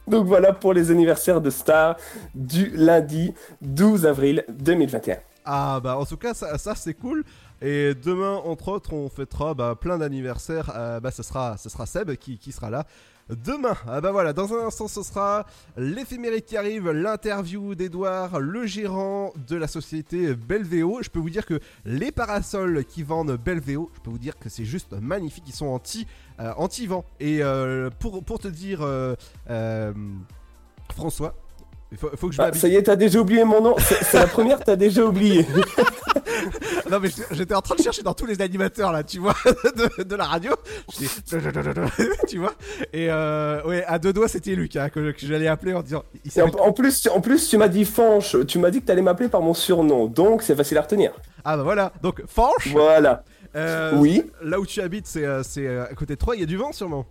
donc 0.07 0.27
voilà 0.27 0.53
pour 0.53 0.73
les 0.75 0.91
anniversaires 0.91 1.41
de 1.41 1.51
stars 1.51 1.97
du 2.35 2.71
lundi 2.75 3.35
12 3.63 4.07
avril 4.07 4.45
2021. 4.49 5.17
Ah 5.47 5.81
bah 5.83 5.97
en 5.99 6.05
tout 6.07 6.17
cas 6.17 6.33
ça, 6.35 6.57
ça, 6.59 6.75
c'est 6.75 6.95
cool. 6.95 7.25
Et 7.67 7.95
demain 7.95 8.35
entre 8.45 8.69
autres 8.69 8.93
on 8.93 9.09
fêtera 9.09 9.55
bah, 9.55 9.75
plein 9.75 9.97
d'anniversaires. 9.97 10.71
Euh, 10.77 11.01
bah 11.01 11.11
ce 11.11 11.23
sera, 11.23 11.57
ce 11.57 11.71
sera 11.71 11.87
Seb 11.87 12.15
qui, 12.17 12.37
qui 12.37 12.53
sera 12.53 12.69
là. 12.69 12.85
Demain, 13.31 13.75
ah 13.89 14.03
bah 14.03 14.13
voilà, 14.13 14.35
dans 14.35 14.53
un 14.53 14.67
instant 14.67 14.87
ce 14.87 15.03
sera 15.03 15.47
l'éphéméride 15.79 16.45
qui 16.45 16.59
arrive, 16.59 16.91
l'interview 16.91 17.75
d'Edouard, 17.75 18.39
le 18.39 18.67
gérant 18.67 19.33
de 19.49 19.57
la 19.57 19.67
société 19.67 20.35
Belvéo. 20.35 20.99
Je 21.01 21.09
peux 21.09 21.21
vous 21.21 21.31
dire 21.31 21.47
que 21.47 21.59
les 21.87 22.13
parasols 22.13 22.85
qui 22.85 23.03
vendent 23.03 23.39
Belvéo, 23.43 23.91
je 23.95 24.01
peux 24.01 24.11
vous 24.11 24.19
dire 24.19 24.39
que 24.39 24.51
c'est 24.51 24.67
juste 24.67 24.93
magnifique, 25.01 25.45
ils 25.47 25.55
sont 25.55 25.69
anti, 25.69 26.07
euh, 26.41 26.53
anti-vent. 26.59 27.07
Et 27.19 27.43
euh, 27.43 27.89
pour, 27.99 28.23
pour 28.23 28.41
te 28.41 28.49
dire, 28.49 28.87
François, 30.91 31.35
il 31.93 31.99
faut, 31.99 32.11
faut 32.17 32.29
que 32.29 32.35
je 32.35 32.41
Ah, 32.43 32.53
ça 32.53 32.69
y 32.69 32.77
est, 32.77 32.83
t'as 32.85 32.97
déjà 32.97 33.19
oublié 33.21 33.45
mon 33.45 33.61
nom. 33.61 33.75
C'est 33.79 34.15
la 34.19 34.27
première, 34.27 34.59
t'as 34.61 34.77
déjà 34.77 35.05
oublié. 35.05 35.47
Non 36.91 37.01
mais 37.01 37.09
j'étais- 37.33 37.55
en 37.55 37.63
train 37.63 37.75
de 37.77 37.81
chercher 37.83 38.03
dans 38.03 38.13
tous 38.13 38.27
les 38.27 38.43
animateurs 38.43 38.93
là, 38.93 39.03
tu 39.03 39.19
vois, 39.19 39.35
de, 39.99 40.03
de 40.03 40.15
la 40.15 40.25
radio. 40.25 40.53
Tu 42.29 42.39
vois. 42.39 42.53
Et 42.93 43.11
euh, 43.11 43.63
ouais, 43.65 43.85
à 43.87 43.99
deux 43.99 44.13
doigts 44.13 44.29
c'était 44.29 44.55
Luc 44.55 44.77
hein, 44.77 44.89
que, 44.91 45.13
que 45.13 45.27
j'allais 45.27 45.47
appeler 45.49 45.73
en 45.75 45.83
disant. 45.83 46.05
Il 46.25 46.43
en, 46.43 46.73
plus, 46.73 47.03
tu- 47.03 47.09
en 47.09 47.21
plus, 47.21 47.49
tu 47.49 47.57
m'as 47.57 47.69
dit 47.69 47.85
Fanche. 47.85 48.37
Tu 48.47 48.59
m'as 48.59 48.71
dit 48.71 48.81
que 48.81 48.87
t'allais 48.87 49.03
m'appeler 49.03 49.29
par 49.29 49.41
mon 49.41 49.55
surnom. 49.55 50.07
Donc, 50.07 50.43
c'est 50.43 50.55
facile 50.55 50.79
à 50.79 50.83
retenir. 50.83 51.13
Ah 51.45 51.57
bah 51.57 51.63
voilà. 51.63 51.93
Donc 52.03 52.23
Fanche. 52.27 52.69
Voilà. 52.69 53.25
euh, 53.57 53.93
Oui. 53.97 54.23
Là 54.43 54.61
où 54.61 54.67
tu 54.67 54.81
habites, 54.81 55.07
c'est 55.07 55.25
c'est, 55.43 55.67
euh, 55.67 55.85
à 55.85 55.95
côté 55.95 56.15
de 56.15 56.19
Troyes. 56.19 56.37
Il 56.37 56.41
y 56.41 56.45
a 56.45 56.47
du 56.47 56.57
vent 56.57 56.73
sûrement. 56.73 57.07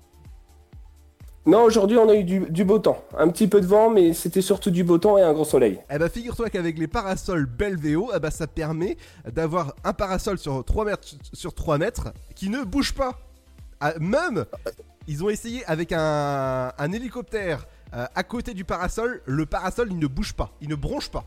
Non, 1.45 1.63
aujourd'hui, 1.63 1.97
on 1.97 2.07
a 2.07 2.15
eu 2.15 2.23
du, 2.23 2.39
du 2.39 2.63
beau 2.63 2.79
temps. 2.79 3.03
Un 3.17 3.27
petit 3.27 3.47
peu 3.47 3.59
de 3.59 3.65
vent, 3.65 3.89
mais 3.89 4.13
c'était 4.13 4.41
surtout 4.41 4.71
du 4.71 4.85
beau 4.85 4.97
temps 4.97 5.17
et 5.17 5.21
un 5.21 5.33
gros 5.33 5.43
soleil. 5.43 5.79
Eh 5.93 5.97
bah 5.97 6.07
figure-toi 6.07 6.49
qu'avec 6.49 6.77
les 6.79 6.87
parasols 6.87 7.45
Belvéo, 7.45 8.11
eh 8.15 8.19
bah, 8.19 8.31
ça 8.31 8.47
permet 8.47 8.95
d'avoir 9.29 9.75
un 9.83 9.91
parasol 9.91 10.37
sur 10.37 10.63
3 10.63 10.85
mètres 10.85 11.03
sur 11.33 11.53
3 11.53 11.77
mètres 11.77 12.13
qui 12.33 12.49
ne 12.49 12.63
bouge 12.63 12.93
pas. 12.93 13.19
Ah, 13.81 13.93
même, 13.99 14.45
ils 15.07 15.21
ont 15.21 15.29
essayé 15.29 15.65
avec 15.65 15.91
un, 15.91 16.71
un 16.77 16.91
hélicoptère 16.93 17.67
euh, 17.93 18.05
à 18.15 18.23
côté 18.23 18.53
du 18.53 18.63
parasol, 18.63 19.21
le 19.25 19.45
parasol 19.45 19.89
il 19.91 19.99
ne 19.99 20.07
bouge 20.07 20.33
pas, 20.33 20.51
il 20.61 20.69
ne 20.69 20.75
bronche 20.75 21.09
pas. 21.09 21.25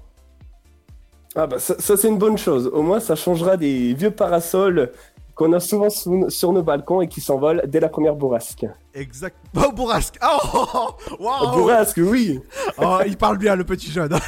Ah 1.34 1.46
bah, 1.46 1.58
ça, 1.58 1.78
ça, 1.78 1.98
c'est 1.98 2.08
une 2.08 2.16
bonne 2.16 2.38
chose. 2.38 2.70
Au 2.72 2.80
moins, 2.80 2.98
ça 2.98 3.14
changera 3.14 3.58
des 3.58 3.92
vieux 3.92 4.10
parasols 4.10 4.90
qu'on 5.36 5.52
a 5.52 5.60
souvent 5.60 5.90
sous- 5.90 6.28
sur 6.30 6.52
nos 6.52 6.62
balcons 6.64 7.00
et 7.02 7.08
qui 7.08 7.20
s'envolent 7.20 7.62
dès 7.68 7.78
la 7.78 7.88
première 7.90 8.16
bourrasque. 8.16 8.66
Exact. 8.94 9.36
Oh, 9.54 9.70
bourrasque 9.70 10.18
Oh, 10.22 10.38
oh, 10.54 10.66
oh, 10.74 11.16
waouh. 11.20 11.52
bourrasque, 11.58 11.98
oui 12.02 12.40
Oh, 12.78 12.98
il 13.06 13.16
parle 13.16 13.38
bien, 13.38 13.54
le 13.54 13.64
petit 13.64 13.90
jeune. 13.90 14.18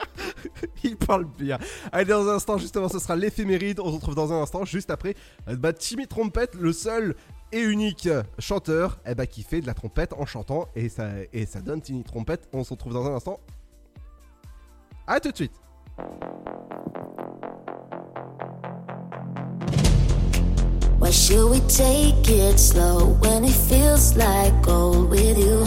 il 0.82 0.96
parle 0.96 1.24
bien. 1.24 1.58
Allez, 1.92 2.04
dans 2.10 2.28
un 2.28 2.34
instant, 2.34 2.58
justement, 2.58 2.88
ce 2.88 2.98
sera 2.98 3.14
l'éphéméride. 3.16 3.80
On 3.80 3.88
se 3.90 3.94
retrouve 3.94 4.14
dans 4.16 4.32
un 4.32 4.42
instant, 4.42 4.64
juste 4.64 4.90
après. 4.90 5.14
euh, 5.48 5.56
Bah, 5.56 5.72
Timmy 5.72 6.06
Trompette, 6.06 6.54
le 6.56 6.72
seul 6.72 7.14
et 7.52 7.60
unique 7.60 8.08
chanteur 8.40 8.98
eh 9.06 9.14
bah, 9.14 9.26
qui 9.26 9.44
fait 9.44 9.60
de 9.60 9.66
la 9.68 9.74
trompette 9.74 10.12
en 10.14 10.26
chantant. 10.26 10.66
Et 10.74 10.88
ça, 10.88 11.06
et 11.32 11.46
ça 11.46 11.60
donne 11.60 11.80
Timmy 11.80 12.02
Trompette. 12.02 12.48
On 12.52 12.64
se 12.64 12.70
retrouve 12.70 12.92
dans 12.92 13.06
un 13.06 13.14
instant. 13.14 13.38
À 15.06 15.20
tout 15.20 15.30
de 15.30 15.36
suite. 15.36 15.52
Should 21.14 21.48
we 21.48 21.60
take 21.60 22.28
it 22.28 22.58
slow 22.58 23.14
when 23.20 23.44
it 23.44 23.52
feels 23.52 24.16
like 24.16 24.52
gold 24.62 25.10
with 25.10 25.38
you? 25.38 25.64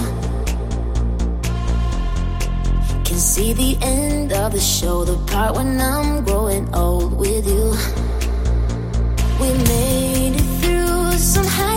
Can 3.06 3.18
see 3.18 3.54
the 3.54 3.78
end 3.82 4.34
of 4.34 4.52
the 4.52 4.60
show, 4.60 5.06
the 5.06 5.16
part 5.32 5.56
when 5.56 5.80
I'm 5.80 6.26
growing 6.26 6.68
old 6.76 7.18
with 7.18 7.48
you. 7.48 7.74
We 9.40 9.50
made 9.72 10.36
it 10.36 10.48
through 10.60 11.18
some 11.18 11.46
highs 11.48 11.77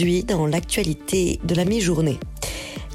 Dans 0.00 0.46
l'actualité 0.46 1.40
de 1.44 1.54
la 1.54 1.66
mi-journée. 1.66 2.18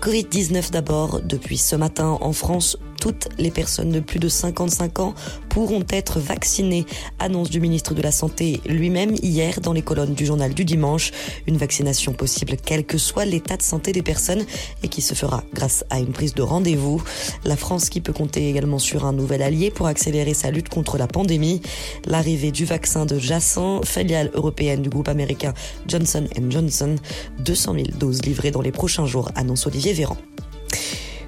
Covid-19 0.02 0.72
d'abord, 0.72 1.22
depuis 1.22 1.60
ce 1.60 1.76
matin 1.76 2.18
en 2.20 2.34
France, 2.34 2.80
toutes 3.06 3.30
les 3.38 3.52
personnes 3.52 3.92
de 3.92 4.00
plus 4.00 4.18
de 4.18 4.28
55 4.28 5.00
ans 5.00 5.14
pourront 5.50 5.84
être 5.92 6.20
vaccinées, 6.20 6.88
annonce 7.20 7.52
du 7.52 7.60
ministre 7.60 7.94
de 7.94 8.02
la 8.02 8.12
Santé 8.12 8.62
lui-même 8.66 9.14
hier 9.22 9.62
dans 9.62 9.74
les 9.74 9.84
colonnes 9.84 10.16
du 10.16 10.26
journal 10.26 10.56
du 10.56 10.66
dimanche. 10.66 11.12
Une 11.46 11.58
vaccination 11.58 12.14
possible 12.14 12.58
quel 12.58 12.84
que 12.84 12.98
soit 12.98 13.26
l'état 13.26 13.58
de 13.58 13.62
santé 13.62 13.92
des 13.92 14.02
personnes 14.02 14.44
et 14.82 14.88
qui 14.88 15.04
se 15.04 15.14
fera 15.14 15.44
grâce 15.54 15.86
à 15.92 16.00
une 16.00 16.14
prise 16.14 16.34
de 16.34 16.42
rendez-vous. 16.42 17.00
La 17.44 17.56
France 17.56 17.90
qui 17.90 18.02
peut 18.02 18.12
compter 18.12 18.50
également 18.50 18.80
sur 18.80 19.06
un 19.06 19.14
nouvel 19.14 19.44
allié 19.44 19.70
pour 19.70 19.86
accélérer 19.86 20.34
sa 20.34 20.50
lutte 20.50 20.70
contre 20.70 20.98
la 20.98 21.06
pandémie. 21.06 21.62
L'arrivée 22.06 22.52
du 22.52 22.66
vaccin 22.66 23.06
de 23.06 23.20
Jassan, 23.20 23.84
filiale 23.84 24.32
européenne 24.34 24.82
du 24.82 24.90
groupe 24.90 25.10
américain 25.10 25.54
Johnson 25.88 26.28
Johnson. 26.50 26.96
200 27.38 27.74
000 27.76 27.86
doses 28.00 28.26
livrées 28.26 28.50
dans 28.50 28.62
les 28.62 28.72
prochains 28.72 29.06
jours, 29.06 29.30
annonce 29.36 29.68
Olivier 29.68 29.94
Véran. 29.94 30.18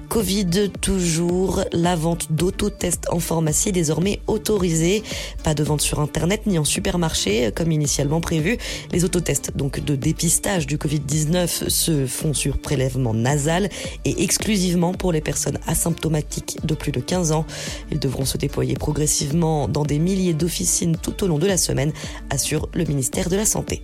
Covid 0.08 0.70
toujours, 0.80 1.64
la 1.72 1.94
vente 1.94 2.32
d'autotests 2.32 3.08
en 3.10 3.20
pharmacie 3.20 3.68
est 3.68 3.72
désormais 3.72 4.20
autorisée. 4.26 5.02
Pas 5.44 5.54
de 5.54 5.62
vente 5.62 5.82
sur 5.82 6.00
internet 6.00 6.46
ni 6.46 6.58
en 6.58 6.64
supermarché 6.64 7.52
comme 7.54 7.70
initialement 7.70 8.22
prévu. 8.22 8.56
Les 8.90 9.04
autotests 9.04 9.54
donc 9.54 9.80
de 9.80 9.96
dépistage 9.96 10.66
du 10.66 10.78
Covid-19 10.78 11.68
se 11.68 12.06
font 12.06 12.32
sur 12.32 12.58
prélèvement 12.58 13.12
nasal 13.12 13.68
et 14.06 14.22
exclusivement 14.22 14.94
pour 14.94 15.12
les 15.12 15.20
personnes 15.20 15.58
asymptomatiques 15.66 16.58
de 16.64 16.74
plus 16.74 16.92
de 16.92 17.00
15 17.00 17.32
ans. 17.32 17.44
Ils 17.92 17.98
devront 17.98 18.24
se 18.24 18.38
déployer 18.38 18.76
progressivement 18.76 19.68
dans 19.68 19.84
des 19.84 19.98
milliers 19.98 20.34
d'officines 20.34 20.96
tout 20.96 21.22
au 21.22 21.26
long 21.26 21.38
de 21.38 21.46
la 21.46 21.58
semaine, 21.58 21.92
assure 22.30 22.68
le 22.72 22.84
ministère 22.84 23.28
de 23.28 23.36
la 23.36 23.44
Santé. 23.44 23.82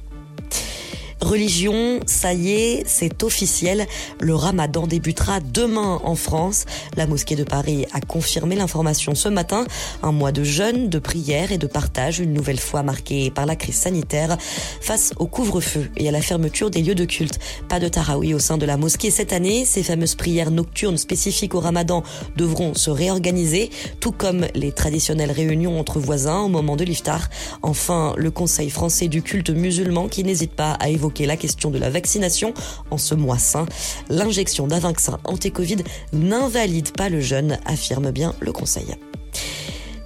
Religion, 1.21 2.01
ça 2.07 2.35
y 2.35 2.51
est, 2.51 2.83
c'est 2.87 3.23
officiel. 3.23 3.87
Le 4.21 4.35
ramadan 4.35 4.87
débutera 4.87 5.41
demain 5.41 6.01
en 6.05 6.17
France. 6.17 6.65
La 6.97 7.07
mosquée 7.07 7.37
de 7.37 7.45
Paris 7.45 7.87
a 7.93 8.01
confirmé 8.01 8.57
l'information 8.57 9.15
ce 9.15 9.29
matin. 9.29 9.65
Un 10.03 10.13
mois 10.13 10.33
de 10.33 10.43
jeûne, 10.43 10.89
de 10.89 10.99
prière 10.99 11.53
et 11.53 11.59
de 11.59 11.67
partage, 11.67 12.19
une 12.19 12.33
nouvelle 12.33 12.59
fois 12.59 12.83
marqué 12.83 13.31
par 13.31 13.47
la 13.47 13.57
crise 13.57 13.77
sanitaire. 13.77 14.37
Face 14.81 15.13
au 15.19 15.27
couvre-feu 15.27 15.91
et 15.97 16.09
à 16.09 16.13
la 16.13 16.21
fermeture 16.21 16.71
des 16.71 16.83
lieux 16.83 16.95
de 16.95 17.05
culte, 17.05 17.39
pas 17.69 17.81
de 17.81 17.89
taraoui 17.89 18.35
au 18.35 18.39
sein 18.39 18.59
de 18.59 18.67
la 18.67 18.77
mosquée 18.77 19.11
cette 19.11 19.33
année. 19.33 19.65
Ces 19.65 19.83
fameuses 19.83 20.17
prières 20.17 20.51
nocturnes 20.51 20.99
spécifiques 20.99 21.55
au 21.55 21.61
ramadan 21.61 22.03
devront 22.37 22.75
se 22.75 22.91
réorganiser, 22.91 23.71
tout 24.01 24.13
comme 24.13 24.47
les 24.55 24.73
traditionnelles 24.73 25.33
réunions 25.33 25.79
entre 25.79 26.01
voisins 26.01 26.41
au 26.41 26.49
moment 26.49 26.77
de 26.77 26.85
l'iftar. 26.85 27.31
Enfin, 27.63 28.15
le 28.17 28.31
Conseil 28.31 28.69
français 28.69 29.09
du 29.09 29.23
culte 29.23 29.51
musulman 29.51 30.09
qui 30.09 30.25
n'hésite 30.25 30.53
pas 30.53 30.73
à 30.73 30.89
évoquer 30.89 31.04
la 31.27 31.37
question 31.37 31.71
de 31.71 31.79
la 31.79 31.91
vaccination 31.91 32.55
en 32.91 32.99
ce 32.99 33.15
mois 33.15 33.39
saint. 33.39 33.67
L'injection 34.09 34.67
d'un 34.67 34.79
vaccin 34.79 35.19
anti-Covid 35.25 35.79
n'invalide 36.13 36.93
pas 36.93 37.09
le 37.09 37.21
jeûne, 37.21 37.59
affirme 37.67 38.11
bien 38.11 38.35
le 38.41 38.53
Conseil. 38.53 38.97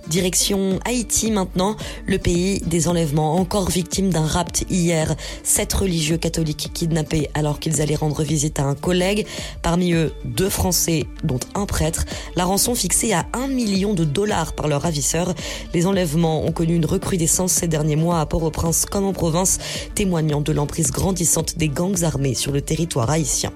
Direction 0.09 0.81
Haïti 0.87 1.31
maintenant, 1.31 1.77
le 2.07 2.19
pays 2.19 2.61
des 2.61 2.89
enlèvements, 2.89 3.35
encore 3.35 3.69
victime 3.69 4.11
d'un 4.11 4.27
rapt 4.27 4.65
hier. 4.71 5.15
Sept 5.43 5.73
religieux 5.75 6.17
catholiques 6.17 6.71
kidnappés 6.73 7.29
alors 7.35 7.61
qu'ils 7.61 7.83
allaient 7.83 7.95
rendre 7.95 8.23
visite 8.23 8.59
à 8.59 8.65
un 8.65 8.75
collègue. 8.75 9.27
Parmi 9.63 9.93
eux, 9.93 10.15
deux 10.25 10.49
Français, 10.49 11.05
dont 11.25 11.41
un 11.55 11.67
prêtre. 11.67 12.07
La 12.37 12.45
rançon 12.45 12.75
fixée 12.75 13.13
à 13.13 13.27
un 13.35 13.49
million 13.49 13.93
de 13.93 14.05
dollars 14.05 14.55
par 14.55 14.69
leur 14.69 14.83
ravisseur. 14.83 15.35
Les 15.75 15.87
enlèvements 15.87 16.45
ont 16.45 16.53
connu 16.53 16.75
une 16.75 16.87
recrudescence 16.87 17.53
ces 17.53 17.69
derniers 17.69 17.97
mois 17.97 18.21
à 18.21 18.27
Port-au-Prince 18.27 18.87
comme 18.87 19.05
en 19.05 19.13
province, 19.13 19.59
témoignant 19.95 20.41
de 20.41 20.53
l'emprise 20.53 20.91
grandissante 20.91 21.59
des 21.59 21.69
gangs 21.69 22.03
armés 22.05 22.35
sur 22.35 22.53
le 22.53 22.63
territoire 22.63 23.11
haïtien 23.11 23.53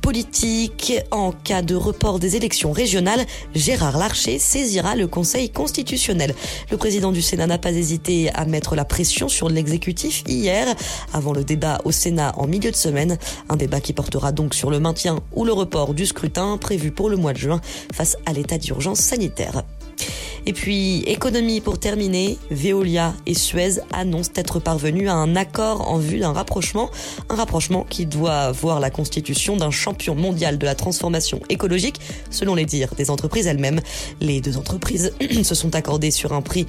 politique. 0.00 0.92
En 1.10 1.32
cas 1.32 1.62
de 1.62 1.74
report 1.74 2.18
des 2.18 2.36
élections 2.36 2.72
régionales, 2.72 3.24
Gérard 3.54 3.98
Larcher 3.98 4.38
saisira 4.38 4.96
le 4.96 5.06
Conseil 5.06 5.50
constitutionnel. 5.50 6.34
Le 6.70 6.76
président 6.76 7.12
du 7.12 7.22
Sénat 7.22 7.46
n'a 7.46 7.58
pas 7.58 7.72
hésité 7.72 8.30
à 8.34 8.44
mettre 8.44 8.74
la 8.74 8.84
pression 8.84 9.28
sur 9.28 9.48
l'exécutif 9.48 10.22
hier, 10.26 10.74
avant 11.12 11.32
le 11.32 11.44
débat 11.44 11.78
au 11.84 11.92
Sénat 11.92 12.32
en 12.36 12.46
milieu 12.46 12.70
de 12.70 12.76
semaine. 12.76 13.18
Un 13.48 13.56
débat 13.56 13.80
qui 13.80 13.92
portera 13.92 14.32
donc 14.32 14.54
sur 14.54 14.70
le 14.70 14.80
maintien 14.80 15.20
ou 15.32 15.44
le 15.44 15.52
report 15.52 15.94
du 15.94 16.06
scrutin 16.06 16.56
prévu 16.58 16.90
pour 16.90 17.08
le 17.08 17.16
mois 17.16 17.32
de 17.32 17.38
juin 17.38 17.60
face 17.92 18.16
à 18.26 18.32
l'état 18.32 18.58
d'urgence 18.58 19.00
sanitaire. 19.00 19.64
Et 20.46 20.52
puis, 20.52 21.02
économie 21.02 21.60
pour 21.60 21.78
terminer, 21.78 22.38
Veolia 22.50 23.14
et 23.26 23.34
Suez 23.34 23.80
annoncent 23.92 24.32
être 24.34 24.58
parvenus 24.58 25.08
à 25.08 25.14
un 25.14 25.36
accord 25.36 25.88
en 25.88 25.98
vue 25.98 26.18
d'un 26.18 26.32
rapprochement. 26.32 26.90
Un 27.28 27.34
rapprochement 27.34 27.84
qui 27.88 28.06
doit 28.06 28.50
voir 28.52 28.80
la 28.80 28.90
constitution 28.90 29.56
d'un 29.56 29.70
champion 29.70 30.14
mondial 30.14 30.58
de 30.58 30.64
la 30.64 30.74
transformation 30.74 31.40
écologique, 31.48 32.00
selon 32.30 32.54
les 32.54 32.64
dires 32.64 32.94
des 32.94 33.10
entreprises 33.10 33.46
elles-mêmes. 33.46 33.80
Les 34.20 34.40
deux 34.40 34.56
entreprises 34.56 35.12
se 35.42 35.54
sont 35.54 35.74
accordées 35.74 36.10
sur 36.10 36.32
un 36.32 36.42
prix 36.42 36.66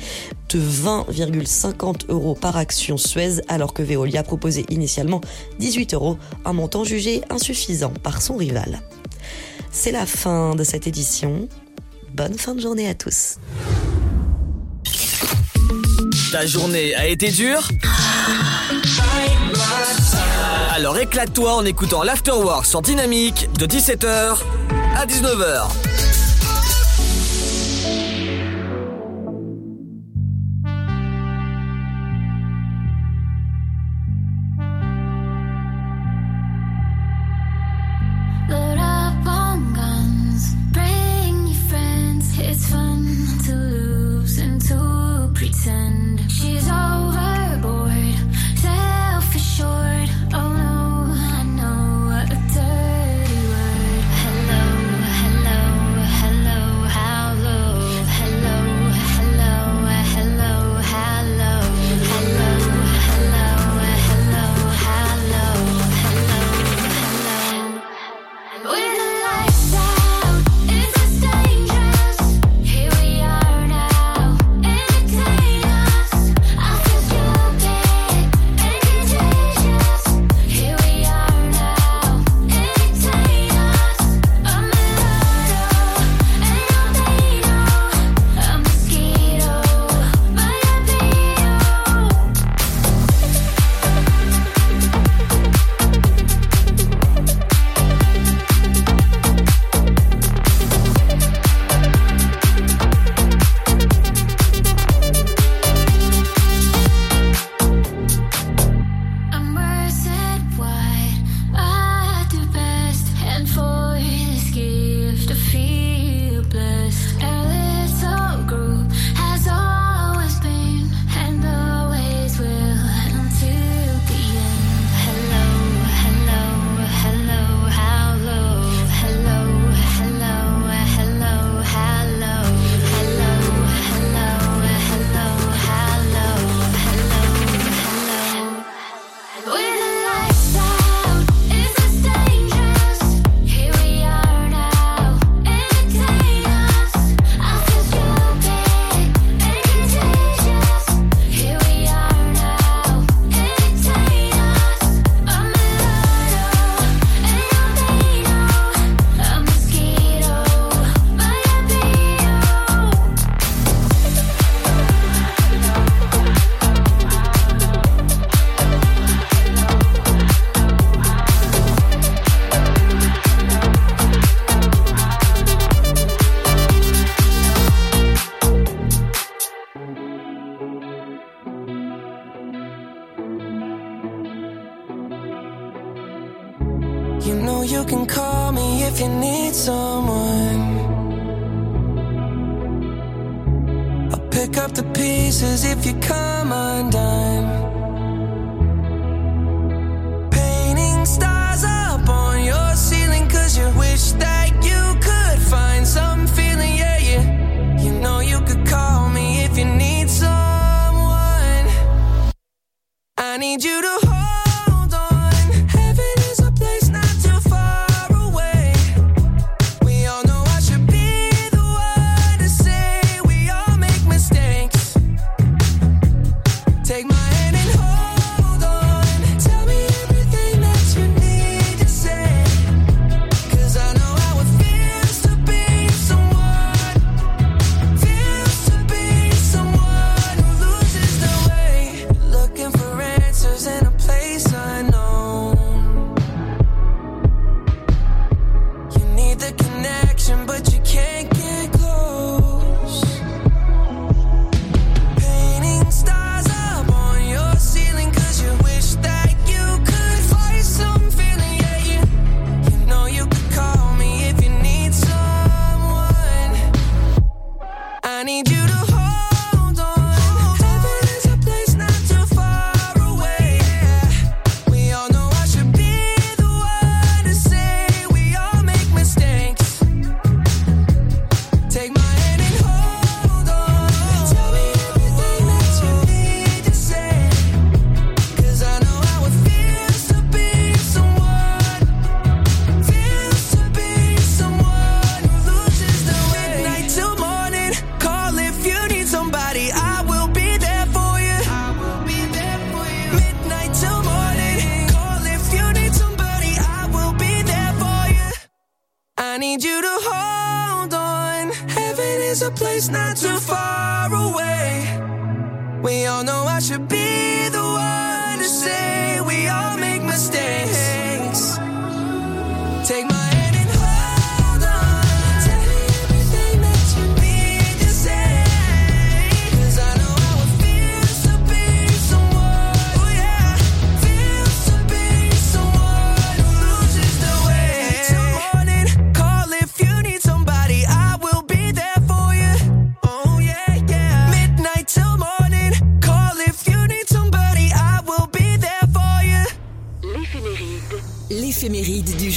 de 0.49 0.59
20,50 0.59 2.09
euros 2.09 2.35
par 2.35 2.57
action 2.57 2.97
Suez, 2.97 3.41
alors 3.47 3.73
que 3.73 3.83
Veolia 3.83 4.23
proposait 4.23 4.65
initialement 4.69 5.21
18 5.59 5.93
euros, 5.93 6.17
un 6.45 6.53
montant 6.53 6.83
jugé 6.83 7.21
insuffisant 7.29 7.93
par 8.03 8.21
son 8.21 8.35
rival. 8.35 8.81
C'est 9.71 9.91
la 9.91 10.05
fin 10.05 10.55
de 10.55 10.63
cette 10.65 10.87
édition. 10.87 11.47
Bonne 12.13 12.37
fin 12.37 12.55
de 12.55 12.59
journée 12.59 12.89
à 12.89 12.93
tous. 12.93 13.37
Ta 16.31 16.45
journée 16.45 16.93
a 16.95 17.07
été 17.07 17.31
dure 17.31 17.69
Alors 20.75 20.97
éclate-toi 20.97 21.53
en 21.53 21.63
écoutant 21.63 22.03
l'Afterwork 22.03 22.65
sur 22.65 22.81
Dynamique 22.81 23.47
de 23.57 23.65
17h 23.65 24.35
à 24.97 25.05
19h. 25.05 25.69
sun 45.63 46.00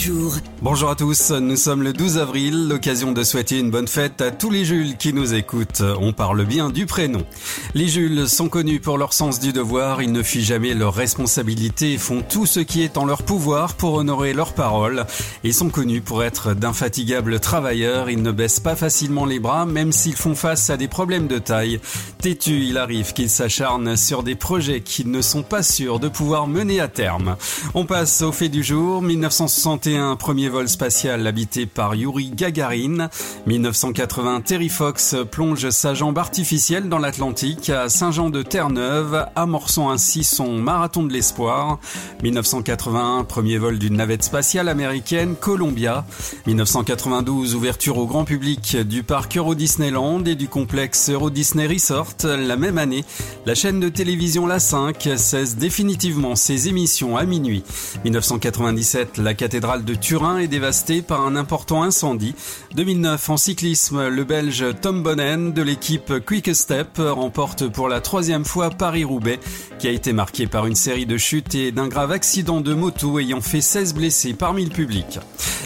jour. 0.05 0.24
Bonjour 0.63 0.89
à 0.89 0.95
tous, 0.95 1.31
nous 1.31 1.57
sommes 1.57 1.83
le 1.83 1.93
12 1.93 2.19
avril, 2.19 2.69
l'occasion 2.69 3.13
de 3.13 3.23
souhaiter 3.23 3.59
une 3.59 3.71
bonne 3.71 3.89
fête 3.89 4.21
à 4.23 4.31
tous 4.31 4.51
les 4.51 4.65
Jules 4.65 4.97
qui 4.97 5.13
nous 5.13 5.35
écoutent. 5.35 5.83
On 6.01 6.13
parle 6.13 6.45
bien 6.47 6.71
du 6.71 6.87
prénom. 6.87 7.27
Les 7.75 7.87
Jules 7.87 8.29
sont 8.29 8.49
connus 8.49 8.81
pour 8.81 8.97
leur 8.97 9.13
sens 9.13 9.41
du 9.41 9.53
devoir, 9.53 10.03
ils 10.03 10.13
ne 10.13 10.23
fuient 10.23 10.45
jamais 10.45 10.73
leurs 10.73 10.95
responsabilités 10.95 11.93
et 11.93 11.99
font 11.99 12.23
tout 12.27 12.47
ce 12.47 12.61
qui 12.61 12.83
est 12.83 12.97
en 12.97 13.05
leur 13.05 13.23
pouvoir 13.23 13.75
pour 13.75 13.95
honorer 13.95 14.33
leurs 14.33 14.55
paroles. 14.55 15.05
Ils 15.43 15.53
sont 15.53 15.69
connus 15.69 16.01
pour 16.01 16.25
être 16.25 16.55
d'infatigables 16.55 17.41
travailleurs, 17.41 18.09
ils 18.09 18.23
ne 18.23 18.33
baissent 18.33 18.61
pas 18.61 18.77
facilement 18.77 19.27
les 19.27 19.41
bras 19.41 19.67
même 19.67 19.93
s'ils 19.93 20.17
font 20.17 20.35
face 20.35 20.71
à 20.71 20.77
des 20.77 20.89
problèmes 20.89 21.27
de 21.27 21.39
taille. 21.39 21.81
Têtus, 22.23 22.67
il 22.69 22.79
arrive 22.79 23.13
qu'ils 23.13 23.31
s'acharnent 23.31 23.97
sur 23.97 24.23
des 24.23 24.35
projets 24.35 24.81
qu'ils 24.81 25.11
ne 25.11 25.21
sont 25.21 25.43
pas 25.43 25.63
sûrs 25.63 26.01
de 26.01 26.09
pouvoir 26.09 26.47
mener 26.47 26.81
à 26.81 26.89
terme. 26.89 27.37
On 27.75 27.85
passe 27.85 28.23
au 28.23 28.33
fait 28.33 28.49
du 28.49 28.63
jour, 28.63 29.03
1961, 29.03 30.17
premier 30.25 30.49
vol 30.49 30.71
spatial 30.71 31.27
habité 31.27 31.67
par 31.67 31.95
Yuri 31.95 32.31
Gagarin. 32.31 33.11
1980, 33.47 34.41
Terry 34.41 34.71
Fox 34.71 35.15
plonge 35.31 35.69
sa 35.69 35.93
jambe 35.93 36.17
artificielle 36.17 36.89
dans 36.89 36.97
l'Atlantique 36.97 37.69
à 37.69 37.91
Saint-Jean-de-Terre-Neuve, 37.91 39.27
amorçant 39.37 39.91
ainsi 39.91 40.25
son 40.25 40.57
marathon 40.57 41.03
de 41.03 41.13
l'espoir. 41.13 41.79
1981, 42.23 43.25
premier 43.25 43.59
vol 43.59 43.79
d'une 43.79 43.99
navette 43.99 44.23
spatiale 44.23 44.71
américaine, 44.71 45.35
Columbia. 45.39 46.07
1992, 46.47 47.55
ouverture 47.55 47.99
au 47.99 48.07
grand 48.07 48.25
public 48.25 48.79
du 48.79 49.03
parc 49.03 49.37
Euro 49.37 49.55
Disneyland 49.55 50.25
et 50.25 50.37
du 50.37 50.49
complexe 50.49 51.11
Euro 51.11 51.29
Disney 51.29 51.67
Resort. 51.67 52.15
La 52.25 52.57
même 52.57 52.79
année, 52.79 53.05
la 53.45 53.55
chaîne 53.55 53.79
de 53.79 53.91
télévision 53.91 54.47
La 54.47 54.59
5 54.59 55.07
cesse 55.19 55.57
définitivement 55.57 56.35
ses 56.35 56.69
émissions 56.69 57.19
à 57.19 57.25
minuit. 57.25 57.63
1997, 58.05 59.19
la 59.19 59.35
cathédrale 59.35 59.85
de 59.85 59.95
Turin 59.95 60.14
est 60.15 60.49
dévastée 60.49 61.03
par 61.03 61.27
un 61.27 61.35
important 61.35 61.83
incendie. 61.83 62.37
2009, 62.77 63.31
en 63.31 63.37
cyclisme, 63.37 64.09
le 64.09 64.25
Belge 64.25 64.65
Tom 64.81 65.03
Bonnen 65.03 65.53
de 65.53 65.61
l'équipe 65.61 66.13
Quick 66.25 66.55
Step 66.55 66.99
remporte 66.99 67.69
pour 67.69 67.89
la 67.89 68.01
troisième 68.01 68.45
fois 68.45 68.71
Paris-Roubaix, 68.71 69.41
qui 69.81 69.89
a 69.89 69.91
été 69.91 70.13
marqué 70.13 70.47
par 70.47 70.67
une 70.67 70.77
série 70.77 71.07
de 71.07 71.19
chutes 71.19 71.57
et 71.57 71.73
d'un 71.73 71.89
grave 71.89 72.13
accident 72.13 72.61
de 72.61 72.75
moto 72.75 73.19
ayant 73.19 73.41
fait 73.41 73.61
16 73.61 73.95
blessés 73.95 74.35
parmi 74.35 74.65
le 74.65 74.71
public. 74.71 75.19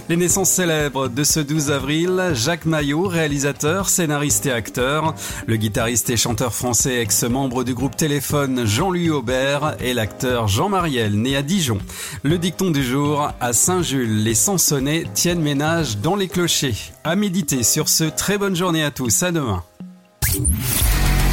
Les 0.09 0.17
naissances 0.17 0.51
célèbres 0.51 1.09
de 1.09 1.23
ce 1.23 1.41
12 1.41 1.71
avril, 1.71 2.31
Jacques 2.33 2.65
Maillot, 2.65 3.03
réalisateur, 3.03 3.91
scénariste 3.91 4.47
et 4.47 4.53
acteur, 4.53 5.15
le 5.47 5.57
guitariste 5.57 6.09
et 6.09 6.17
chanteur 6.17 6.55
français 6.55 7.03
ex-membre 7.03 7.63
du 7.63 7.75
groupe 7.75 7.95
Téléphone 7.95 8.65
Jean-Louis 8.65 9.11
Aubert 9.11 9.77
et 9.81 9.93
l'acteur 9.93 10.49
Jean 10.49 10.71
Mariel, 10.71 11.13
né 11.21 11.37
à 11.37 11.43
Dijon. 11.43 11.77
Le 12.23 12.39
dicton 12.39 12.71
du 12.71 12.83
jour, 12.83 13.31
à 13.39 13.53
Saint-Jules, 13.53 14.23
les 14.25 14.35
Sansonnets 14.39 15.05
tiennent 15.15 15.43
ménage 15.43 15.99
dans 15.99 16.15
les 16.15 16.29
clochers. 16.29 16.77
À 17.03 17.17
méditer 17.17 17.65
sur 17.65 17.89
ce, 17.89 18.05
très 18.05 18.39
bonne 18.39 18.55
journée 18.55 18.85
à 18.85 18.91
tous, 18.93 19.23
à 19.25 19.33
demain. 19.33 19.65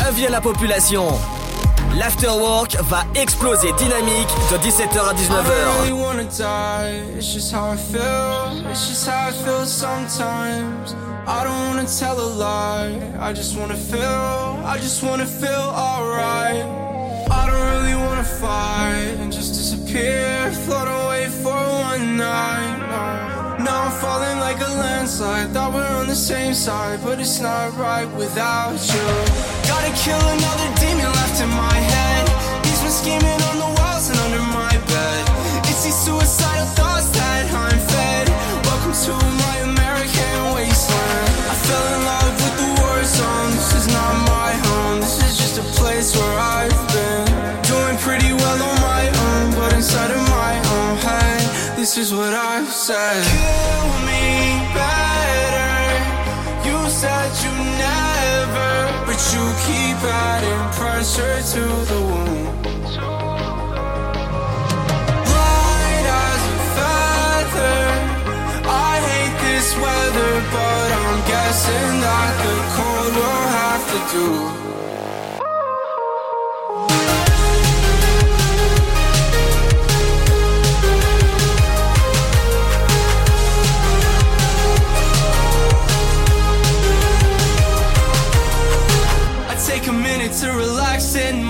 Avis 0.08 0.26
à 0.26 0.30
la 0.32 0.42
population. 0.42 1.06
L'afterwork 2.00 2.76
va 2.90 3.04
exploser 3.14 3.72
dynamique 3.78 4.28
de 4.52 4.58
17h 4.58 4.98
à 5.00 5.14
I 5.14 5.16
don't 5.16 5.18
19h. 5.18 5.82
really 5.82 5.92
wanna 5.94 6.24
die, 6.24 7.04
it's 7.16 7.32
just 7.32 7.54
how 7.54 7.72
I 7.72 7.78
feel, 7.78 8.70
it's 8.72 8.90
just 8.90 9.08
how 9.08 9.30
I 9.30 9.32
feel 9.32 9.66
sometimes. 9.66 10.96
I 11.28 11.44
don't 11.44 11.68
wanna 11.70 11.86
tell 11.86 12.20
a 12.20 12.30
lie, 12.36 13.00
I 13.22 13.34
just 13.34 13.56
wanna 13.56 13.76
feel, 13.76 14.60
I 14.66 14.78
just 14.82 15.04
wanna 15.04 15.26
feel 15.26 15.72
alright. 15.76 16.66
I 17.32 17.48
don't 17.50 17.68
really 17.74 17.96
wanna 17.96 18.24
fight 18.24 19.18
and 19.22 19.32
just 19.32 19.54
disappear, 19.54 20.52
float 20.66 20.88
away 20.88 21.28
for 21.30 21.58
one 21.90 22.18
night. 22.18 22.78
Now 23.60 23.86
I'm 23.86 23.92
falling 23.92 24.40
like 24.40 24.60
a 24.60 24.72
landslide, 24.84 25.52
thought 25.52 25.74
we're 25.74 25.96
on 26.02 26.08
the 26.08 26.16
same 26.16 26.54
side, 26.54 27.00
but 27.04 27.20
it's 27.20 27.40
not 27.40 27.76
right 27.78 28.10
without 28.16 28.78
you. 28.94 29.08
Gotta 29.68 29.92
kill 29.96 30.22
another 30.38 30.70
demon 30.80 31.10
left 31.20 31.42
in 31.42 31.50
my 31.50 31.78
head. 31.94 32.26
He's 32.66 32.82
been 32.82 32.92
scheming 32.92 33.42
on 33.50 33.58
the 33.64 33.72
walls 33.82 34.10
and 34.10 34.20
under 34.26 34.44
my 34.54 34.74
bed. 34.94 35.24
It's 35.70 35.84
these 35.84 35.98
suicidal 35.98 36.68
thoughts 36.78 37.10
that 37.18 37.50
I'm 37.52 37.80
fed. 37.92 38.26
Welcome 38.70 38.94
to 39.06 39.14
my 39.44 39.56
American 39.72 40.36
wasteland. 40.54 41.30
I 41.52 41.56
fell 41.68 41.86
in 41.96 42.02
love 42.12 42.36
with 42.44 42.56
the 42.62 42.70
war 42.82 43.00
zone. 43.04 43.52
This 43.58 43.72
is 43.82 43.88
not 43.88 44.14
my 44.30 44.52
home. 44.68 45.00
This 45.02 45.18
is 45.26 45.34
just 45.38 45.58
a 45.58 45.66
place 45.80 46.16
where 46.16 46.38
I've 46.40 46.55
this 51.96 52.12
is 52.12 52.18
what 52.18 52.34
I've 52.34 52.68
said. 52.68 53.24
Kill 53.24 53.88
me 54.04 54.60
better. 54.76 55.72
You 56.68 56.78
said 56.90 57.32
you 57.44 57.54
never, 57.88 58.74
but 59.08 59.20
you 59.32 59.44
keep 59.64 59.98
adding 60.04 60.64
pressure 60.76 61.38
to 61.54 61.64
the 61.92 62.00
wound. 62.12 62.66
Light 65.36 66.08
as 66.28 66.42
a 66.52 66.60
feather. 66.76 67.80
I 68.68 68.94
hate 69.10 69.38
this 69.48 69.70
weather, 69.84 70.34
but 70.52 70.88
I'm 71.00 71.20
guessing 71.32 71.92
that 72.08 72.34
the 72.44 72.56
cold 72.76 73.14
will 73.20 73.48
have 73.60 73.84
to 73.92 74.00
do. 74.18 74.65
To 90.32 90.52
relax 90.52 91.16
in 91.16 91.44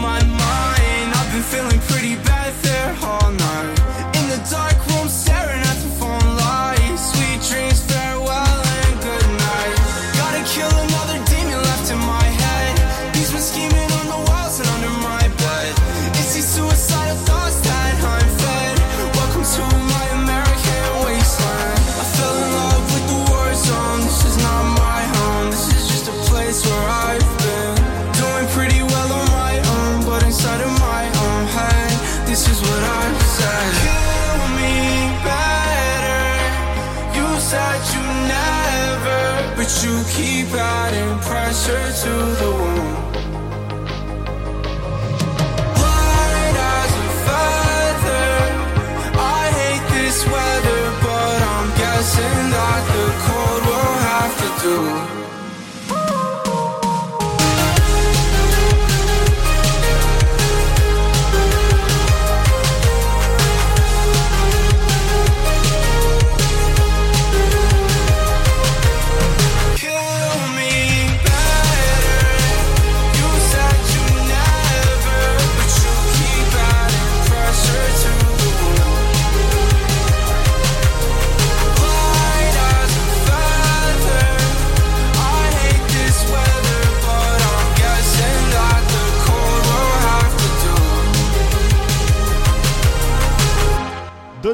keep 40.16 40.48
adding 40.54 41.20
pressure 41.20 41.92
to 42.04 42.35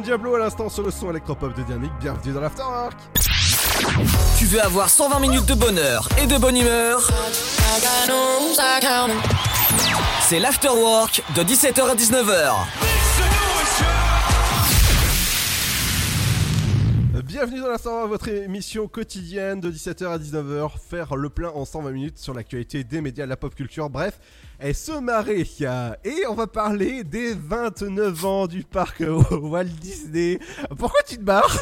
Diablo 0.02 0.36
à 0.36 0.40
l'instant 0.40 0.70
sur 0.70 0.84
le 0.84 0.92
son 0.92 1.10
électropop 1.12 1.56
de 1.56 1.62
Dynamique. 1.64 1.92
Bienvenue 2.00 2.34
dans 2.34 2.42
l'Afterwork. 2.42 2.98
Tu 4.38 4.46
veux 4.46 4.62
avoir 4.62 4.90
120 4.90 5.20
minutes 5.20 5.46
de 5.46 5.54
bonheur 5.54 6.08
et 6.22 6.26
de 6.26 6.38
bonne 6.38 6.58
humeur? 6.58 7.08
C'est 10.22 10.40
l'Afterwork 10.40 11.24
de 11.36 11.44
17h 11.44 11.90
à 11.90 11.96
19h. 11.96 12.81
Bienvenue 17.42 17.62
dans 17.62 17.70
l'Afterwork, 17.70 18.08
votre 18.08 18.28
émission 18.28 18.88
quotidienne 18.88 19.60
de 19.60 19.72
17h 19.72 20.06
à 20.06 20.20
19h. 20.20 20.78
Faire 20.80 21.16
le 21.16 21.28
plein 21.32 21.50
en 21.50 21.66
120 21.66 21.92
minutes 21.92 22.20
sur 22.20 22.36
l'actualité 22.36 22.84
des 22.84 23.02
médias, 23.02 23.26
la 23.26 23.36
pop 23.36 23.56
culture, 23.56 23.90
bref, 23.90 24.20
et 24.62 24.74
se 24.74 24.92
marrer. 25.00 25.48
Et 26.04 26.28
on 26.30 26.36
va 26.36 26.46
parler 26.46 27.04
des 27.04 27.34
29 27.34 28.26
ans 28.26 28.46
du 28.46 28.64
parc 28.64 29.02
Walt 29.32 29.64
Disney. 29.64 30.38
Pourquoi 30.78 31.02
tu 31.02 31.18
te 31.18 31.24
barres? 31.24 31.58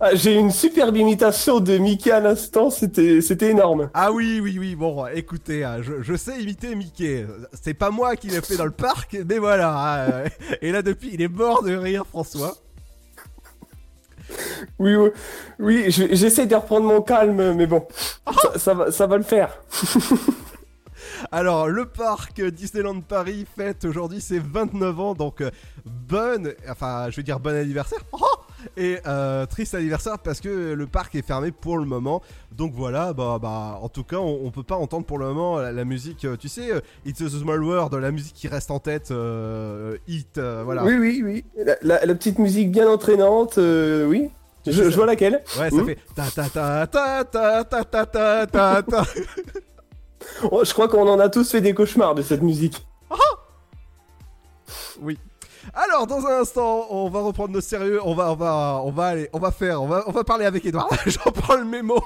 Ah, 0.00 0.14
J'ai 0.14 0.34
une 0.34 0.50
superbe 0.50 0.96
imitation 0.96 1.60
de 1.60 1.78
Mickey 1.78 2.10
à 2.10 2.20
l'instant, 2.20 2.70
c'était 2.70 3.20
énorme. 3.50 3.90
Ah 3.94 4.12
oui, 4.12 4.40
oui, 4.42 4.56
oui, 4.58 4.74
bon, 4.76 5.06
écoutez, 5.06 5.64
hein, 5.64 5.78
je, 5.82 6.02
je 6.02 6.14
sais 6.14 6.40
imiter 6.42 6.74
Mickey. 6.74 7.26
C'est 7.62 7.74
pas 7.74 7.90
moi 7.90 8.16
qui 8.16 8.28
l'ai 8.28 8.40
fait 8.42 8.56
dans 8.56 8.64
le 8.66 8.70
parc, 8.70 9.16
mais 9.28 9.38
voilà. 9.38 10.04
hein, 10.24 10.24
Et 10.60 10.72
là, 10.72 10.82
depuis, 10.82 11.10
il 11.12 11.22
est 11.22 11.28
mort 11.28 11.62
de 11.62 11.74
rire, 11.74 12.04
François. 12.06 12.54
Oui, 14.78 14.94
oui, 14.94 15.10
oui 15.58 15.84
je- 15.90 16.14
j'essaie 16.14 16.46
de 16.46 16.54
reprendre 16.54 16.86
mon 16.86 17.02
calme, 17.02 17.52
mais 17.54 17.66
bon, 17.66 17.86
ça, 18.42 18.58
ça 18.58 18.74
va, 18.74 18.90
ça 18.90 19.06
va 19.06 19.16
le 19.16 19.22
faire. 19.22 19.58
Alors, 21.30 21.68
le 21.68 21.86
parc 21.86 22.40
Disneyland 22.42 23.00
Paris 23.00 23.46
fête 23.56 23.84
aujourd'hui 23.84 24.20
ses 24.20 24.38
29 24.38 25.00
ans, 25.00 25.14
donc 25.14 25.40
euh, 25.40 25.50
bonne, 25.84 26.52
enfin, 26.68 27.08
je 27.10 27.16
vais 27.16 27.22
dire 27.22 27.40
bon 27.40 27.54
anniversaire. 27.54 28.00
Oh 28.12 28.18
et 28.76 28.98
euh, 29.06 29.46
triste 29.46 29.74
anniversaire 29.74 30.18
parce 30.18 30.40
que 30.40 30.72
le 30.72 30.86
parc 30.86 31.14
est 31.14 31.26
fermé 31.26 31.50
pour 31.52 31.78
le 31.78 31.84
moment. 31.84 32.22
Donc 32.52 32.72
voilà, 32.74 33.12
bah, 33.12 33.38
bah 33.40 33.78
en 33.80 33.88
tout 33.88 34.04
cas, 34.04 34.16
on, 34.18 34.40
on 34.44 34.50
peut 34.50 34.62
pas 34.62 34.76
entendre 34.76 35.06
pour 35.06 35.18
le 35.18 35.26
moment 35.26 35.58
la, 35.58 35.72
la 35.72 35.84
musique, 35.84 36.24
euh, 36.24 36.36
tu 36.36 36.48
sais, 36.48 36.72
euh, 36.72 36.80
It's 37.06 37.20
a 37.22 37.28
Small 37.28 37.62
World, 37.64 37.94
la 37.94 38.10
musique 38.10 38.34
qui 38.34 38.48
reste 38.48 38.70
en 38.70 38.78
tête, 38.78 39.10
euh, 39.10 39.96
hit, 40.06 40.38
euh, 40.38 40.62
voilà. 40.64 40.84
Oui, 40.84 40.94
oui, 40.98 41.22
oui. 41.24 41.44
La, 41.64 41.76
la- 41.82 42.04
la 42.06 42.14
petite 42.14 42.38
musique 42.38 42.70
bien 42.70 42.88
entraînante, 42.88 43.58
euh, 43.58 44.06
oui. 44.06 44.30
Je, 44.66 44.70
je 44.72 44.94
vois 44.94 45.06
laquelle. 45.06 45.42
Ouais, 45.58 45.70
ça 45.70 45.76
Hmm. 45.76 45.86
fait 45.86 45.98
ta 46.14 46.30
ta 46.30 46.48
ta 46.48 46.86
ta 46.86 47.24
ta 47.24 47.64
ta 47.64 47.84
ta 47.84 48.06
ta 48.06 48.46
ta 48.46 48.82
ta. 48.82 49.04
Oh, 50.52 50.62
je 50.64 50.72
crois 50.72 50.86
qu'on 50.86 51.08
en 51.08 51.18
a 51.18 51.28
tous 51.28 51.50
fait 51.50 51.60
des 51.60 51.74
cauchemars 51.74 52.14
de 52.14 52.22
cette 52.22 52.42
musique. 52.42 52.86
Oui. 55.00 55.18
Alors, 55.74 56.06
dans 56.06 56.26
un 56.26 56.40
instant, 56.40 56.86
on 56.90 57.08
va 57.08 57.20
reprendre 57.20 57.50
nos 57.50 57.60
sérieux. 57.60 58.00
On 58.04 58.14
va, 58.14 58.32
on 58.32 58.36
va, 58.36 58.80
on 58.84 58.90
va 58.90 59.06
aller, 59.06 59.28
on 59.32 59.38
va 59.38 59.50
faire, 59.50 59.82
on 59.82 59.86
va, 59.86 60.04
on 60.06 60.12
va 60.12 60.24
parler 60.24 60.44
avec 60.44 60.64
Edouard. 60.64 60.88
J'en 61.06 61.30
prends 61.30 61.56
le 61.56 61.64
mémo. 61.64 62.02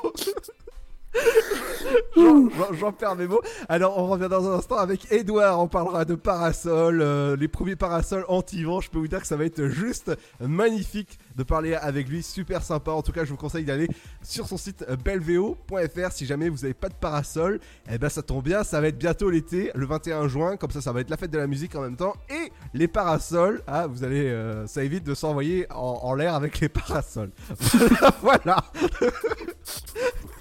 J'en- 2.17 2.93
perds 2.93 3.17
mes 3.17 3.27
mots. 3.27 3.43
Alors, 3.69 3.99
on 3.99 4.07
revient 4.07 4.29
dans 4.31 4.49
un 4.51 4.59
instant 4.59 4.77
avec 4.77 5.11
Edouard. 5.13 5.61
On 5.61 5.69
parlera 5.69 6.05
de 6.05 6.15
parasol, 6.15 7.01
euh, 7.03 7.37
les 7.37 7.49
premiers 7.49 7.77
parasols 7.77 8.25
anti-vent. 8.29 8.81
Je 8.81 8.91
peux 8.91 8.99
vous 8.99 9.09
dire 9.09 9.21
que 9.21 9.27
ça 9.27 9.37
va 9.37 9.45
être 9.45 9.67
juste 9.69 10.13
magnifique 10.41 11.19
de 11.37 11.43
parler 11.43 11.75
avec 11.75 12.09
lui. 12.09 12.23
Super 12.23 12.63
sympa. 12.63 12.91
En 12.93 13.03
tout 13.03 13.13
cas, 13.13 13.25
je 13.25 13.31
vous 13.31 13.37
conseille 13.37 13.65
d'aller 13.65 13.89
sur 14.23 14.49
son 14.49 14.57
site 14.57 14.85
euh, 14.89 14.97
belveo.fr 14.97 16.13
si 16.13 16.27
jamais 16.27 16.49
vous 16.49 16.59
n'avez 16.59 16.75
pas 16.75 16.89
de 16.89 16.95
parasol. 16.95 17.61
Eh 17.91 17.99
ben, 17.99 18.09
ça 18.09 18.23
tombe 18.23 18.45
bien. 18.45 18.65
Ça 18.65 18.81
va 18.81 18.89
être 18.89 18.99
bientôt 18.99 19.29
l'été, 19.31 19.71
le 19.75 19.87
21 19.87 20.29
juin. 20.29 20.57
Comme 20.57 20.71
ça, 20.71 20.81
ça 20.81 20.93
va 20.93 21.01
être 21.01 21.11
la 21.11 21.17
fête 21.17 21.31
de 21.31 21.39
la 21.39 21.47
musique 21.47 21.75
en 21.75 21.83
même 21.83 21.97
temps. 21.97 22.15
Et 22.31 22.51
les 22.75 22.89
parasols, 22.89 23.63
ah, 23.67 23.87
vous 23.87 24.05
allez, 24.05 24.29
euh, 24.29 24.67
ça 24.67 24.83
évite 24.83 25.05
de 25.05 25.15
s'envoyer 25.15 25.67
en, 25.71 26.01
en 26.03 26.15
l'air 26.15 26.35
avec 26.35 26.61
les 26.61 26.69
parasols. 26.69 27.31
voilà. 28.23 28.57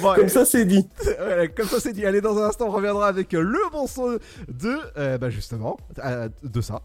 Bon, 0.00 0.14
Comme 0.14 0.28
ça, 0.28 0.44
c'est 0.44 0.64
dit. 0.64 0.86
Voilà, 1.18 1.48
comme 1.48 1.68
ça 1.68 1.80
c'est 1.80 1.92
dit. 1.92 2.04
Allez, 2.04 2.20
dans 2.20 2.38
un 2.38 2.48
instant, 2.48 2.66
on 2.68 2.70
reviendra 2.70 3.06
avec 3.08 3.34
euh, 3.34 3.40
le 3.40 3.58
bon 3.72 3.86
son 3.86 4.18
de, 4.48 4.78
euh, 4.98 5.18
bah 5.18 5.30
justement, 5.30 5.78
euh, 6.04 6.28
de 6.42 6.60
ça. 6.60 6.82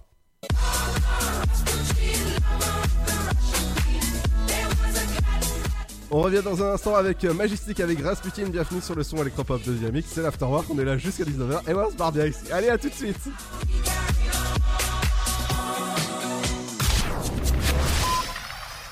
On 6.12 6.22
revient 6.22 6.42
dans 6.44 6.64
un 6.64 6.74
instant 6.74 6.96
avec 6.96 7.24
Majestic 7.24 7.80
avec 7.80 8.02
Rasputin. 8.02 8.48
Bienvenue 8.50 8.82
sur 8.82 8.96
le 8.96 9.04
son 9.04 9.18
électropop 9.18 9.64
de 9.64 9.74
Dynamique. 9.74 10.06
C'est 10.08 10.22
l'Afterwork. 10.24 10.66
On 10.70 10.80
est 10.80 10.86
là 10.86 10.98
jusqu'à 10.98 11.24
19h. 11.24 11.70
Et 11.70 11.74
voilà, 11.74 11.90
on 11.90 11.92
se 11.92 11.98
barre 11.98 12.12
bien 12.12 12.26
ici. 12.26 12.52
Allez, 12.52 12.70
à 12.70 12.78
tout 12.78 12.90
de 12.90 12.94
suite. 12.94 13.20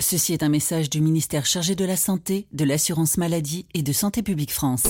Ceci 0.00 0.32
est 0.32 0.42
un 0.42 0.48
message 0.48 0.88
du 0.88 1.02
ministère 1.02 1.44
chargé 1.44 1.74
de 1.74 1.84
la 1.84 1.96
Santé, 1.96 2.46
de 2.52 2.64
l'Assurance 2.64 3.18
Maladie 3.18 3.66
et 3.74 3.82
de 3.82 3.92
Santé 3.92 4.22
Publique 4.22 4.50
France. 4.50 4.84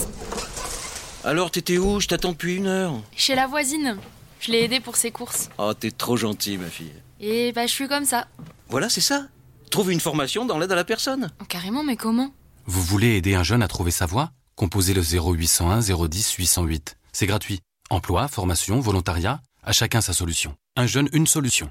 Alors, 1.24 1.50
t'étais 1.50 1.78
où? 1.78 1.98
Je 1.98 2.06
t'attends 2.06 2.30
depuis 2.30 2.54
une 2.54 2.68
heure. 2.68 2.94
Chez 3.16 3.34
la 3.34 3.48
voisine. 3.48 3.98
Je 4.38 4.52
l'ai 4.52 4.60
aidée 4.62 4.78
pour 4.78 4.94
ses 4.94 5.10
courses. 5.10 5.50
Oh, 5.58 5.74
t'es 5.74 5.90
trop 5.90 6.16
gentil, 6.16 6.58
ma 6.58 6.68
fille. 6.68 6.92
Et 7.18 7.50
bah, 7.52 7.66
je 7.66 7.72
suis 7.72 7.88
comme 7.88 8.04
ça. 8.04 8.28
Voilà, 8.68 8.88
c'est 8.88 9.00
ça. 9.00 9.26
Trouve 9.70 9.90
une 9.90 10.00
formation 10.00 10.46
dans 10.46 10.58
l'aide 10.58 10.72
à 10.72 10.76
la 10.76 10.84
personne. 10.84 11.32
Carrément, 11.48 11.82
mais 11.82 11.96
comment? 11.96 12.32
Vous 12.66 12.82
voulez 12.82 13.16
aider 13.16 13.34
un 13.34 13.42
jeune 13.42 13.64
à 13.64 13.68
trouver 13.68 13.90
sa 13.90 14.06
voie? 14.06 14.30
Composez 14.54 14.94
le 14.94 15.02
0801 15.02 15.80
010 15.80 16.34
808. 16.34 16.96
C'est 17.12 17.26
gratuit. 17.26 17.60
Emploi, 17.90 18.28
formation, 18.28 18.78
volontariat, 18.78 19.42
à 19.64 19.72
chacun 19.72 20.00
sa 20.00 20.12
solution. 20.12 20.54
Un 20.76 20.86
jeune, 20.86 21.08
une 21.12 21.26
solution. 21.26 21.70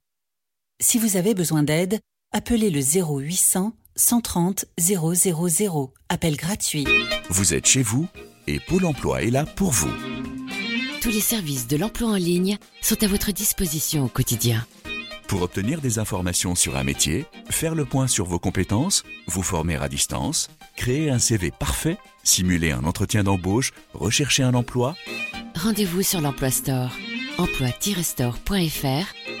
Si 0.81 0.97
vous 0.97 1.15
avez 1.15 1.35
besoin 1.35 1.61
d'aide, 1.61 1.99
appelez 2.33 2.71
le 2.71 2.81
0800 2.81 3.73
130 3.95 4.65
000. 4.79 5.13
Appel 6.09 6.35
gratuit. 6.35 6.87
Vous 7.29 7.53
êtes 7.53 7.67
chez 7.67 7.83
vous 7.83 8.07
et 8.47 8.59
Pôle 8.59 8.85
emploi 8.85 9.21
est 9.21 9.29
là 9.29 9.45
pour 9.45 9.69
vous. 9.69 9.91
Tous 11.01 11.09
les 11.09 11.21
services 11.21 11.67
de 11.67 11.77
l'emploi 11.77 12.09
en 12.09 12.15
ligne 12.15 12.57
sont 12.81 13.03
à 13.03 13.07
votre 13.07 13.31
disposition 13.31 14.05
au 14.05 14.07
quotidien. 14.07 14.65
Pour 15.27 15.43
obtenir 15.43 15.81
des 15.81 15.99
informations 15.99 16.55
sur 16.55 16.75
un 16.75 16.83
métier, 16.83 17.27
faire 17.51 17.75
le 17.75 17.85
point 17.85 18.07
sur 18.07 18.25
vos 18.25 18.39
compétences, 18.39 19.03
vous 19.27 19.43
former 19.43 19.75
à 19.75 19.87
distance, 19.87 20.49
créer 20.75 21.11
un 21.11 21.19
CV 21.19 21.51
parfait, 21.51 21.97
simuler 22.23 22.71
un 22.71 22.85
entretien 22.85 23.23
d'embauche, 23.23 23.71
rechercher 23.93 24.41
un 24.41 24.55
emploi, 24.55 24.95
Rendez-vous 25.55 26.01
sur 26.01 26.21
l'Emploi 26.21 26.49
Store, 26.49 26.91
emploi-store.fr 27.37 29.40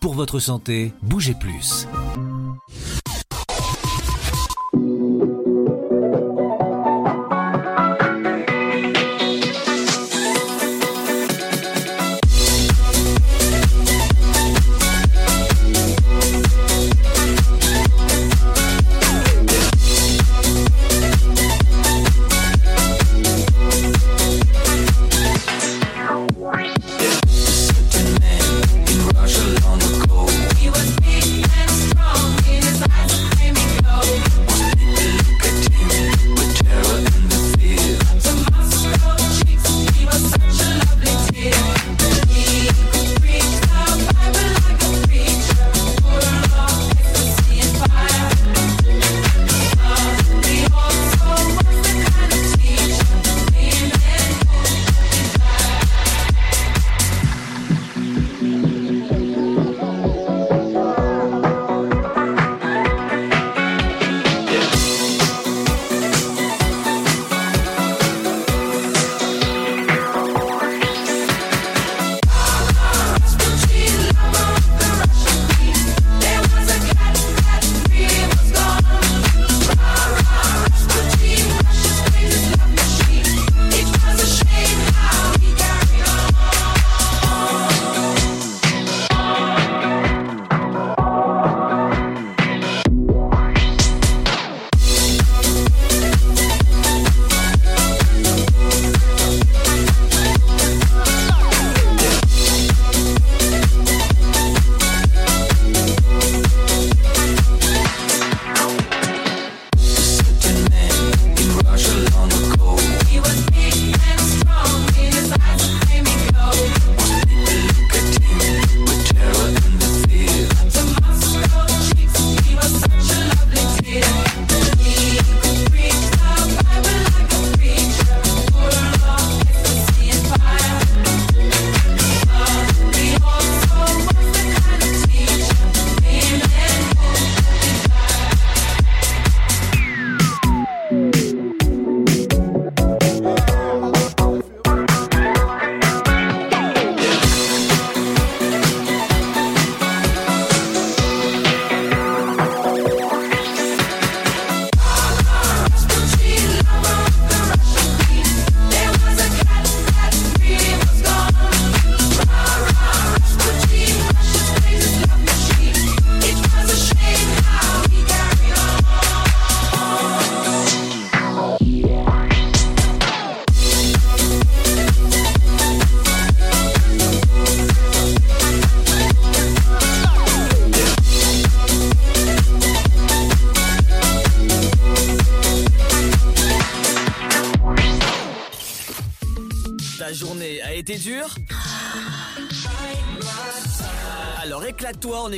Pour 0.00 0.14
votre 0.14 0.38
santé, 0.38 0.92
bougez 1.02 1.34
plus. 1.34 1.88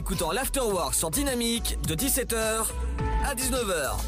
Écoutant 0.01 0.33
l'Afterwork 0.33 0.95
sur 0.95 1.11
Dynamique 1.11 1.77
de 1.87 1.95
17h 1.95 2.65
à 3.23 3.35
19h. 3.35 3.99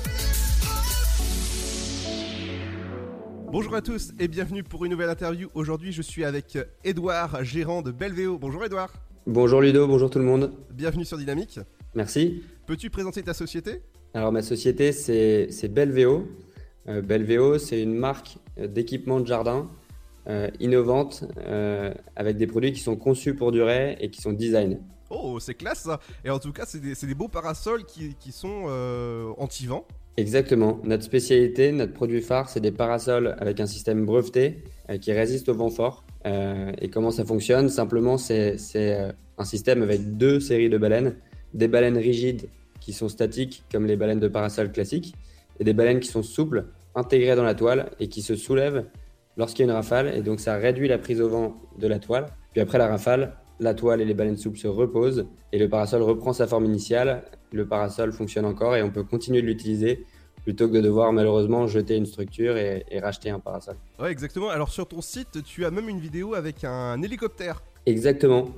Bonjour 3.53 3.75
à 3.75 3.83
tous 3.83 4.13
et 4.19 4.27
bienvenue 4.27 4.63
pour 4.63 4.87
une 4.87 4.93
nouvelle 4.93 5.11
interview. 5.11 5.51
Aujourd'hui, 5.53 5.93
je 5.93 6.01
suis 6.01 6.25
avec 6.25 6.57
Edouard, 6.83 7.45
gérant 7.45 7.83
de 7.83 7.91
Belvéo. 7.91 8.39
Bonjour 8.39 8.65
Edouard. 8.65 8.91
Bonjour 9.27 9.61
Ludo, 9.61 9.87
bonjour 9.87 10.09
tout 10.09 10.19
le 10.19 10.25
monde. 10.25 10.55
Bienvenue 10.71 11.05
sur 11.05 11.19
Dynamique. 11.19 11.61
Merci. 11.95 12.43
Peux-tu 12.67 12.89
présenter 12.89 13.23
ta 13.23 13.35
société? 13.35 13.83
Alors 14.15 14.33
ma 14.33 14.41
société 14.41 14.93
c'est 14.93 15.49
c'est 15.51 15.69
Belvéo. 15.69 16.27
Euh, 16.89 17.03
Belvéo 17.03 17.59
c'est 17.59 17.83
une 17.83 17.97
marque 17.97 18.39
d'équipement 18.57 19.21
de 19.21 19.27
jardin 19.27 19.69
euh, 20.27 20.49
innovante 20.59 21.25
euh, 21.37 21.93
avec 22.17 22.39
des 22.39 22.47
produits 22.47 22.73
qui 22.73 22.81
sont 22.81 22.97
conçus 22.97 23.35
pour 23.35 23.53
durer 23.53 23.99
et 24.01 24.09
qui 24.09 24.23
sont 24.23 24.33
design. 24.33 24.81
Oh, 25.15 25.39
c'est 25.41 25.55
classe 25.55 25.83
ça 25.83 26.01
Et 26.25 26.31
en 26.31 26.39
tout 26.39 26.53
cas, 26.53 26.65
c'est 26.67 26.81
des, 26.81 27.15
beaux 27.15 27.29
parasols 27.29 27.85
qui, 27.85 28.33
sont 28.33 28.65
euh, 28.67 29.31
anti-vent. 29.37 29.87
Exactement. 30.17 30.81
Notre 30.85 31.05
spécialité, 31.05 31.71
notre 31.71 31.93
produit 31.93 32.23
phare, 32.23 32.49
c'est 32.49 32.61
des 32.61 32.73
parasols 32.73 33.37
avec 33.39 33.61
un 33.61 33.67
système 33.67 34.07
breveté 34.07 34.65
euh, 34.89 34.97
qui 34.97 35.13
résiste 35.13 35.49
au 35.51 35.55
vent 35.55 35.69
fort. 35.69 36.05
Euh, 36.27 36.73
et 36.81 36.89
comment 36.89 37.11
ça 37.11 37.25
fonctionne? 37.25 37.69
Simplement, 37.69 38.17
c'est 38.17 38.57
un 39.39 39.45
système 39.45 39.83
avec 39.83 40.17
deux 40.17 40.41
séries 40.41 40.71
de 40.71 40.79
baleines, 40.79 41.17
des 41.53 41.69
baleines 41.69 41.99
rigides 41.99 42.49
qui 42.81 42.93
sont 42.93 43.09
statiques 43.09 43.65
comme 43.71 43.87
les 43.87 43.97
baleines 43.97 44.21
de 44.21 44.29
parasol 44.29 44.73
classiques 44.73 45.15
et 45.61 45.65
des 45.65 45.75
baleines 45.75 46.01
qui 46.01 46.09
sont 46.09 46.23
souples, 46.23 46.67
intégrées 46.95 47.37
dans 47.37 47.45
la 47.45 47.55
toile 47.55 47.91
et 48.01 48.09
qui 48.09 48.23
se 48.23 48.35
soulèvent 48.35 48.87
lorsqu'il 49.37 49.67
y 49.67 49.69
a 49.69 49.73
une 49.73 49.77
rafale. 49.77 50.15
Et 50.17 50.23
donc 50.23 50.41
ça 50.41 50.57
réduit 50.57 50.89
la 50.89 50.99
prise 50.99 51.21
au 51.21 51.29
vent 51.29 51.57
de 51.79 51.87
la 51.87 51.99
toile. 51.99 52.27
Puis 52.53 52.61
après 52.61 52.79
la 52.79 52.89
rafale, 52.89 53.35
la 53.61 53.75
toile 53.75 54.01
et 54.01 54.05
les 54.05 54.15
baleines 54.15 54.37
souples 54.37 54.59
se 54.59 54.69
reposent 54.69 55.27
et 55.53 55.59
le 55.59 55.69
parasol 55.69 56.03
reprend 56.03 56.33
sa 56.33 56.47
forme 56.47 56.65
initiale. 56.65 57.25
Le 57.53 57.67
parasol 57.67 58.13
fonctionne 58.13 58.45
encore 58.45 58.77
et 58.77 58.83
on 58.83 58.91
peut 58.91 59.05
continuer 59.05 59.43
de 59.43 59.47
l'utiliser 59.47 60.07
plutôt 60.43 60.69
que 60.69 60.75
de 60.75 60.81
devoir 60.81 61.13
malheureusement 61.13 61.69
jeter 61.69 61.97
une 61.97 62.07
structure 62.07 62.57
et, 62.57 62.85
et 62.91 62.99
racheter 62.99 63.31
un 63.31 63.39
parasol. 63.39 63.77
Ouais, 64.01 64.11
exactement. 64.11 64.49
Alors 64.49 64.71
sur 64.71 64.89
ton 64.89 65.01
site, 65.01 65.43
tu 65.45 65.65
as 65.65 65.71
même 65.71 65.89
une 65.89 66.01
vidéo 66.01 66.35
avec 66.35 66.65
un 66.65 67.01
hélicoptère. 67.01 67.63
Exactement. 67.87 68.49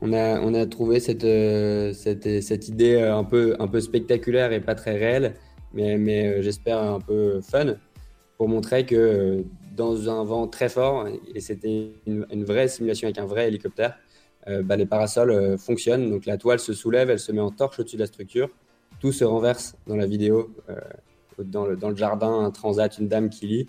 On 0.00 0.12
a, 0.12 0.40
on 0.40 0.54
a 0.54 0.66
trouvé 0.66 1.00
cette, 1.00 1.24
euh, 1.24 1.92
cette, 1.92 2.42
cette 2.42 2.68
idée 2.68 2.94
euh, 2.94 3.16
un 3.16 3.24
peu, 3.24 3.56
un 3.58 3.68
peu 3.68 3.80
spectaculaire 3.80 4.52
et 4.52 4.60
pas 4.60 4.74
très 4.74 4.96
réelle, 4.96 5.34
mais, 5.72 5.98
mais 5.98 6.26
euh, 6.26 6.42
j'espère 6.42 6.78
un 6.78 7.00
peu 7.00 7.40
fun, 7.40 7.76
pour 8.36 8.48
montrer 8.48 8.86
que 8.86 8.96
euh, 8.96 9.42
dans 9.76 10.08
un 10.08 10.24
vent 10.24 10.48
très 10.48 10.68
fort, 10.68 11.06
et 11.34 11.40
c'était 11.40 11.92
une, 12.06 12.26
une 12.32 12.44
vraie 12.44 12.66
simulation 12.68 13.06
avec 13.06 13.18
un 13.18 13.26
vrai 13.26 13.46
hélicoptère, 13.48 13.96
bah, 14.62 14.76
les 14.76 14.86
parasols 14.86 15.30
euh, 15.30 15.56
fonctionnent. 15.56 16.10
Donc 16.10 16.26
la 16.26 16.36
toile 16.36 16.58
se 16.58 16.72
soulève, 16.72 17.10
elle 17.10 17.18
se 17.18 17.32
met 17.32 17.40
en 17.40 17.50
torche 17.50 17.78
au-dessus 17.80 17.96
de 17.96 18.00
la 18.02 18.06
structure. 18.06 18.48
Tout 19.00 19.12
se 19.12 19.24
renverse 19.24 19.76
dans 19.86 19.96
la 19.96 20.06
vidéo. 20.06 20.54
euh, 20.68 20.74
dans, 21.42 21.66
le, 21.66 21.76
dans 21.76 21.90
le 21.90 21.96
jardin, 21.96 22.44
un 22.44 22.50
transat, 22.52 22.96
une 22.98 23.08
dame 23.08 23.28
qui 23.28 23.46
lit. 23.48 23.66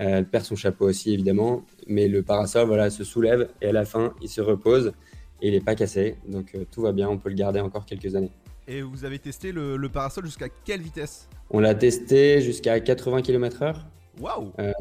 Euh, 0.00 0.18
elle 0.18 0.26
perd 0.28 0.44
son 0.44 0.56
chapeau 0.56 0.86
aussi, 0.88 1.12
évidemment. 1.12 1.64
Mais 1.86 2.06
le 2.08 2.22
parasol 2.22 2.66
voilà, 2.66 2.90
se 2.90 3.02
soulève 3.02 3.48
et 3.62 3.68
à 3.68 3.72
la 3.72 3.84
fin, 3.84 4.14
il 4.20 4.28
se 4.28 4.40
repose 4.42 4.92
et 5.40 5.48
il 5.48 5.54
n'est 5.54 5.60
pas 5.60 5.74
cassé. 5.74 6.16
Donc 6.28 6.54
euh, 6.54 6.64
tout 6.70 6.82
va 6.82 6.92
bien, 6.92 7.08
on 7.08 7.16
peut 7.18 7.30
le 7.30 7.34
garder 7.34 7.60
encore 7.60 7.86
quelques 7.86 8.14
années. 8.14 8.30
Et 8.66 8.82
vous 8.82 9.04
avez 9.06 9.18
testé 9.18 9.50
le, 9.52 9.76
le 9.78 9.88
parasol 9.88 10.26
jusqu'à 10.26 10.48
quelle 10.64 10.82
vitesse? 10.82 11.28
On 11.50 11.60
l'a 11.60 11.74
testé 11.74 12.42
jusqu'à 12.42 12.78
80 12.80 13.22
km/h. 13.22 13.76
Waouh 14.20 14.52
Euh, 14.58 14.72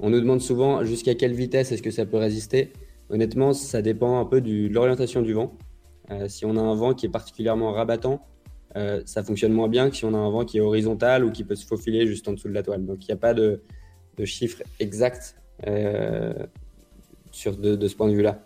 on 0.00 0.08
nous 0.08 0.20
demande 0.20 0.40
souvent 0.40 0.82
jusqu'à 0.84 1.14
quelle 1.14 1.34
vitesse 1.34 1.70
est-ce 1.70 1.82
que 1.82 1.90
ça 1.90 2.06
peut 2.06 2.16
résister? 2.16 2.72
Honnêtement, 3.14 3.52
ça 3.52 3.80
dépend 3.80 4.18
un 4.18 4.24
peu 4.24 4.40
de 4.40 4.66
l'orientation 4.66 5.22
du 5.22 5.34
vent. 5.34 5.56
Euh, 6.10 6.26
si 6.26 6.44
on 6.44 6.56
a 6.56 6.60
un 6.60 6.74
vent 6.74 6.94
qui 6.94 7.06
est 7.06 7.10
particulièrement 7.10 7.70
rabattant, 7.70 8.26
euh, 8.76 9.02
ça 9.06 9.22
fonctionne 9.22 9.52
moins 9.52 9.68
bien 9.68 9.88
que 9.88 9.94
si 9.94 10.04
on 10.04 10.14
a 10.14 10.18
un 10.18 10.30
vent 10.30 10.44
qui 10.44 10.58
est 10.58 10.60
horizontal 10.60 11.24
ou 11.24 11.30
qui 11.30 11.44
peut 11.44 11.54
se 11.54 11.64
faufiler 11.64 12.08
juste 12.08 12.26
en 12.26 12.32
dessous 12.32 12.48
de 12.48 12.54
la 12.54 12.64
toile. 12.64 12.84
Donc 12.84 13.04
il 13.04 13.06
n'y 13.06 13.12
a 13.12 13.16
pas 13.16 13.32
de, 13.32 13.62
de 14.16 14.24
chiffre 14.24 14.64
exact 14.80 15.36
euh, 15.68 16.34
sur, 17.30 17.56
de, 17.56 17.86
ce 17.86 17.94
point 17.94 18.08
de 18.08 18.14
vue-là. 18.14 18.42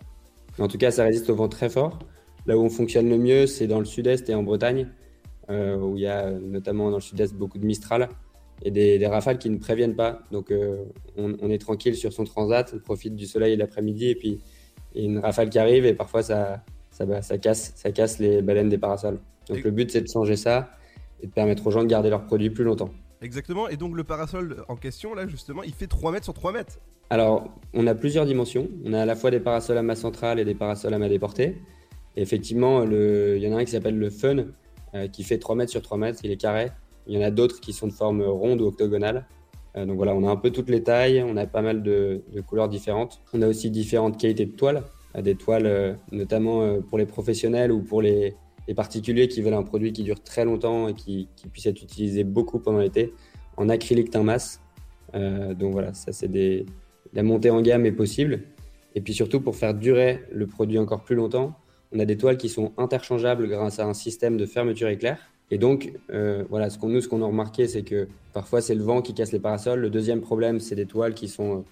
En 0.59 0.67
tout 0.67 0.77
cas, 0.77 0.91
ça 0.91 1.03
résiste 1.03 1.31
au 1.31 1.35
vent 1.35 1.49
très 1.49 1.69
fort. 1.69 1.97
Là 2.45 2.55
où 2.55 2.61
on 2.61 2.69
fonctionne 2.69 3.09
le 3.09 3.17
mieux, 3.17 3.47
c'est 3.47 3.65
dans 3.65 3.79
le 3.79 3.85
sud-est 3.85 4.29
et 4.29 4.35
en 4.35 4.43
Bretagne, 4.43 4.87
où 5.49 5.97
il 5.97 6.03
y 6.03 6.07
a 6.07 6.29
notamment 6.29 6.91
dans 6.91 6.97
le 6.97 7.01
sud-est 7.01 7.33
beaucoup 7.33 7.57
de 7.57 7.65
Mistral 7.65 8.07
et 8.61 8.69
des, 8.69 9.07
rafales 9.07 9.39
qui 9.39 9.49
ne 9.49 9.57
préviennent 9.57 9.95
pas. 9.95 10.21
Donc 10.31 10.53
on, 11.17 11.35
on 11.41 11.49
est 11.49 11.57
tranquille 11.57 11.95
sur 11.95 12.13
son 12.13 12.23
transat, 12.23 12.71
on 12.75 12.79
profite 12.79 13.15
du 13.15 13.25
soleil 13.25 13.57
l'après-midi 13.57 14.09
et 14.09 14.15
puis 14.15 14.39
il 14.95 15.01
y 15.01 15.05
a 15.05 15.09
une 15.09 15.19
rafale 15.19 15.49
qui 15.49 15.59
arrive 15.59 15.85
et 15.85 15.93
parfois 15.93 16.23
ça, 16.23 16.63
ça, 16.91 17.05
bah, 17.05 17.21
ça, 17.21 17.37
casse, 17.37 17.73
ça 17.75 17.91
casse 17.91 18.19
les 18.19 18.41
baleines 18.41 18.69
des 18.69 18.77
parasols. 18.77 19.19
Donc 19.47 19.57
Et- 19.59 19.61
le 19.61 19.71
but 19.71 19.91
c'est 19.91 20.01
de 20.01 20.07
changer 20.07 20.35
ça 20.35 20.71
et 21.21 21.27
de 21.27 21.31
permettre 21.31 21.65
aux 21.67 21.71
gens 21.71 21.81
de 21.83 21.87
garder 21.87 22.09
leurs 22.09 22.25
produits 22.25 22.49
plus 22.49 22.63
longtemps. 22.63 22.89
Exactement. 23.21 23.67
Et 23.67 23.75
donc 23.77 23.95
le 23.95 24.03
parasol 24.03 24.63
en 24.69 24.75
question, 24.75 25.13
là 25.13 25.27
justement, 25.27 25.63
il 25.63 25.73
fait 25.73 25.87
3 25.87 26.11
mètres 26.11 26.23
sur 26.25 26.33
3 26.33 26.51
mètres. 26.53 26.79
Alors, 27.09 27.49
on 27.73 27.87
a 27.87 27.95
plusieurs 27.95 28.25
dimensions. 28.25 28.67
On 28.85 28.93
a 28.93 29.01
à 29.01 29.05
la 29.05 29.15
fois 29.15 29.31
des 29.31 29.39
parasols 29.39 29.77
à 29.77 29.81
masse 29.81 29.99
centrale 30.01 30.39
et 30.39 30.45
des 30.45 30.53
parasols 30.55 30.93
à 30.93 30.99
main 30.99 31.09
déportée. 31.09 31.57
Et 32.15 32.21
effectivement, 32.21 32.85
le- 32.85 33.35
il 33.37 33.43
y 33.43 33.47
en 33.51 33.57
a 33.57 33.59
un 33.61 33.65
qui 33.65 33.71
s'appelle 33.71 33.97
le 33.97 34.09
Fun, 34.09 34.45
euh, 34.93 35.07
qui 35.07 35.23
fait 35.23 35.37
3 35.39 35.55
mètres 35.55 35.71
sur 35.71 35.81
3 35.81 35.97
mètres, 35.97 36.19
il 36.23 36.31
est 36.31 36.37
carré. 36.37 36.67
Il 37.07 37.17
y 37.17 37.17
en 37.17 37.25
a 37.25 37.31
d'autres 37.31 37.59
qui 37.59 37.73
sont 37.73 37.87
de 37.87 37.91
forme 37.93 38.21
ronde 38.21 38.61
ou 38.61 38.65
octogonale. 38.67 39.25
Euh, 39.75 39.85
donc 39.85 39.97
voilà, 39.97 40.15
on 40.15 40.27
a 40.27 40.29
un 40.29 40.35
peu 40.35 40.51
toutes 40.51 40.69
les 40.69 40.83
tailles, 40.83 41.23
on 41.25 41.37
a 41.37 41.45
pas 41.45 41.61
mal 41.61 41.83
de, 41.83 42.23
couleurs 42.47 42.69
différentes. 42.69 43.21
On 43.33 43.41
a 43.41 43.47
aussi 43.47 43.69
différentes 43.69 44.19
qualités 44.19 44.45
de 44.45 44.51
toiles, 44.51 44.83
Euh, 45.15 45.21
des 45.21 45.35
toiles 45.35 45.65
euh, 45.65 45.93
notamment 46.11 46.81
pour 46.83 46.99
les 46.99 47.07
professionnels 47.07 47.71
ou 47.71 47.81
pour 47.81 48.01
les, 48.01 48.35
particuliers 48.75 49.27
qui 49.27 49.41
veulent 49.41 49.55
un 49.55 49.63
produit 49.63 49.91
qui 49.93 50.03
dure 50.03 50.21
très 50.21 50.45
longtemps 50.45 50.89
et 50.89 50.93
qui, 50.93 51.27
puisse 51.51 51.65
être 51.65 51.81
utilisé 51.81 52.23
beaucoup 52.23 52.59
pendant 52.59 52.77
l'été, 52.77 53.15
en 53.57 53.67
acrylique 53.67 54.11
teint 54.11 54.21
masse. 54.21 54.61
Donc 55.11 55.71
voilà, 55.71 55.95
ça 55.95 56.11
c'est 56.11 56.27
des, 56.27 56.67
la 57.13 57.23
montée 57.23 57.49
en 57.49 57.63
gamme 57.63 57.87
est 57.87 57.91
possible. 57.91 58.43
Et 58.93 59.01
puis 59.01 59.15
surtout, 59.15 59.41
pour 59.41 59.55
faire 59.55 59.73
durer 59.73 60.23
le 60.31 60.45
produit 60.45 60.77
encore 60.77 61.03
plus 61.03 61.15
longtemps, 61.15 61.55
on 61.91 61.99
a 61.99 62.05
des 62.05 62.15
toiles 62.15 62.37
qui 62.37 62.47
sont 62.47 62.73
interchangeables 62.77 63.47
grâce 63.47 63.79
à 63.79 63.85
un 63.87 63.95
système 63.95 64.37
de 64.37 64.45
fermeture 64.45 64.89
éclair. 64.89 65.17
Et 65.51 65.57
donc, 65.57 65.91
euh, 66.11 66.43
voilà, 66.49 66.69
ce 66.69 66.77
qu'on 66.77 66.89
nous, 66.89 67.01
ce 67.01 67.07
qu'on 67.07 67.21
a 67.23 67.25
remarqué, 67.25 67.67
c'est 67.67 67.83
que 67.83 68.07
parfois 68.33 68.61
c'est 68.61 68.75
le 68.75 68.83
vent 68.83 69.01
qui 69.01 69.13
casse 69.13 69.31
les 69.31 69.39
parasols. 69.39 69.79
Le 69.79 69.89
deuxième 69.89 70.21
problème, 70.21 70.59
c'est 70.59 70.75
des 70.75 70.85
toiles 70.85 71.13
qui 71.13 71.27
sont 71.27 71.65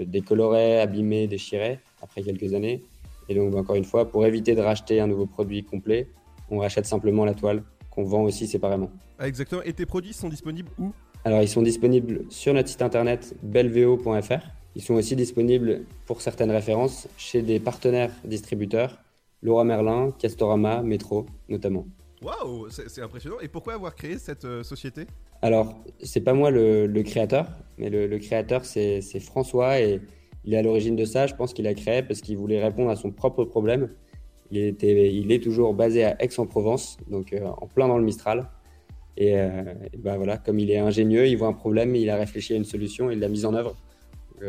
euh, 0.00 0.04
décolorées, 0.04 0.80
abîmées, 0.80 1.26
déchirées 1.26 1.78
après 2.02 2.22
quelques 2.22 2.54
années. 2.54 2.82
Et 3.28 3.34
donc, 3.34 3.54
encore 3.54 3.76
une 3.76 3.84
fois, 3.84 4.10
pour 4.10 4.26
éviter 4.26 4.54
de 4.56 4.60
racheter 4.60 5.00
un 5.00 5.06
nouveau 5.06 5.26
produit 5.26 5.62
complet, 5.62 6.08
on 6.50 6.58
rachète 6.58 6.86
simplement 6.86 7.24
la 7.24 7.34
toile 7.34 7.62
qu'on 7.90 8.02
vend 8.02 8.22
aussi 8.22 8.48
séparément. 8.48 8.90
Ah, 9.18 9.28
exactement. 9.28 9.62
Et 9.62 9.72
tes 9.72 9.86
produits 9.86 10.12
sont 10.12 10.28
disponibles 10.28 10.70
où? 10.78 10.90
Alors, 11.24 11.42
ils 11.42 11.48
sont 11.48 11.62
disponibles 11.62 12.24
sur 12.30 12.52
notre 12.52 12.68
site 12.68 12.82
internet 12.82 13.36
belveo.fr. 13.42 14.42
Ils 14.74 14.82
sont 14.82 14.94
aussi 14.94 15.14
disponibles 15.14 15.82
pour 16.06 16.20
certaines 16.22 16.50
références 16.50 17.08
chez 17.16 17.42
des 17.42 17.60
partenaires 17.60 18.12
distributeurs, 18.24 18.98
Laura 19.42 19.64
Merlin, 19.64 20.12
Castorama, 20.18 20.82
Metro 20.82 21.26
notamment. 21.48 21.86
Waouh, 22.22 22.68
c'est 22.68 23.00
impressionnant. 23.00 23.40
Et 23.40 23.48
pourquoi 23.48 23.74
avoir 23.74 23.94
créé 23.94 24.18
cette 24.18 24.44
euh, 24.44 24.62
société? 24.62 25.06
Alors, 25.40 25.82
c'est 26.02 26.20
pas 26.20 26.34
moi 26.34 26.50
le, 26.50 27.02
créateur, 27.02 27.46
mais 27.78 27.88
le, 27.88 28.18
créateur 28.18 28.66
c'est 28.66 29.00
François 29.20 29.80
et 29.80 30.00
il 30.44 30.52
est 30.52 30.58
à 30.58 30.62
l'origine 30.62 30.96
de 30.96 31.06
ça. 31.06 31.26
Je 31.26 31.34
pense 31.34 31.54
qu'il 31.54 31.66
a 31.66 31.72
créé 31.72 32.02
parce 32.02 32.20
qu'il 32.20 32.36
voulait 32.36 32.62
répondre 32.62 32.90
à 32.90 32.96
son 32.96 33.10
propre 33.10 33.44
problème. 33.44 33.88
Il, 34.50 34.58
était, 34.58 35.14
il 35.14 35.32
est 35.32 35.42
toujours 35.42 35.72
basé 35.72 36.04
à 36.04 36.22
Aix-en-Provence, 36.22 36.98
donc 37.08 37.32
euh, 37.32 37.46
en 37.46 37.66
plein 37.66 37.88
dans 37.88 37.96
le 37.96 38.04
Mistral. 38.04 38.50
Et, 39.16 39.34
ben 39.98 40.16
voilà, 40.16 40.38
comme 40.38 40.58
il 40.58 40.70
est 40.70 40.78
ingénieux, 40.78 41.26
il 41.26 41.36
voit 41.36 41.48
un 41.48 41.52
problème, 41.52 41.94
il 41.94 42.08
a 42.08 42.16
réfléchi 42.16 42.54
à 42.54 42.56
une 42.56 42.64
solution 42.64 43.10
il 43.10 43.18
l'a 43.18 43.28
mise 43.28 43.44
en 43.44 43.52
œuvre. 43.52 43.76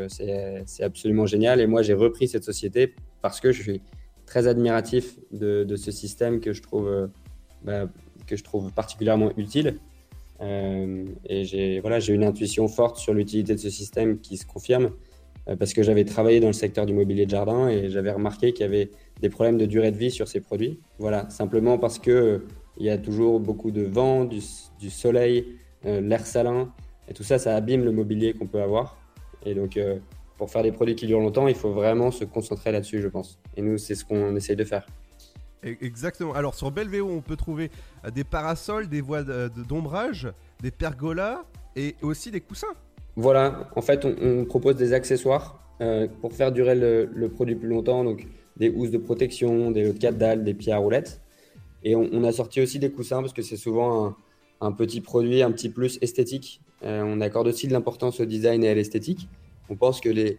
C'est 0.08 0.84
absolument 0.84 1.26
génial. 1.26 1.60
Et 1.60 1.68
moi, 1.68 1.82
j'ai 1.82 1.94
repris 1.94 2.30
cette 2.30 2.46
société 2.46 2.96
parce 3.22 3.42
que 3.42 3.52
je 3.52 3.62
suis 3.62 3.82
très 4.26 4.48
admiratif 4.48 5.20
de, 5.32 5.76
ce 5.76 5.92
système 5.92 6.40
que 6.40 6.54
je 6.54 6.62
trouve, 6.62 7.10
bah, 7.64 7.88
que 8.28 8.36
je 8.36 8.44
trouve 8.44 8.72
particulièrement 8.72 9.32
utile. 9.38 9.80
Euh, 10.42 11.06
et 11.26 11.44
j'ai 11.44 11.80
voilà, 11.80 12.00
une 12.00 12.24
intuition 12.24 12.68
forte 12.68 12.98
sur 12.98 13.14
l'utilité 13.14 13.54
de 13.54 13.60
ce 13.60 13.70
système 13.70 14.20
qui 14.20 14.38
se 14.38 14.46
confirme 14.46 14.92
euh, 15.48 15.56
parce 15.56 15.74
que 15.74 15.84
j'avais 15.84 16.04
travaillé 16.04 16.40
dans 16.40 16.48
le 16.48 16.54
secteur 16.54 16.88
du 16.88 16.94
mobilier 16.94 17.26
de 17.26 17.32
jardin 17.32 17.70
et 17.70 17.92
j'avais 17.92 18.12
remarqué 18.12 18.52
qu'il 18.52 18.66
y 18.66 18.68
avait 18.68 18.90
des 19.22 19.30
problèmes 19.30 19.60
de 19.60 19.68
durée 19.68 19.92
de 19.92 19.98
vie 19.98 20.10
sur 20.10 20.28
ces 20.28 20.40
produits. 20.40 20.80
Voilà, 20.98 21.30
simplement 21.30 21.78
parce 21.78 22.00
que 22.00 22.12
euh, 22.12 22.48
il 22.78 22.86
y 22.86 22.90
a 22.90 22.98
toujours 22.98 23.40
beaucoup 23.40 23.70
de 23.70 23.84
vent, 23.84 24.26
du, 24.26 24.40
du 24.80 24.90
soleil, 24.90 25.46
l'air 25.84 26.26
salin 26.26 26.72
et 27.10 27.14
tout 27.14 27.24
ça, 27.24 27.38
ça 27.38 27.56
abîme 27.56 27.84
le 27.84 27.92
mobilier 27.92 28.34
qu'on 28.34 28.48
peut 28.48 28.62
avoir. 28.62 28.98
Et 29.46 29.54
donc, 29.54 29.78
pour 30.38 30.50
faire 30.50 30.64
des 30.64 30.72
produits 30.72 30.96
qui 30.96 31.06
durent 31.06 31.20
longtemps, 31.20 31.48
il 31.48 31.54
faut 31.54 31.72
vraiment 31.72 32.12
se 32.12 32.24
concentrer 32.24 32.72
là-dessus, 32.72 33.02
je 33.02 33.08
pense. 33.10 33.40
Et 33.58 33.62
nous, 33.62 33.78
c'est 33.78 33.94
ce 33.94 34.06
qu'on 34.06 34.36
essaye 34.36 34.56
de 34.56 34.64
faire. 34.64 34.88
E- 35.66 35.78
Exactement. 35.82 36.34
Alors 36.34 36.56
sur 36.56 36.72
Belvéo, 36.72 37.08
on 37.10 37.22
peut 37.22 37.36
trouver 37.36 37.72
euh, 38.06 38.12
des 38.12 38.24
parasols, 38.24 38.88
des 38.88 39.02
voies 39.02 39.24
d'ombrage, 39.24 40.28
des 40.62 40.72
pergolas 40.72 41.44
et 41.76 41.96
aussi 42.02 42.32
des 42.32 42.42
coussins. 42.42 42.74
Voilà, 43.16 43.70
en 43.76 43.82
fait, 43.82 44.06
on, 44.06 44.46
propose 44.46 44.76
des 44.76 44.94
accessoires 44.94 45.60
euh, 45.82 46.08
pour 46.22 46.34
faire 46.34 46.52
durer 46.52 46.76
le, 46.76 47.30
produit 47.30 47.56
plus 47.56 47.68
longtemps, 47.68 48.04
donc 48.04 48.26
des 48.56 48.70
housses 48.70 48.92
de 48.92 48.98
protection, 48.98 49.72
des 49.72 49.84
lots 49.84 49.94
de 49.94 49.98
4 49.98 50.18
dalles, 50.18 50.44
des 50.44 50.54
pieds 50.54 50.72
à 50.72 50.78
roulettes. 50.78 51.22
Et 51.84 51.96
on, 51.96 52.08
on 52.14 52.24
a 52.24 52.32
sorti 52.32 52.62
aussi 52.62 52.80
des 52.80 52.92
coussins 52.92 53.22
parce 53.22 53.34
que 53.34 53.42
c'est 53.42 53.58
souvent 53.58 54.06
un, 54.06 54.16
un 54.62 54.72
petit 54.72 55.02
produit 55.02 55.42
un 55.42 55.52
petit 55.52 55.70
plus 55.70 55.98
esthétique. 56.02 56.62
Euh, 56.84 57.04
on 57.06 57.20
accorde 57.20 57.48
aussi 57.48 57.68
de 57.68 57.74
l'importance 57.74 58.20
au 58.20 58.26
design 58.26 58.64
et 58.64 58.70
à 58.70 58.74
l'esthétique. 58.74 59.28
On 59.70 59.76
pense 59.76 60.00
que 60.00 60.10
les, 60.10 60.38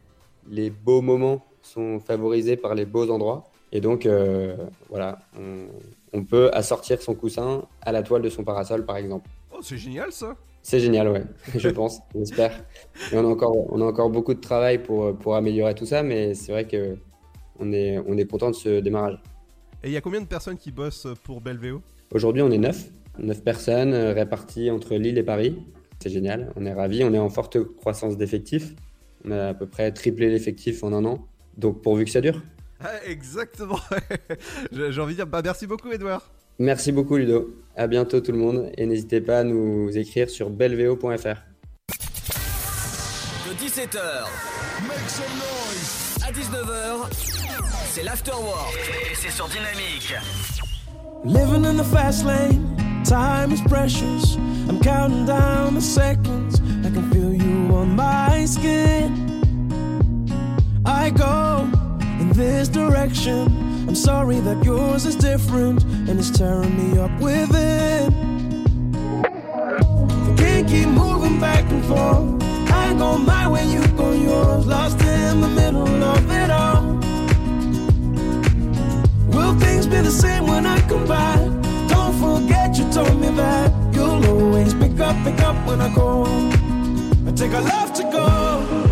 les 0.49 0.71
beaux 0.71 1.03
moments 1.03 1.45
sont 1.63 2.01
favorisés 2.01 2.57
par 2.57 2.75
les 2.75 2.87
beaux 2.87 3.11
endroits. 3.11 3.52
Et 3.73 3.81
donc, 3.81 4.05
euh, 4.05 4.57
voilà, 4.91 5.19
on, 5.39 5.67
on 6.13 6.25
peut 6.25 6.51
assortir 6.53 7.01
son 7.01 7.15
coussin 7.15 7.65
à 7.81 7.91
la 7.91 8.03
toile 8.03 8.23
de 8.23 8.29
son 8.29 8.45
parasol, 8.45 8.85
par 8.85 8.99
exemple. 8.99 9.29
Oh, 9.51 9.61
c'est 9.63 9.79
génial 9.79 10.13
ça. 10.13 10.37
C'est 10.63 10.79
génial, 10.79 11.09
ouais, 11.09 11.25
je 11.57 11.69
pense, 11.71 12.01
j'espère. 12.15 12.65
Et 13.11 13.17
on 13.17 13.25
a 13.25 13.29
encore, 13.29 13.73
on 13.73 13.81
a 13.81 13.85
encore 13.85 14.11
beaucoup 14.11 14.35
de 14.35 14.41
travail 14.41 14.83
pour, 14.83 15.17
pour 15.17 15.35
améliorer 15.35 15.75
tout 15.75 15.87
ça, 15.87 16.03
mais 16.03 16.35
c'est 16.35 16.53
vrai 16.53 16.67
que 16.67 16.97
on 17.59 17.73
est, 17.73 17.99
on 18.07 18.17
est 18.17 18.25
content 18.27 18.51
de 18.51 18.55
ce 18.55 18.81
démarrage. 18.81 19.19
Et 19.83 19.89
il 19.89 19.93
y 19.93 19.97
a 19.97 20.01
combien 20.01 20.21
de 20.21 20.27
personnes 20.27 20.57
qui 20.57 20.71
bossent 20.71 21.09
pour 21.25 21.41
Belvéo? 21.41 21.83
Aujourd'hui, 22.13 22.43
on 22.43 22.51
est 22.51 22.59
neuf, 22.59 22.89
neuf 23.19 23.43
personnes 23.43 23.95
euh, 23.95 24.13
réparties 24.13 24.71
entre 24.71 24.95
Lille 24.95 25.19
et 25.19 25.23
Paris. 25.23 25.57
C'est 26.01 26.11
génial, 26.11 26.53
on 26.57 26.67
est 26.67 26.73
ravis, 26.73 27.03
on 27.05 27.13
est 27.15 27.19
en 27.19 27.31
forte 27.31 27.59
croissance 27.77 28.17
d'effectifs. 28.17 28.75
On 29.25 29.31
a 29.31 29.49
à 29.49 29.55
peu 29.55 29.67
près 29.67 29.91
triplé 29.93 30.29
l'effectif 30.29 30.85
en 30.85 30.93
un 30.93 31.05
an, 31.05 31.27
donc 31.57 31.83
pourvu 31.83 32.05
que 32.05 32.11
ça 32.11 32.21
dure. 32.21 32.43
Ah, 32.85 32.89
exactement. 33.07 33.79
J'ai 34.73 35.01
envie 35.01 35.13
de 35.15 35.19
dire, 35.19 35.27
bah 35.27 35.41
merci 35.43 35.67
beaucoup 35.67 35.91
Edouard. 35.91 36.23
Merci 36.59 36.93
beaucoup 36.93 37.17
Ludo. 37.17 37.55
À 37.77 37.87
bientôt 37.87 38.21
tout 38.21 38.33
le 38.33 38.39
monde 38.39 38.71
et 38.77 38.87
n'hésitez 38.87 39.21
pas 39.21 39.41
à 39.41 39.45
nous 39.45 39.97
écrire 39.97 40.29
sur 40.29 40.51
belveo.fr. 40.51 41.37
De 43.49 43.55
17h 43.55 43.99
à 46.25 46.31
19h, 46.31 47.09
c'est 47.91 48.03
l'afterwork 48.05 48.79
et 49.11 49.15
c'est 49.15 49.31
sur 49.31 49.49
Dynamique. 49.49 50.15
Living 51.25 51.65
in 51.65 51.77
the 51.77 51.85
fast 51.85 52.25
lane, 52.25 52.77
time 53.05 53.53
is 53.53 53.61
precious. 53.63 54.37
I'm 54.69 54.79
counting 54.81 55.27
down 55.27 55.75
the 55.75 55.81
seconds. 55.81 56.61
I 56.85 56.91
can 56.91 57.11
feel 57.11 57.33
you 57.33 57.75
on 57.75 57.97
my 57.97 58.45
skin. 58.45 59.13
I 60.85 61.11
go 61.11 61.69
in 62.23 62.33
this 62.35 62.69
direction. 62.69 63.47
I'm 63.89 63.97
sorry 63.97 64.39
that 64.41 64.65
yours 64.65 65.07
is 65.07 65.17
different 65.17 65.83
and 66.09 66.21
it's 66.21 66.31
tearing 66.31 66.75
me 66.81 66.99
up 66.99 67.13
within. 67.21 68.05
I 70.29 70.35
can't 70.37 70.69
keep 70.69 70.89
moving 70.89 71.41
back 71.41 71.65
and 71.71 71.85
forth. 71.85 72.43
I 72.71 72.95
go 72.95 73.19
my 73.19 73.49
way, 73.49 73.67
you 73.75 73.83
go 74.03 74.13
yours. 74.13 74.67
Lost 74.67 75.01
in 75.03 75.41
the 75.41 75.49
middle 75.49 76.03
of 76.15 76.31
it 76.31 76.51
all. 76.51 76.83
Will 79.35 79.55
things 79.59 79.87
be 79.87 80.01
the 80.09 80.17
same 80.25 80.47
when 80.47 80.65
I 80.65 80.79
come 80.89 81.07
back? 81.07 81.41
Don't 81.93 82.15
forget 82.25 82.79
you 82.79 82.89
told 82.93 83.21
me 83.21 83.31
that 83.43 83.69
you'll 83.95 84.25
always 84.27 84.75
pick 84.75 84.99
up, 85.01 85.17
pick 85.25 85.41
up 85.41 85.57
when 85.67 85.81
I 85.81 85.93
go. 85.93 86.25
I 87.27 87.33
take 87.33 87.53
a 87.53 87.61
love 87.61 87.93
to 87.95 88.03
go. 88.05 88.92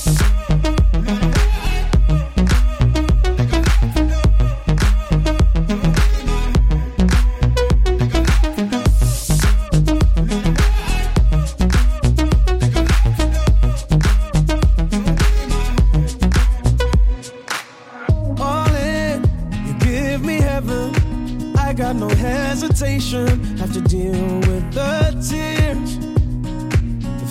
Hesitation. 23.11 23.57
Have 23.57 23.73
to 23.73 23.81
deal 23.81 24.39
with 24.39 24.73
the 24.73 25.11
tears. 25.27 25.97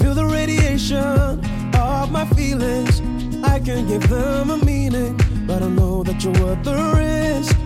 Feel 0.01 0.15
the 0.15 0.25
radiation 0.25 1.41
of 1.75 2.11
my 2.11 2.27
feelings. 2.35 3.01
I 3.43 3.61
can 3.61 3.87
give 3.87 4.09
them 4.09 4.51
a 4.51 4.57
meaning, 4.65 5.19
but 5.47 5.63
I 5.63 5.69
know 5.69 6.03
that 6.03 6.23
you're 6.23 6.33
worth 6.35 6.63
the 6.65 6.75
risk. 6.97 7.57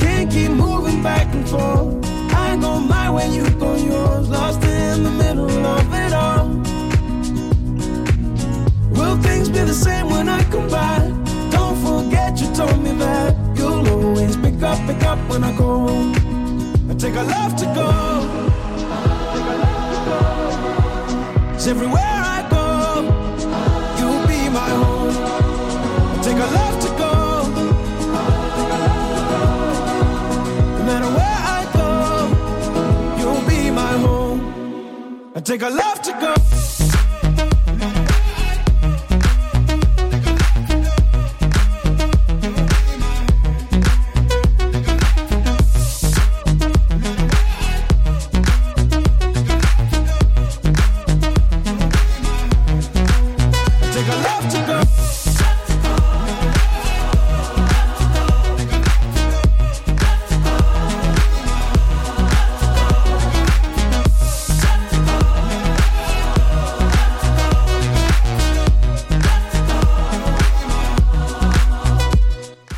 Can't 0.00 0.30
keep 0.30 0.50
moving 0.50 1.02
back 1.02 1.32
and 1.34 1.48
forth. 1.48 2.04
I 2.32 2.56
go 2.56 2.80
my 2.80 3.10
way, 3.10 3.28
you 3.30 3.48
go 3.58 3.76
yours. 3.76 4.28
Lost 4.28 4.62
in 4.64 5.02
the 5.02 5.10
middle 5.10 5.50
of 5.50 5.94
it 5.94 6.12
all. 6.12 6.48
Will 8.90 9.16
things 9.22 9.48
be 9.48 9.60
the 9.60 9.74
same 9.74 10.08
when 10.10 10.28
I 10.28 10.42
come 10.44 10.68
back? 10.68 11.02
Don't 11.50 11.76
forget 11.84 12.40
you 12.40 12.52
told 12.54 12.82
me 12.82 12.92
that 12.92 13.49
you'll 13.60 13.88
always 13.88 14.36
pick 14.36 14.62
up, 14.62 14.78
pick 14.88 15.02
up 15.04 15.18
when 15.28 15.44
I 15.44 15.52
go. 15.56 15.68
I 16.90 16.94
take 16.94 17.16
a 17.22 17.24
love 17.36 17.52
to 17.62 17.66
go. 17.80 17.90
Cause 21.52 21.68
everywhere 21.68 22.14
I 22.36 22.38
go, 22.56 22.66
you'll 23.98 24.26
be 24.32 24.40
my 24.60 24.70
home. 24.82 25.16
I 26.14 26.18
take 26.26 26.40
a 26.46 26.48
love 26.58 26.76
to 26.84 26.90
go. 27.02 27.14
No 30.78 30.82
matter 30.88 31.10
where 31.18 31.40
I 31.58 31.60
go, 31.80 31.90
you'll 33.20 33.44
be 33.52 33.70
my 33.82 33.94
home. 34.06 34.40
I 35.34 35.40
take 35.40 35.62
a 35.62 35.70
love 35.82 36.00
to 36.02 36.12
go. 36.24 36.59
Take 54.00 54.08
a 54.08 54.16
love 54.16 54.48
to 54.48 54.58
go. 54.66 54.80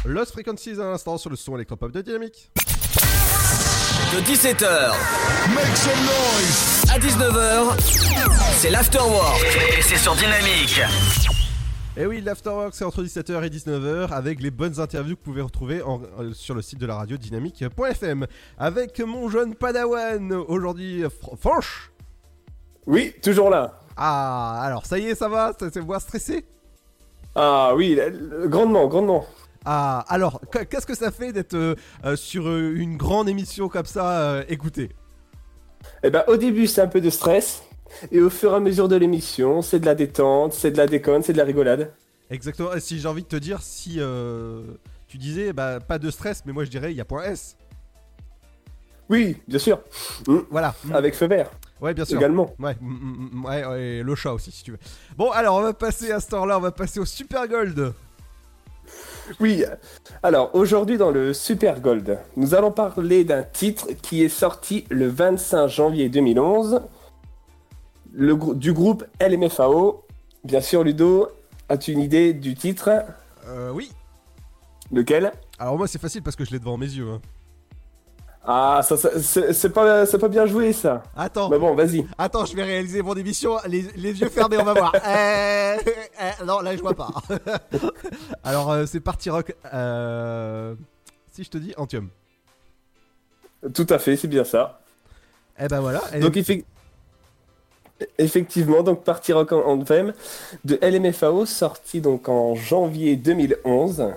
Lost 0.05 0.33
Frequencies 0.33 0.81
à 0.81 0.85
l'instant 0.91 1.19
sur 1.19 1.31
le 1.31 1.37
son 1.37 1.55
électropop 1.55 1.93
de 1.93 2.01
Dynamique. 2.01 2.51
De 4.13 4.21
17h 4.23 4.93
à 6.93 6.99
19h, 6.99 7.79
c'est 8.53 8.71
l'afterwork 8.71 9.41
et 9.79 9.83
c'est 9.83 9.97
sur 9.97 10.15
Dynamique. 10.15 10.81
Et 11.97 12.07
oui, 12.07 12.21
l'Afterwork 12.23 12.75
c'est 12.75 12.85
entre 12.85 13.03
17h 13.03 13.45
et 13.45 13.51
19h 13.51 14.13
avec 14.13 14.41
les 14.41 14.51
bonnes 14.51 14.81
interviews 14.81 15.15
que 15.15 15.21
vous 15.21 15.31
pouvez 15.33 15.43
retrouver 15.43 15.83
en- 15.83 16.01
euh, 16.21 16.33
sur 16.33 16.55
le 16.55 16.63
site 16.63 16.79
de 16.79 16.87
la 16.87 16.97
radio 16.97 17.17
dynamique.fm. 17.19 18.27
Avec 18.59 18.99
mon 19.01 19.29
jeune 19.29 19.55
padawan 19.55 20.33
aujourd'hui, 20.33 21.03
Fr- 21.03 21.37
Franche 21.39 21.93
Oui, 22.87 23.15
toujours 23.23 23.51
là. 23.51 23.79
Ah, 23.97 24.61
alors 24.63 24.87
ça 24.87 24.99
y 24.99 25.07
est, 25.07 25.15
ça 25.15 25.29
va? 25.29 25.53
Ça 25.59 25.81
voit 25.81 26.01
stressé? 26.01 26.47
Ah 27.35 27.73
oui, 27.75 27.97
euh, 28.01 28.49
grandement, 28.49 28.87
grandement. 28.89 29.27
Ah, 29.65 30.05
alors, 30.09 30.41
qu- 30.51 30.65
qu'est-ce 30.67 30.87
que 30.87 30.95
ça 30.97 31.11
fait 31.11 31.33
d'être 31.33 31.55
euh, 31.55 31.75
euh, 32.05 32.17
sur 32.17 32.49
une 32.51 32.97
grande 32.97 33.29
émission 33.29 33.69
comme 33.69 33.87
ça 33.87 34.11
euh, 34.21 34.45
Écoutez. 34.49 34.91
Eh 36.03 36.11
ben, 36.11 36.25
au 36.27 36.37
début, 36.37 36.67
c'est 36.67 36.81
un 36.81 36.89
peu 36.89 37.01
de 37.01 37.11
stress. 37.11 37.63
Et 38.11 38.21
au 38.21 38.31
fur 38.31 38.53
et 38.53 38.57
à 38.57 38.61
mesure 38.61 38.89
de 38.89 38.97
l'émission, 38.97 39.63
c'est 39.63 39.79
de 39.79 39.87
la 39.87 39.95
détente, 39.95 40.53
c'est 40.53 40.71
de 40.71 40.79
la 40.79 40.87
déconne, 40.87 41.23
c'est 41.23 41.33
de 41.33 41.39
la 41.39 41.45
rigolade. 41.45 41.93
Exactement, 42.31 42.73
et 42.73 42.81
si 42.81 42.99
j'ai 42.99 43.09
envie 43.09 43.23
de 43.23 43.29
te 43.29 43.37
dire, 43.37 43.61
si 43.61 43.97
euh, 43.99 44.63
tu 45.07 45.19
disais, 45.19 45.53
bah, 45.53 45.79
pas 45.81 45.99
de 45.99 46.11
stress, 46.11 46.43
mais 46.47 46.53
moi 46.53 46.65
je 46.65 46.71
dirais, 46.71 46.91
il 46.91 46.97
y 46.97 47.01
a 47.01 47.05
point 47.05 47.25
S. 47.25 47.57
Oui, 49.11 49.37
bien 49.47 49.59
sûr. 49.59 49.81
Mm. 50.27 50.39
Voilà. 50.51 50.75
Avec 50.95 51.15
feu 51.15 51.27
vert. 51.27 51.51
Ouais, 51.83 51.93
bien 51.93 52.07
sûr. 52.07 52.17
Également. 52.17 52.55
Ouais, 52.59 52.75
mm, 52.81 53.45
ouais, 53.45 53.67
ouais, 53.67 53.83
et 53.83 54.03
le 54.03 54.15
chat 54.15 54.33
aussi, 54.33 54.51
si 54.51 54.65
tu 54.65 54.71
veux. 54.71 54.79
Bon, 55.17 55.31
alors, 55.31 55.57
on 55.57 55.63
va 55.63 55.75
passer 55.75 56.11
à 56.13 56.21
ce 56.21 56.29
temps-là, 56.29 56.57
on 56.57 56.63
va 56.63 56.71
passer 56.71 56.99
au 56.99 57.05
Super 57.05 57.47
Gold. 57.47 57.93
Oui, 59.41 59.65
alors 60.23 60.51
aujourd'hui 60.55 60.99
dans 60.99 61.11
le 61.11 61.33
Super 61.33 61.81
Gold, 61.81 62.19
nous 62.37 62.55
allons 62.55 62.73
parler 62.73 63.25
d'un 63.25 63.43
titre 63.43 63.87
qui 64.03 64.23
est 64.23 64.29
sorti 64.29 64.85
le 64.91 65.09
25 65.09 65.67
janvier 65.69 66.09
2011 66.09 66.83
le, 68.15 68.37
grou- 68.37 68.55
du 68.55 68.73
groupe 68.73 69.05
LMFAO. 69.21 70.05
Bien 70.45 70.61
sûr, 70.61 70.85
Ludo, 70.85 71.29
as-tu 71.69 71.93
une 71.93 72.01
idée 72.01 72.35
du 72.35 72.55
titre? 72.55 72.91
Euh, 73.47 73.71
oui. 73.73 73.91
Lequel? 74.91 75.33
Alors, 75.59 75.79
moi, 75.79 75.87
c'est 75.87 76.01
facile 76.01 76.23
parce 76.23 76.37
que 76.37 76.45
je 76.45 76.51
l'ai 76.51 76.59
devant 76.59 76.77
mes 76.77 76.87
yeux. 76.87 77.09
hein. 77.09 77.21
Ah, 78.45 78.81
ça, 78.83 78.97
ça- 78.97 79.53
c'est 79.53 79.71
pas, 79.71 80.05
pas 80.05 80.29
bien 80.29 80.47
joué 80.47 80.73
ça. 80.73 81.05
Attends. 81.17 81.49
Mais 81.49 81.59
bon, 81.59 81.75
vas-y. 81.77 82.05
Attends, 82.19 82.45
je 82.45 82.57
vais 82.57 82.65
réaliser 82.65 83.01
mon 83.01 83.15
émission, 83.15 83.57
les, 83.69 83.83
les 83.97 84.21
yeux 84.21 84.29
fermés, 84.31 84.57
on 84.59 84.65
va 84.65 84.75
voir. 84.75 84.93
Euh, 85.07 85.77
euh, 86.21 86.45
non, 86.45 86.61
là, 86.61 86.77
je 86.77 86.81
vois 86.83 86.95
pas. 86.95 87.09
Alors, 88.45 88.71
euh, 88.73 88.85
c'est 88.87 89.01
Party 89.01 89.31
Rock. 89.31 89.55
euh, 89.73 90.75
si 91.33 91.45
je 91.45 91.51
te 91.51 91.57
dis 91.59 91.73
Antium. 91.77 92.09
Tout 93.75 93.87
à 93.91 93.99
fait, 93.99 94.17
c'est 94.17 94.29
bien 94.29 94.45
ça. 94.45 94.81
Eh 95.59 95.69
ben 95.69 95.81
voilà. 95.81 96.03
Donc 96.21 96.35
effe- 96.35 96.65
effectivement, 98.19 98.83
donc 98.83 99.05
Party 99.05 99.33
Rock 99.33 99.53
Anthem 99.53 100.13
de 100.65 100.79
LMFAO 100.83 101.47
sorti 101.47 102.01
donc 102.01 102.29
en 102.29 102.55
janvier 102.57 103.17
2011. 103.17 104.13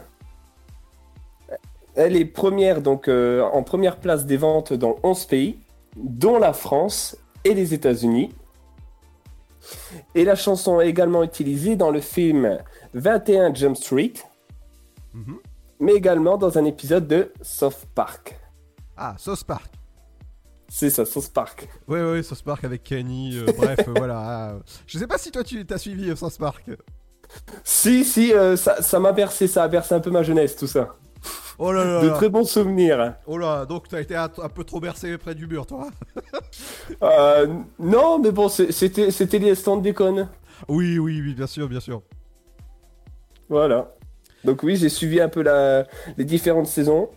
Elle 1.95 2.15
est 2.15 2.25
première 2.25 2.81
donc 2.81 3.07
euh, 3.07 3.41
en 3.41 3.63
première 3.63 3.97
place 3.97 4.25
des 4.25 4.37
ventes 4.37 4.73
dans 4.73 4.95
11 5.03 5.25
pays, 5.25 5.59
dont 5.95 6.37
la 6.39 6.53
France 6.53 7.17
et 7.43 7.53
les 7.53 7.73
États-Unis. 7.73 8.33
Et 10.13 10.25
la 10.25 10.35
chanson 10.35 10.79
est 10.81 10.87
également 10.89 11.23
utilisée 11.23 11.75
dans 11.75 11.89
le 11.89 11.99
film 12.01 12.59
21 12.93 13.53
Jump 13.53 13.75
Street. 13.77 14.13
Mhm. 15.13 15.37
mais 15.79 15.93
également 15.93 16.37
dans 16.37 16.57
un 16.57 16.65
épisode 16.65 17.07
de 17.07 17.31
South 17.41 17.85
Park. 17.95 18.37
Ah, 18.97 19.15
Sauce 19.17 19.43
Park. 19.45 19.71
C'est 20.67 20.89
ça, 20.89 21.05
South 21.05 21.31
Park. 21.33 21.69
Ouais, 21.87 22.01
ouais, 22.03 22.21
South 22.23 22.43
Park 22.43 22.65
avec 22.65 22.83
Kenny. 22.83 23.37
euh, 23.37 23.45
bref, 23.57 23.79
euh, 23.87 23.93
voilà. 23.95 24.17
ah, 24.19 24.55
je 24.85 24.97
sais 24.97 25.07
pas 25.07 25.17
si 25.17 25.31
toi 25.31 25.43
tu 25.43 25.65
t'as 25.65 25.77
suivi 25.77 26.09
euh, 26.09 26.15
South 26.17 26.37
Park. 26.37 26.69
Si, 27.63 28.03
si, 28.03 28.33
euh, 28.33 28.57
ça 28.57 28.81
ça 28.81 28.99
m'a 28.99 29.13
bercé, 29.13 29.47
ça 29.47 29.63
a 29.63 29.67
bercé 29.69 29.95
un 29.95 29.99
peu 30.01 30.11
ma 30.11 30.21
jeunesse, 30.23 30.55
tout 30.57 30.67
ça. 30.67 30.95
Oh 31.57 31.71
là 31.71 31.85
là 31.85 32.01
De 32.01 32.07
là. 32.09 32.13
très 32.15 32.27
bons 32.29 32.43
souvenirs. 32.43 33.15
Oh 33.27 33.37
là, 33.37 33.65
donc 33.65 33.87
t'as 33.87 34.01
été 34.01 34.15
un, 34.15 34.29
un 34.41 34.49
peu 34.49 34.63
trop 34.65 34.79
bercé 34.81 35.17
près 35.17 35.35
du 35.35 35.47
mur, 35.47 35.65
toi. 35.65 35.87
Euh, 37.01 37.47
non, 37.79 38.19
mais 38.19 38.31
bon, 38.31 38.47
c'était 38.49 39.09
c'était 39.11 39.39
les 39.39 39.55
stands 39.55 39.77
déconne. 39.77 40.29
oui, 40.67 40.99
oui, 40.99 41.21
oui, 41.21 41.33
bien 41.33 41.47
sûr, 41.47 41.67
bien 41.67 41.79
sûr. 41.79 42.01
Voilà. 43.49 43.91
Donc 44.43 44.61
oui, 44.63 44.75
j'ai 44.75 44.89
suivi 44.89 45.19
un 45.19 45.27
peu 45.29 45.41
la... 45.41 45.85
les 46.17 46.25
différentes 46.25 46.67
saisons. 46.67 47.09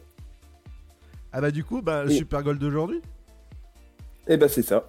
Ah 1.32 1.40
bah 1.42 1.50
du 1.50 1.62
coup, 1.64 1.82
bah 1.82 2.04
le 2.04 2.10
Et- 2.12 2.16
Super 2.16 2.42
Gold 2.42 2.58
d'aujourd'hui. 2.58 3.02
Et 4.26 4.36
bah 4.36 4.48
c'est 4.48 4.62
ça. 4.62 4.88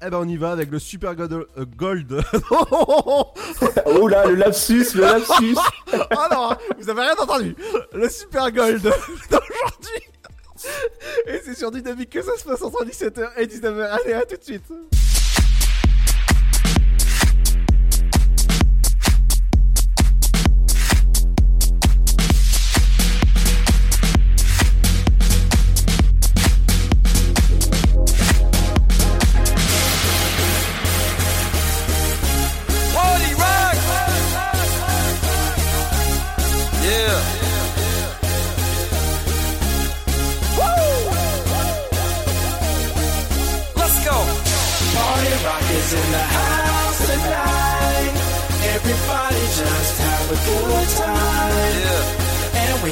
Eh 0.00 0.10
ben 0.10 0.18
on 0.18 0.28
y 0.28 0.36
va 0.36 0.52
avec 0.52 0.70
le 0.70 0.78
Super 0.78 1.16
Gold. 1.16 1.32
euh, 1.32 1.64
Gold. 1.76 2.22
oh 2.50 4.08
là, 4.08 4.26
le 4.26 4.36
lapsus, 4.36 4.94
le 4.94 5.00
lapsus. 5.02 5.56
oh 5.92 6.24
non, 6.30 6.50
vous 6.78 6.88
avez 6.88 7.00
rien 7.00 7.14
entendu. 7.18 7.56
Le 7.92 8.08
Super 8.08 8.52
Gold 8.52 8.82
d'aujourd'hui. 8.82 10.02
Et 11.26 11.40
c'est 11.44 11.54
sur 11.54 11.72
Dynamique 11.72 12.10
que 12.10 12.22
ça 12.22 12.36
se 12.36 12.44
passe 12.44 12.62
entre 12.62 12.84
17h 12.84 13.28
et 13.38 13.46
19h. 13.46 13.88
Allez, 13.88 14.12
à 14.12 14.24
tout 14.24 14.36
de 14.36 14.44
suite. 14.44 14.64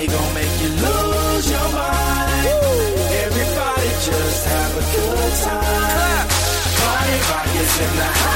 We 0.01 0.07
gon' 0.07 0.35
make 0.35 0.61
you 0.61 0.69
lose 0.69 1.51
your 1.51 1.69
mind. 1.73 2.47
Everybody 3.25 3.89
just 4.09 4.47
have 4.47 4.73
a 4.77 4.85
good 4.95 5.33
time. 5.49 6.29
Party 6.79 7.19
rock 7.31 7.49
is 7.63 7.81
in 7.81 7.97
the 7.97 8.05
house 8.05 8.36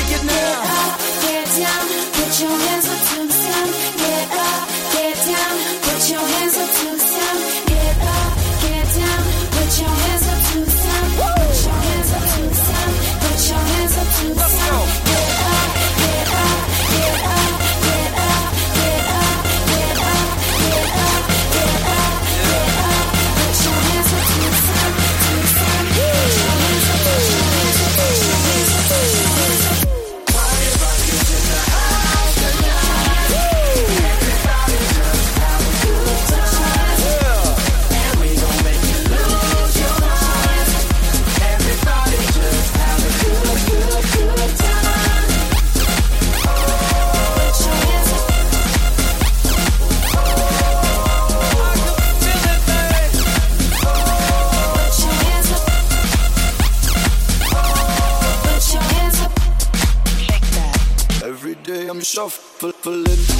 Naked 0.00 0.24
now. 0.24 0.96
Get 1.20 1.46
down, 1.60 1.86
put 2.16 2.40
your 2.40 2.56
hands 2.64 2.88
up 2.88 3.00
to 3.08 3.26
the 3.26 3.32
sound. 3.32 3.70
Get 4.00 4.30
up, 4.32 4.68
get 4.94 5.16
down, 5.28 5.56
put 5.82 6.10
your 6.10 6.20
hands 6.20 6.39
feeling. 62.60 63.39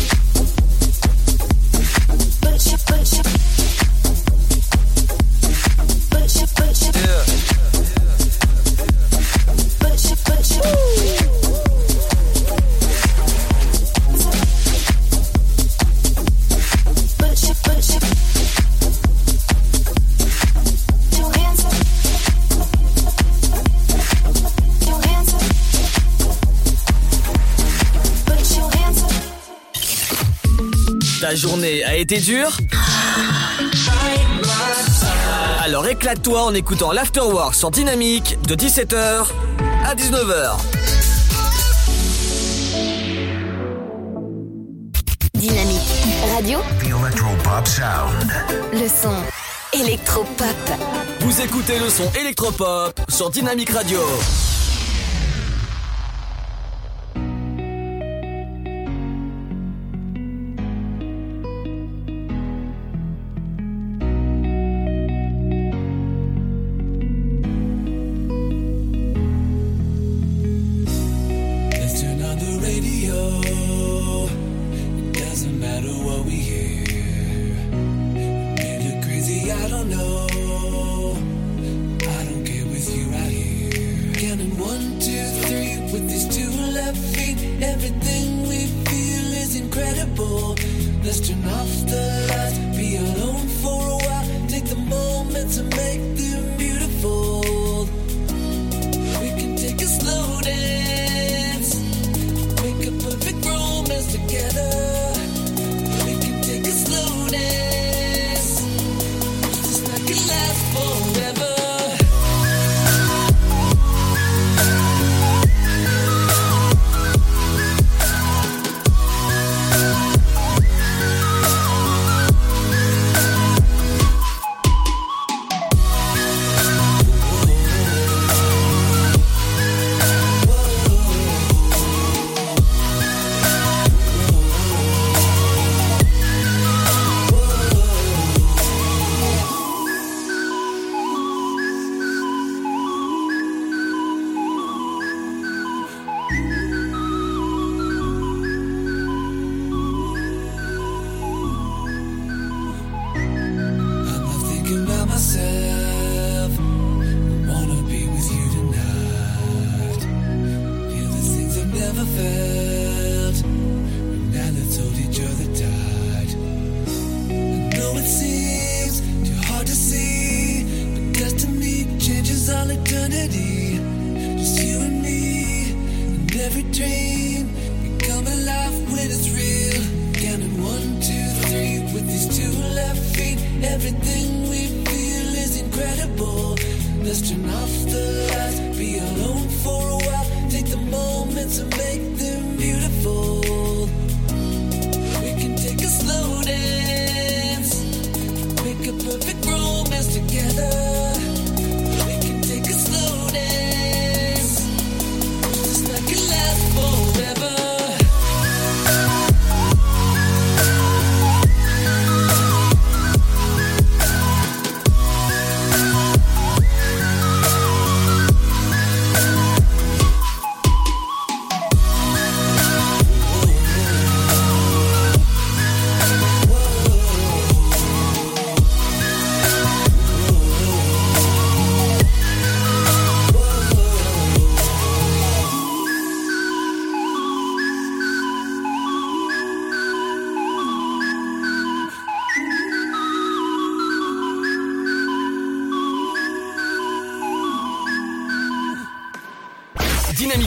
Ta 31.21 31.35
journée 31.35 31.85
a 31.85 31.97
été 31.97 32.19
dure 32.19 32.57
Alors 35.63 35.87
éclate-toi 35.87 36.43
en 36.43 36.55
écoutant 36.55 36.93
l'Afterwork 36.93 37.55
sur 37.55 37.71
Dynamique 37.71 38.39
de 38.49 38.55
17h 38.55 39.27
à 39.85 39.95
19h. 39.95 40.57
Dynamique 45.35 45.81
Radio. 46.35 46.61
The 46.81 46.87
Electropop 46.87 47.69
Sound. 47.69 48.33
Le 48.73 48.89
son 48.89 49.15
électropop. 49.79 50.57
Vous 51.21 51.41
écoutez 51.43 51.79
le 51.79 51.91
son 51.91 52.11
électropop 52.19 52.99
sur 53.09 53.29
Dynamique 53.29 53.71
Radio. 53.71 54.01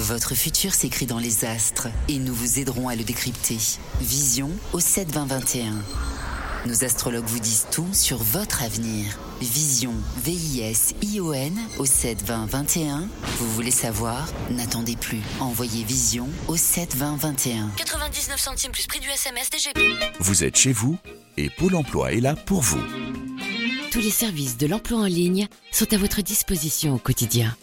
Votre 0.00 0.34
futur 0.34 0.72
s'écrit 0.72 1.04
dans 1.04 1.18
les 1.18 1.44
astres 1.44 1.88
et 2.08 2.18
nous 2.18 2.34
vous 2.34 2.58
aiderons 2.58 2.88
à 2.88 2.96
le 2.96 3.04
décrypter. 3.04 3.58
Vision 4.00 4.50
au 4.72 4.80
7 4.80 5.12
20 5.12 5.26
21. 5.26 5.74
Nos 6.64 6.84
astrologues 6.84 7.26
vous 7.26 7.38
disent 7.38 7.66
tout 7.70 7.86
sur 7.92 8.16
votre 8.16 8.62
avenir. 8.62 9.18
Vision, 9.42 9.92
V-I-S-I-O-N 10.24 11.52
au 11.78 11.84
7 11.84 12.22
20 12.22 12.46
21. 12.46 13.08
Vous 13.38 13.52
voulez 13.52 13.70
savoir? 13.70 14.26
N'attendez 14.50 14.96
plus. 14.96 15.20
Envoyez 15.38 15.84
Vision 15.84 16.28
au 16.48 16.56
7 16.56 16.96
20 16.96 17.16
21. 17.16 17.70
99 17.76 18.40
centimes 18.40 18.72
plus 18.72 18.86
prix 18.86 19.00
du 19.00 19.08
SMS 19.10 19.50
DGP. 19.50 19.80
Vous 20.18 20.44
êtes 20.44 20.56
chez 20.56 20.72
vous 20.72 20.96
et 21.36 21.50
Pôle 21.50 21.74
emploi 21.74 22.12
est 22.12 22.20
là 22.20 22.34
pour 22.36 22.62
vous. 22.62 22.80
Tous 23.92 24.00
les 24.00 24.10
services 24.10 24.56
de 24.56 24.66
l'emploi 24.66 25.00
en 25.00 25.04
ligne 25.04 25.46
sont 25.72 25.92
à 25.92 25.98
votre 25.98 26.22
disposition 26.22 26.94
au 26.94 26.98
quotidien. 26.98 27.54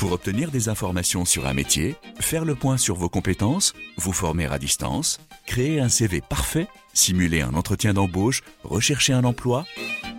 Pour 0.00 0.12
obtenir 0.12 0.50
des 0.50 0.70
informations 0.70 1.26
sur 1.26 1.46
un 1.46 1.52
métier, 1.52 1.94
faire 2.20 2.46
le 2.46 2.54
point 2.54 2.78
sur 2.78 2.96
vos 2.96 3.10
compétences, 3.10 3.74
vous 3.98 4.14
former 4.14 4.46
à 4.46 4.58
distance, 4.58 5.20
créer 5.44 5.78
un 5.78 5.90
CV 5.90 6.22
parfait, 6.22 6.68
simuler 6.94 7.42
un 7.42 7.52
entretien 7.52 7.92
d'embauche, 7.92 8.40
rechercher 8.64 9.12
un 9.12 9.24
emploi, 9.24 9.66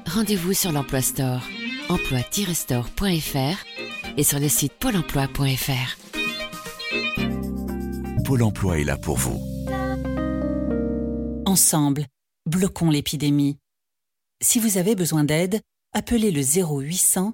Rendez-vous 0.06 0.54
sur 0.54 0.72
l'Emploi 0.72 1.02
Store, 1.02 1.42
emploi-store.fr 1.90 3.66
et 4.18 4.24
sur 4.24 4.40
le 4.40 4.50
site 4.50 4.74
pôle 4.74 4.98
emploi.fr. 4.98 5.98
Pôle 8.24 8.44
emploi 8.44 8.78
est 8.78 8.84
là 8.84 8.98
pour 8.98 9.18
vous. 9.18 9.42
Ensemble, 11.48 12.06
bloquons 12.46 12.92
l'épidémie. 12.92 13.58
Si 14.44 14.60
vous 14.60 14.78
avez 14.78 14.94
besoin 14.94 15.24
d'aide, 15.24 15.60
appelez 15.94 16.30
le 16.30 16.44
0800 16.44 17.34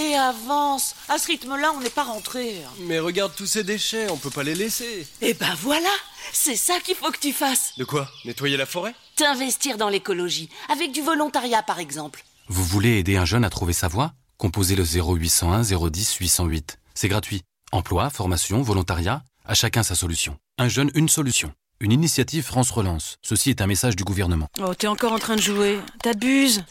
avance. 0.21 0.95
À 1.09 1.17
ce 1.17 1.27
rythme-là, 1.27 1.73
on 1.75 1.81
n'est 1.81 1.89
pas 1.89 2.03
rentré. 2.03 2.61
Mais 2.81 2.99
regarde 2.99 3.33
tous 3.35 3.45
ces 3.45 3.63
déchets, 3.63 4.09
on 4.09 4.17
peut 4.17 4.29
pas 4.29 4.43
les 4.43 4.55
laisser. 4.55 5.07
Eh 5.21 5.33
ben 5.33 5.53
voilà, 5.59 5.89
c'est 6.31 6.55
ça 6.55 6.79
qu'il 6.79 6.95
faut 6.95 7.11
que 7.11 7.19
tu 7.19 7.33
fasses. 7.33 7.73
De 7.77 7.83
quoi? 7.83 8.09
Nettoyer 8.25 8.57
la 8.57 8.65
forêt? 8.65 8.95
T'investir 9.15 9.77
dans 9.77 9.89
l'écologie, 9.89 10.49
avec 10.69 10.91
du 10.91 11.01
volontariat 11.01 11.63
par 11.63 11.79
exemple. 11.79 12.23
Vous 12.47 12.63
voulez 12.63 12.97
aider 12.99 13.17
un 13.17 13.25
jeune 13.25 13.45
à 13.45 13.49
trouver 13.49 13.73
sa 13.73 13.87
voie? 13.87 14.13
Composez 14.37 14.75
le 14.75 14.83
0801 14.83 15.61
010 15.61 16.15
808. 16.15 16.77
C'est 16.93 17.07
gratuit. 17.07 17.43
Emploi, 17.71 18.09
formation, 18.09 18.61
volontariat, 18.61 19.23
à 19.45 19.53
chacun 19.53 19.83
sa 19.83 19.95
solution. 19.95 20.37
Un 20.57 20.67
jeune, 20.67 20.91
une 20.95 21.09
solution. 21.09 21.53
Une 21.79 21.91
initiative 21.91 22.43
France 22.43 22.69
Relance. 22.69 23.17
Ceci 23.23 23.49
est 23.49 23.61
un 23.61 23.67
message 23.67 23.95
du 23.95 24.03
gouvernement. 24.03 24.47
Oh, 24.59 24.75
t'es 24.75 24.87
encore 24.87 25.13
en 25.13 25.19
train 25.19 25.35
de 25.35 25.41
jouer. 25.41 25.79
T'abuses. 26.03 26.63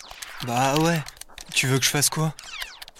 Bah 0.47 0.77
ouais. 0.79 1.01
Tu 1.53 1.67
veux 1.67 1.79
que 1.79 1.85
je 1.85 1.91
fasse 1.91 2.11
quoi? 2.11 2.33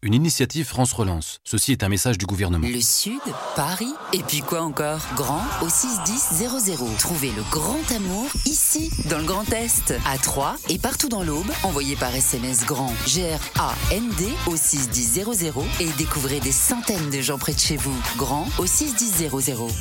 Une 0.00 0.14
initiative 0.14 0.64
France 0.64 0.92
Relance. 0.92 1.40
Ceci 1.42 1.72
est 1.72 1.82
un 1.82 1.88
message 1.88 2.18
du 2.18 2.24
gouvernement. 2.24 2.68
Le 2.68 2.80
Sud, 2.80 3.18
Paris, 3.56 3.92
et 4.12 4.22
puis 4.22 4.42
quoi 4.42 4.62
encore? 4.62 5.00
Grand 5.16 5.42
au 5.60 5.68
61000. 5.68 6.96
Trouvez 6.98 7.32
le 7.32 7.42
grand 7.50 7.80
amour 7.90 8.30
ici, 8.46 8.92
dans 9.10 9.18
le 9.18 9.24
Grand 9.24 9.52
Est, 9.52 9.92
à 10.06 10.16
Troyes 10.16 10.54
et 10.68 10.78
partout 10.78 11.08
dans 11.08 11.24
l'Aube. 11.24 11.50
Envoyez 11.64 11.96
par 11.96 12.14
SMS 12.14 12.64
grand 12.64 12.94
G-R-A-N-D 13.08 14.28
au 14.46 14.56
61000 14.56 15.52
et 15.80 15.88
découvrez 15.98 16.38
des 16.38 16.52
centaines 16.52 17.10
de 17.10 17.20
gens 17.20 17.38
près 17.38 17.54
de 17.54 17.58
chez 17.58 17.76
vous. 17.76 17.96
Grand 18.16 18.46
au 18.58 18.66
61000. 18.66 19.30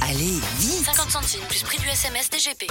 Allez, 0.01 0.39
vite 0.57 0.83
50 0.83 1.11
centimes 1.11 1.45
plus 1.47 1.61
prix 1.61 1.77
du 1.77 1.87
SMS 1.89 2.27
DGP. 2.31 2.65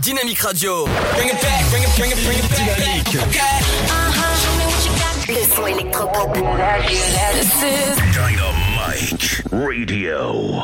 Dynamique 0.00 0.42
Radio. 0.42 0.86
Bring 0.86 1.28
it 1.28 1.40
back, 1.42 1.70
bring 1.70 1.82
it, 1.82 1.94
bring 1.98 2.10
it, 2.10 2.24
bring 2.24 2.38
it 2.38 2.48
back. 2.48 3.14
Uh-huh. 3.14 4.32
Dynamique. 4.42 5.28
Le 5.28 5.44
son 5.54 5.66
électropop. 5.66 6.32
Dynamite 8.14 9.42
Radio. 9.52 10.62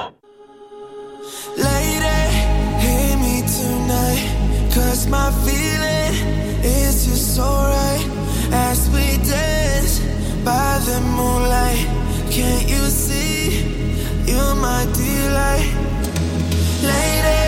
Lady, 1.59 2.21
hear 2.81 3.17
me 3.19 3.43
tonight. 3.43 4.25
Cause 4.75 5.07
my 5.09 5.31
feeling 5.45 6.15
is 6.65 7.05
just 7.07 7.37
so 7.37 7.45
right. 7.45 8.07
As 8.51 8.89
we 8.89 9.19
dance 9.29 10.01
by 10.43 10.79
the 10.87 11.01
moonlight. 11.01 11.87
Can't 12.31 12.67
you 12.67 12.89
see? 12.89 13.63
You're 14.27 14.55
my 14.55 14.87
delight. 14.95 15.69
Lady, 16.83 17.48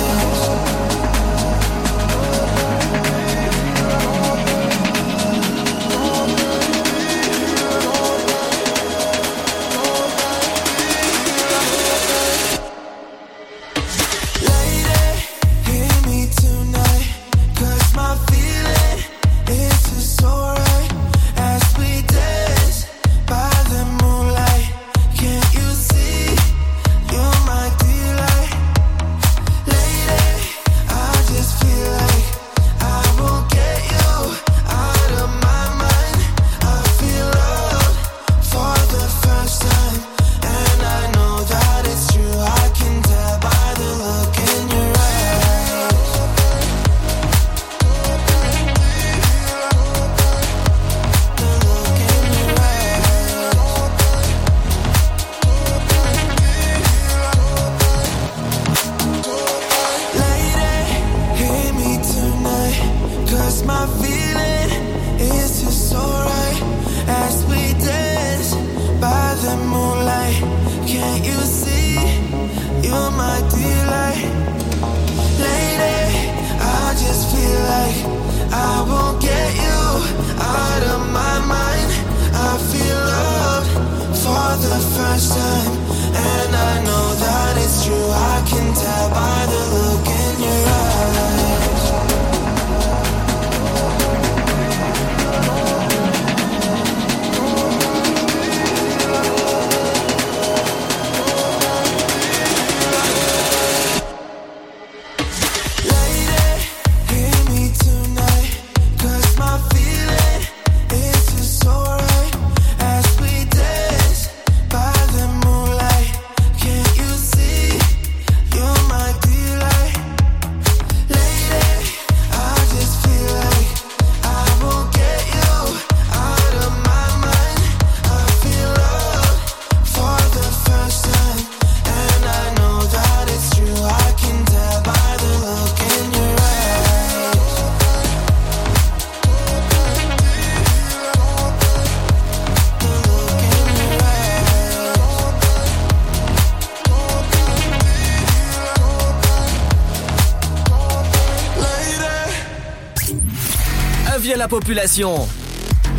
Population. 154.51 155.29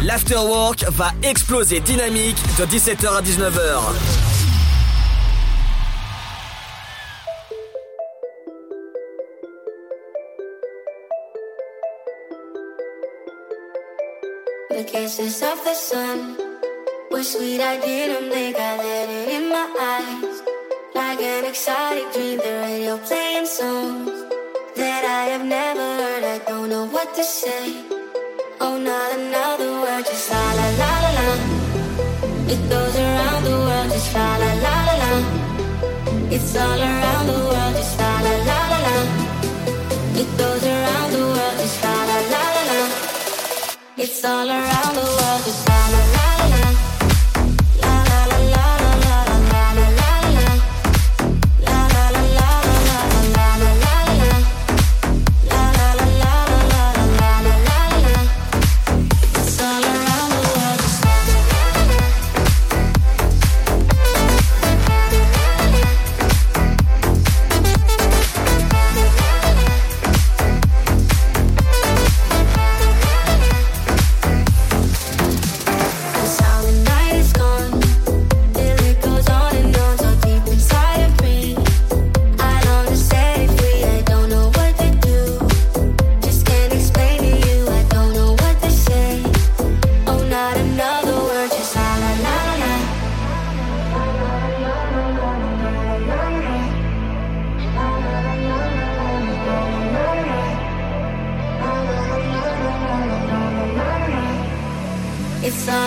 L'afterwork 0.02 0.84
va 0.90 1.10
exploser 1.22 1.80
dynamique 1.80 2.36
de 2.58 2.66
17h 2.66 3.06
à 3.08 3.22
19h. 3.22 3.80
The 14.68 14.84
kisses 14.84 15.42
of 15.42 15.64
the 15.64 15.74
sun 15.74 16.36
were 17.10 17.22
sweet. 17.22 17.62
I 17.62 17.80
didn't 17.80 18.30
think 18.30 18.56
I 18.58 18.76
let 18.76 19.08
it 19.08 19.28
in 19.30 19.48
my 19.48 19.66
eyes. 19.80 20.42
Like 20.94 21.22
an 21.22 21.46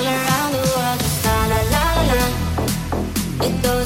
around 0.06 0.52
the 0.54 0.60
world, 0.60 1.00
just 1.00 1.26
la 1.26 1.38
la 1.52 1.60
la 1.74 1.86
la. 2.10 3.48
It 3.48 3.64
goes 3.64 3.85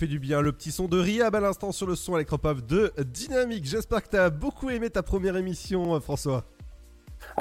fait 0.00 0.06
du 0.06 0.18
bien. 0.18 0.40
Le 0.40 0.52
petit 0.52 0.72
son 0.72 0.88
de 0.88 0.98
Riab 0.98 1.34
à 1.34 1.40
l'instant 1.40 1.72
sur 1.72 1.86
le 1.86 1.94
son 1.94 2.16
électropop 2.16 2.64
de 2.66 2.90
Dynamique. 3.04 3.66
J'espère 3.66 4.02
que 4.02 4.08
t'as 4.08 4.30
beaucoup 4.30 4.70
aimé 4.70 4.88
ta 4.88 5.02
première 5.02 5.36
émission, 5.36 6.00
François. 6.00 6.46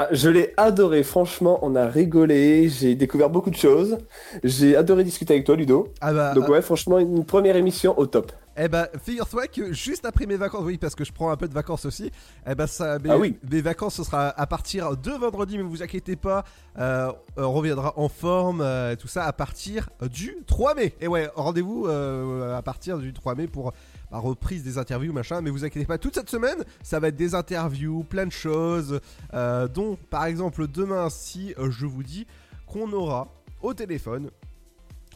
Ah, 0.01 0.07
je 0.13 0.29
l'ai 0.29 0.53
adoré, 0.55 1.03
franchement, 1.03 1.59
on 1.61 1.75
a 1.75 1.85
rigolé, 1.85 2.69
j'ai 2.69 2.95
découvert 2.95 3.29
beaucoup 3.29 3.49
de 3.49 3.57
choses. 3.57 3.97
J'ai 4.45 4.77
adoré 4.77 5.03
discuter 5.03 5.33
avec 5.33 5.45
toi, 5.45 5.57
Ludo. 5.57 5.89
Ah 5.99 6.13
bah, 6.13 6.33
Donc 6.33 6.45
ah- 6.47 6.51
ouais, 6.51 6.61
franchement, 6.61 6.99
une 6.99 7.25
première 7.25 7.57
émission 7.57 7.99
au 7.99 8.05
top. 8.05 8.31
Eh 8.57 8.69
bah, 8.69 8.87
figure-toi 9.03 9.47
que 9.47 9.73
juste 9.73 10.05
après 10.05 10.25
mes 10.25 10.37
vacances, 10.37 10.61
oui, 10.63 10.77
parce 10.77 10.95
que 10.95 11.03
je 11.03 11.11
prends 11.11 11.31
un 11.31 11.35
peu 11.35 11.49
de 11.49 11.53
vacances 11.53 11.83
aussi, 11.83 12.11
eh 12.49 12.55
bah, 12.55 12.65
ça, 12.65 12.97
mes, 12.99 13.09
Ah 13.09 13.17
oui. 13.17 13.37
mes 13.51 13.59
vacances, 13.59 13.95
ce 13.95 14.05
sera 14.05 14.29
à 14.29 14.47
partir 14.47 14.95
de 14.95 15.11
vendredi, 15.11 15.57
mais 15.57 15.65
vous 15.65 15.83
inquiétez 15.83 16.15
pas, 16.15 16.45
euh, 16.77 17.11
on 17.35 17.51
reviendra 17.51 17.93
en 17.97 18.07
forme, 18.07 18.61
euh, 18.61 18.95
tout 18.95 19.09
ça 19.09 19.25
à 19.25 19.33
partir 19.33 19.89
du 20.09 20.37
3 20.47 20.75
mai. 20.75 20.93
Et 21.01 21.09
ouais, 21.09 21.29
rendez-vous 21.35 21.87
euh, 21.87 22.57
à 22.57 22.61
partir 22.61 22.99
du 22.99 23.11
3 23.11 23.35
mai 23.35 23.47
pour 23.47 23.73
la 24.11 24.19
reprise 24.19 24.63
des 24.63 24.77
interviews, 24.77 25.13
machin, 25.13 25.41
mais 25.41 25.49
vous 25.49 25.65
inquiétez 25.65 25.85
pas, 25.85 25.97
toute 25.97 26.15
cette 26.15 26.29
semaine, 26.29 26.63
ça 26.81 26.99
va 26.99 27.09
être 27.09 27.15
des 27.15 27.35
interviews, 27.35 28.03
plein 28.03 28.25
de 28.25 28.31
choses, 28.31 28.99
euh, 29.33 29.67
dont 29.67 29.97
par 30.09 30.25
exemple 30.25 30.67
demain, 30.67 31.09
si 31.09 31.53
euh, 31.57 31.69
je 31.69 31.85
vous 31.85 32.03
dis 32.03 32.25
qu'on 32.67 32.91
aura 32.91 33.27
au 33.61 33.73
téléphone 33.73 34.29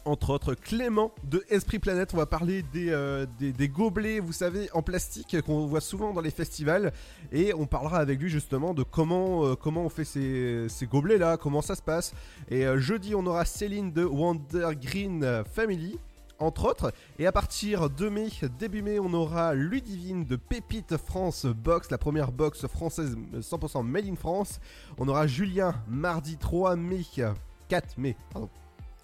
entre 0.05 0.31
autres 0.31 0.53
Clément 0.53 1.13
de 1.23 1.45
Esprit 1.49 1.79
Planète. 1.79 2.13
On 2.13 2.17
va 2.17 2.25
parler 2.25 2.61
des, 2.73 2.89
euh, 2.89 3.25
des, 3.39 3.53
des 3.53 3.69
gobelets, 3.69 4.19
vous 4.19 4.33
savez, 4.33 4.69
en 4.73 4.81
plastique 4.81 5.39
qu'on 5.41 5.65
voit 5.65 5.79
souvent 5.79 6.11
dans 6.11 6.19
les 6.19 6.29
festivals. 6.29 6.91
Et 7.31 7.53
on 7.53 7.65
parlera 7.65 7.99
avec 7.99 8.19
lui 8.19 8.29
justement 8.29 8.73
de 8.73 8.83
comment, 8.83 9.55
comment 9.55 9.85
on 9.85 9.89
fait 9.89 10.03
ces, 10.03 10.67
ces 10.67 10.87
gobelets 10.87 11.17
là, 11.17 11.37
comment 11.37 11.61
ça 11.61 11.75
se 11.75 11.81
passe. 11.81 12.13
Et 12.51 12.65
jeudi, 12.75 13.15
on 13.15 13.25
aura 13.25 13.45
Céline 13.45 13.93
de 13.93 14.03
Wonder 14.03 14.71
Green 14.75 15.43
Family. 15.49 15.97
Entre 16.39 16.65
autres, 16.65 16.91
et 17.19 17.27
à 17.27 17.31
partir 17.31 17.89
de 17.89 18.09
mai, 18.09 18.29
début 18.59 18.81
mai, 18.81 18.99
on 18.99 19.13
aura 19.13 19.53
Ludivine 19.53 20.25
de 20.25 20.35
Pépite 20.35 20.97
France 20.97 21.45
Box, 21.45 21.91
la 21.91 21.97
première 21.97 22.31
box 22.31 22.67
française 22.67 23.15
euh, 23.33 23.39
100% 23.41 23.83
made 23.85 24.07
in 24.07 24.15
France. 24.15 24.59
On 24.97 25.07
aura 25.07 25.27
Julien 25.27 25.75
mardi 25.87 26.37
3 26.37 26.75
mai, 26.75 27.01
4 27.69 27.97
mai, 27.97 28.17
pardon, 28.31 28.49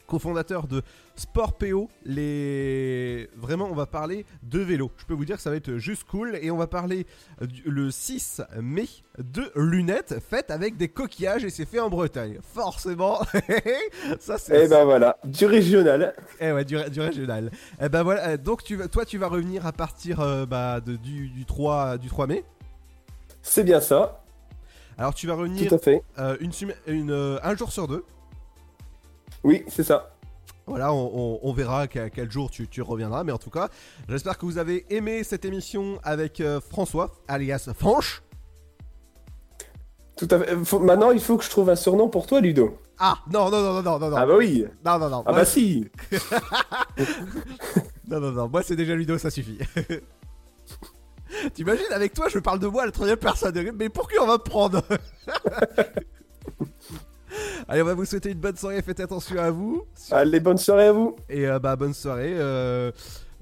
cofondateur 0.09 0.67
de 0.67 0.81
Sport 1.15 1.53
PO. 1.57 1.89
Les... 2.05 3.29
Vraiment, 3.37 3.67
on 3.71 3.75
va 3.75 3.85
parler 3.85 4.25
de 4.43 4.59
vélo. 4.59 4.91
Je 4.97 5.05
peux 5.05 5.13
vous 5.13 5.25
dire 5.25 5.35
que 5.37 5.41
ça 5.41 5.49
va 5.49 5.55
être 5.55 5.77
juste 5.77 6.03
cool. 6.05 6.37
Et 6.41 6.51
on 6.51 6.57
va 6.57 6.67
parler 6.67 7.05
du- 7.41 7.63
le 7.69 7.91
6 7.91 8.41
mai 8.61 8.87
de 9.17 9.51
lunettes 9.55 10.15
faites 10.29 10.49
avec 10.51 10.77
des 10.77 10.87
coquillages 10.89 11.43
et 11.45 11.49
c'est 11.49 11.65
fait 11.65 11.79
en 11.79 11.89
Bretagne. 11.89 12.39
Forcément. 12.53 13.19
ça, 14.19 14.37
c'est. 14.37 14.65
Et 14.65 14.67
ben 14.67 14.83
voilà, 14.85 15.17
du 15.23 15.45
régional. 15.45 16.13
Eh 16.39 16.51
ouais, 16.51 16.65
du, 16.65 16.75
du 16.89 17.01
régional. 17.01 17.51
Eh 17.81 17.89
ben 17.89 18.03
voilà, 18.03 18.29
euh, 18.29 18.37
donc 18.37 18.63
tu 18.63 18.75
vas, 18.75 18.87
toi 18.87 19.05
tu 19.05 19.17
vas 19.17 19.27
revenir 19.27 19.65
à 19.65 19.71
partir 19.71 20.19
euh, 20.21 20.45
bah, 20.45 20.79
de- 20.81 20.95
du, 20.95 21.29
du 21.29 21.45
3, 21.45 21.97
du 21.97 22.07
3 22.09 22.27
mai. 22.27 22.43
C'est 23.41 23.63
bien 23.63 23.79
ça. 23.81 24.23
Alors 24.97 25.13
tu 25.13 25.27
vas 25.27 25.33
revenir 25.35 25.67
Tout 25.69 25.75
à 25.75 25.77
fait. 25.79 26.01
euh, 26.17 26.35
une, 26.41 26.51
une, 26.87 27.11
euh, 27.11 27.39
un 27.43 27.55
jour 27.55 27.71
sur 27.71 27.87
deux. 27.87 28.03
Oui, 29.43 29.63
c'est 29.67 29.83
ça. 29.83 30.11
Voilà, 30.67 30.93
on, 30.93 31.11
on- 31.15 31.39
on 31.41 31.53
verra 31.53 31.87
quel, 31.87 32.11
quel 32.11 32.31
jour 32.31 32.51
tu, 32.51 32.67
tu 32.67 32.81
reviendras. 32.81 33.23
Mais 33.23 33.31
en 33.31 33.37
tout 33.39 33.49
cas, 33.49 33.69
j'espère 34.07 34.37
que 34.37 34.45
vous 34.45 34.57
avez 34.59 34.85
aimé 34.93 35.23
cette 35.23 35.43
émission 35.45 35.99
avec 36.03 36.41
euh, 36.41 36.59
François, 36.61 37.11
alias 37.27 37.69
Franche. 37.75 38.21
Tout 40.15 40.27
à 40.31 40.39
fait. 40.39 40.55
Faut- 40.65 40.79
Maintenant, 40.79 41.11
il 41.11 41.19
faut 41.21 41.37
que 41.37 41.43
je 41.43 41.49
trouve 41.49 41.69
un 41.69 41.75
surnom 41.75 42.07
pour 42.09 42.27
toi, 42.27 42.39
Ludo. 42.41 42.77
Ah, 42.99 43.17
non, 43.31 43.49
non, 43.49 43.61
non, 43.61 43.81
non, 43.81 43.97
non, 43.99 44.09
non. 44.09 44.17
Ah 44.17 44.25
bah 44.25 44.35
oui. 44.37 44.65
Non, 44.85 44.99
non, 44.99 45.09
non. 45.09 45.23
Ah 45.25 45.31
Moi, 45.31 45.39
bah 45.39 45.45
si. 45.45 45.87
non, 48.07 48.19
non, 48.19 48.31
non. 48.31 48.49
Moi, 48.49 48.61
c'est 48.61 48.75
déjà 48.75 48.93
Ludo, 48.95 49.17
ça 49.17 49.29
suffit. 49.31 49.57
T'imagines, 51.53 51.85
avec 51.91 52.13
toi, 52.13 52.27
je 52.27 52.39
parle 52.39 52.59
de 52.59 52.67
moi 52.67 52.83
à 52.83 52.85
la 52.87 52.91
troisième 52.91 53.17
personne. 53.17 53.71
Mais 53.77 53.87
pour 53.89 54.09
qui 54.09 54.19
on 54.19 54.27
va 54.27 54.33
me 54.33 54.43
prendre? 54.43 54.81
Allez, 57.67 57.81
on 57.81 57.85
va 57.85 57.93
vous 57.93 58.05
souhaiter 58.05 58.31
une 58.31 58.39
bonne 58.39 58.55
soirée. 58.55 58.81
Faites 58.81 58.99
attention 58.99 59.37
à 59.39 59.51
vous. 59.51 59.83
Allez, 60.11 60.39
bonne 60.39 60.57
soirée 60.57 60.87
à 60.87 60.91
vous. 60.91 61.15
Et 61.29 61.47
euh, 61.47 61.59
bah, 61.59 61.75
bonne 61.75 61.93
soirée, 61.93 62.33
euh, 62.35 62.91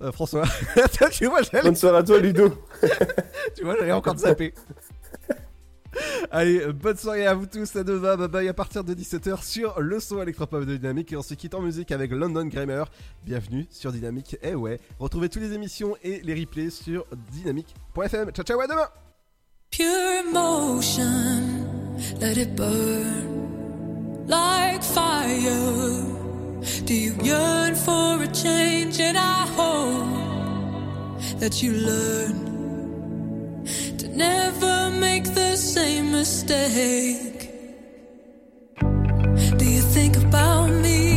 euh, 0.02 0.12
François. 0.12 0.44
tu 1.12 1.26
vois, 1.28 1.42
j'allais- 1.42 1.64
Bonne 1.64 1.76
soirée 1.76 1.98
à 1.98 2.04
toi, 2.04 2.20
Ludo. 2.20 2.54
tu 3.56 3.64
vois, 3.64 3.76
j'allais 3.80 3.92
encore 3.92 4.16
te 4.16 4.22
zapper. 4.22 4.54
Allez, 6.30 6.72
bonne 6.74 6.98
soirée 6.98 7.26
à 7.26 7.34
vous 7.34 7.48
tous, 7.48 7.76
à 7.76 7.84
Nova, 7.84 8.18
bye 8.18 8.28
bye 8.28 8.48
à 8.50 8.54
partir 8.54 8.84
de 8.84 8.94
17h 8.94 9.44
sur 9.44 9.80
le 9.80 10.00
son 10.00 10.22
électropop 10.22 10.64
de 10.66 10.76
Dynamique 10.76 11.12
et 11.14 11.16
on 11.18 11.24
se 11.24 11.34
quitte 11.34 11.56
en 11.56 11.62
musique 11.62 11.92
avec 11.92 12.12
London 12.12 12.46
Grammar. 12.46 12.92
Bienvenue 13.26 13.66
sur 13.72 13.92
Dynamique, 13.92 14.38
eh 14.44 14.54
ouais. 14.54 14.80
Retrouvez 15.00 15.30
toutes 15.30 15.42
les 15.42 15.54
émissions 15.54 15.96
et 16.04 16.20
les 16.24 16.36
replays 16.40 16.70
sur 16.70 17.06
dynamique.fm. 17.32 18.32
Ciao 18.32 18.46
ciao, 18.46 18.60
à 18.60 18.68
demain 18.68 18.88
Pure 19.72 20.28
emotion, 20.30 21.04
let 22.22 22.34
it 22.38 22.56
burn 22.56 23.57
like 24.28 24.84
fire. 24.84 26.04
Do 26.86 26.94
you 26.94 27.14
yearn 27.24 27.76
for 27.76 28.22
a 28.22 28.28
change? 28.28 29.00
And 29.00 29.18
I 29.18 29.46
hope 29.58 31.20
that 31.40 31.64
you 31.64 31.72
learn 31.72 33.66
to 33.98 34.08
never 34.10 34.90
make 34.92 35.24
the 35.24 35.56
same 35.56 36.12
mistake. 36.12 37.50
Do 39.58 39.66
you 39.66 39.82
think 39.82 40.18
about 40.18 40.70
me 40.70 41.17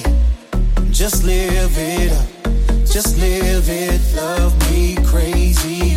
Just 1.01 1.23
live 1.23 1.75
it 1.79 2.11
up. 2.11 2.27
Just 2.85 3.17
live 3.17 3.67
it. 3.67 3.99
Love 4.15 4.53
me 4.69 4.97
crazy. 5.03 5.90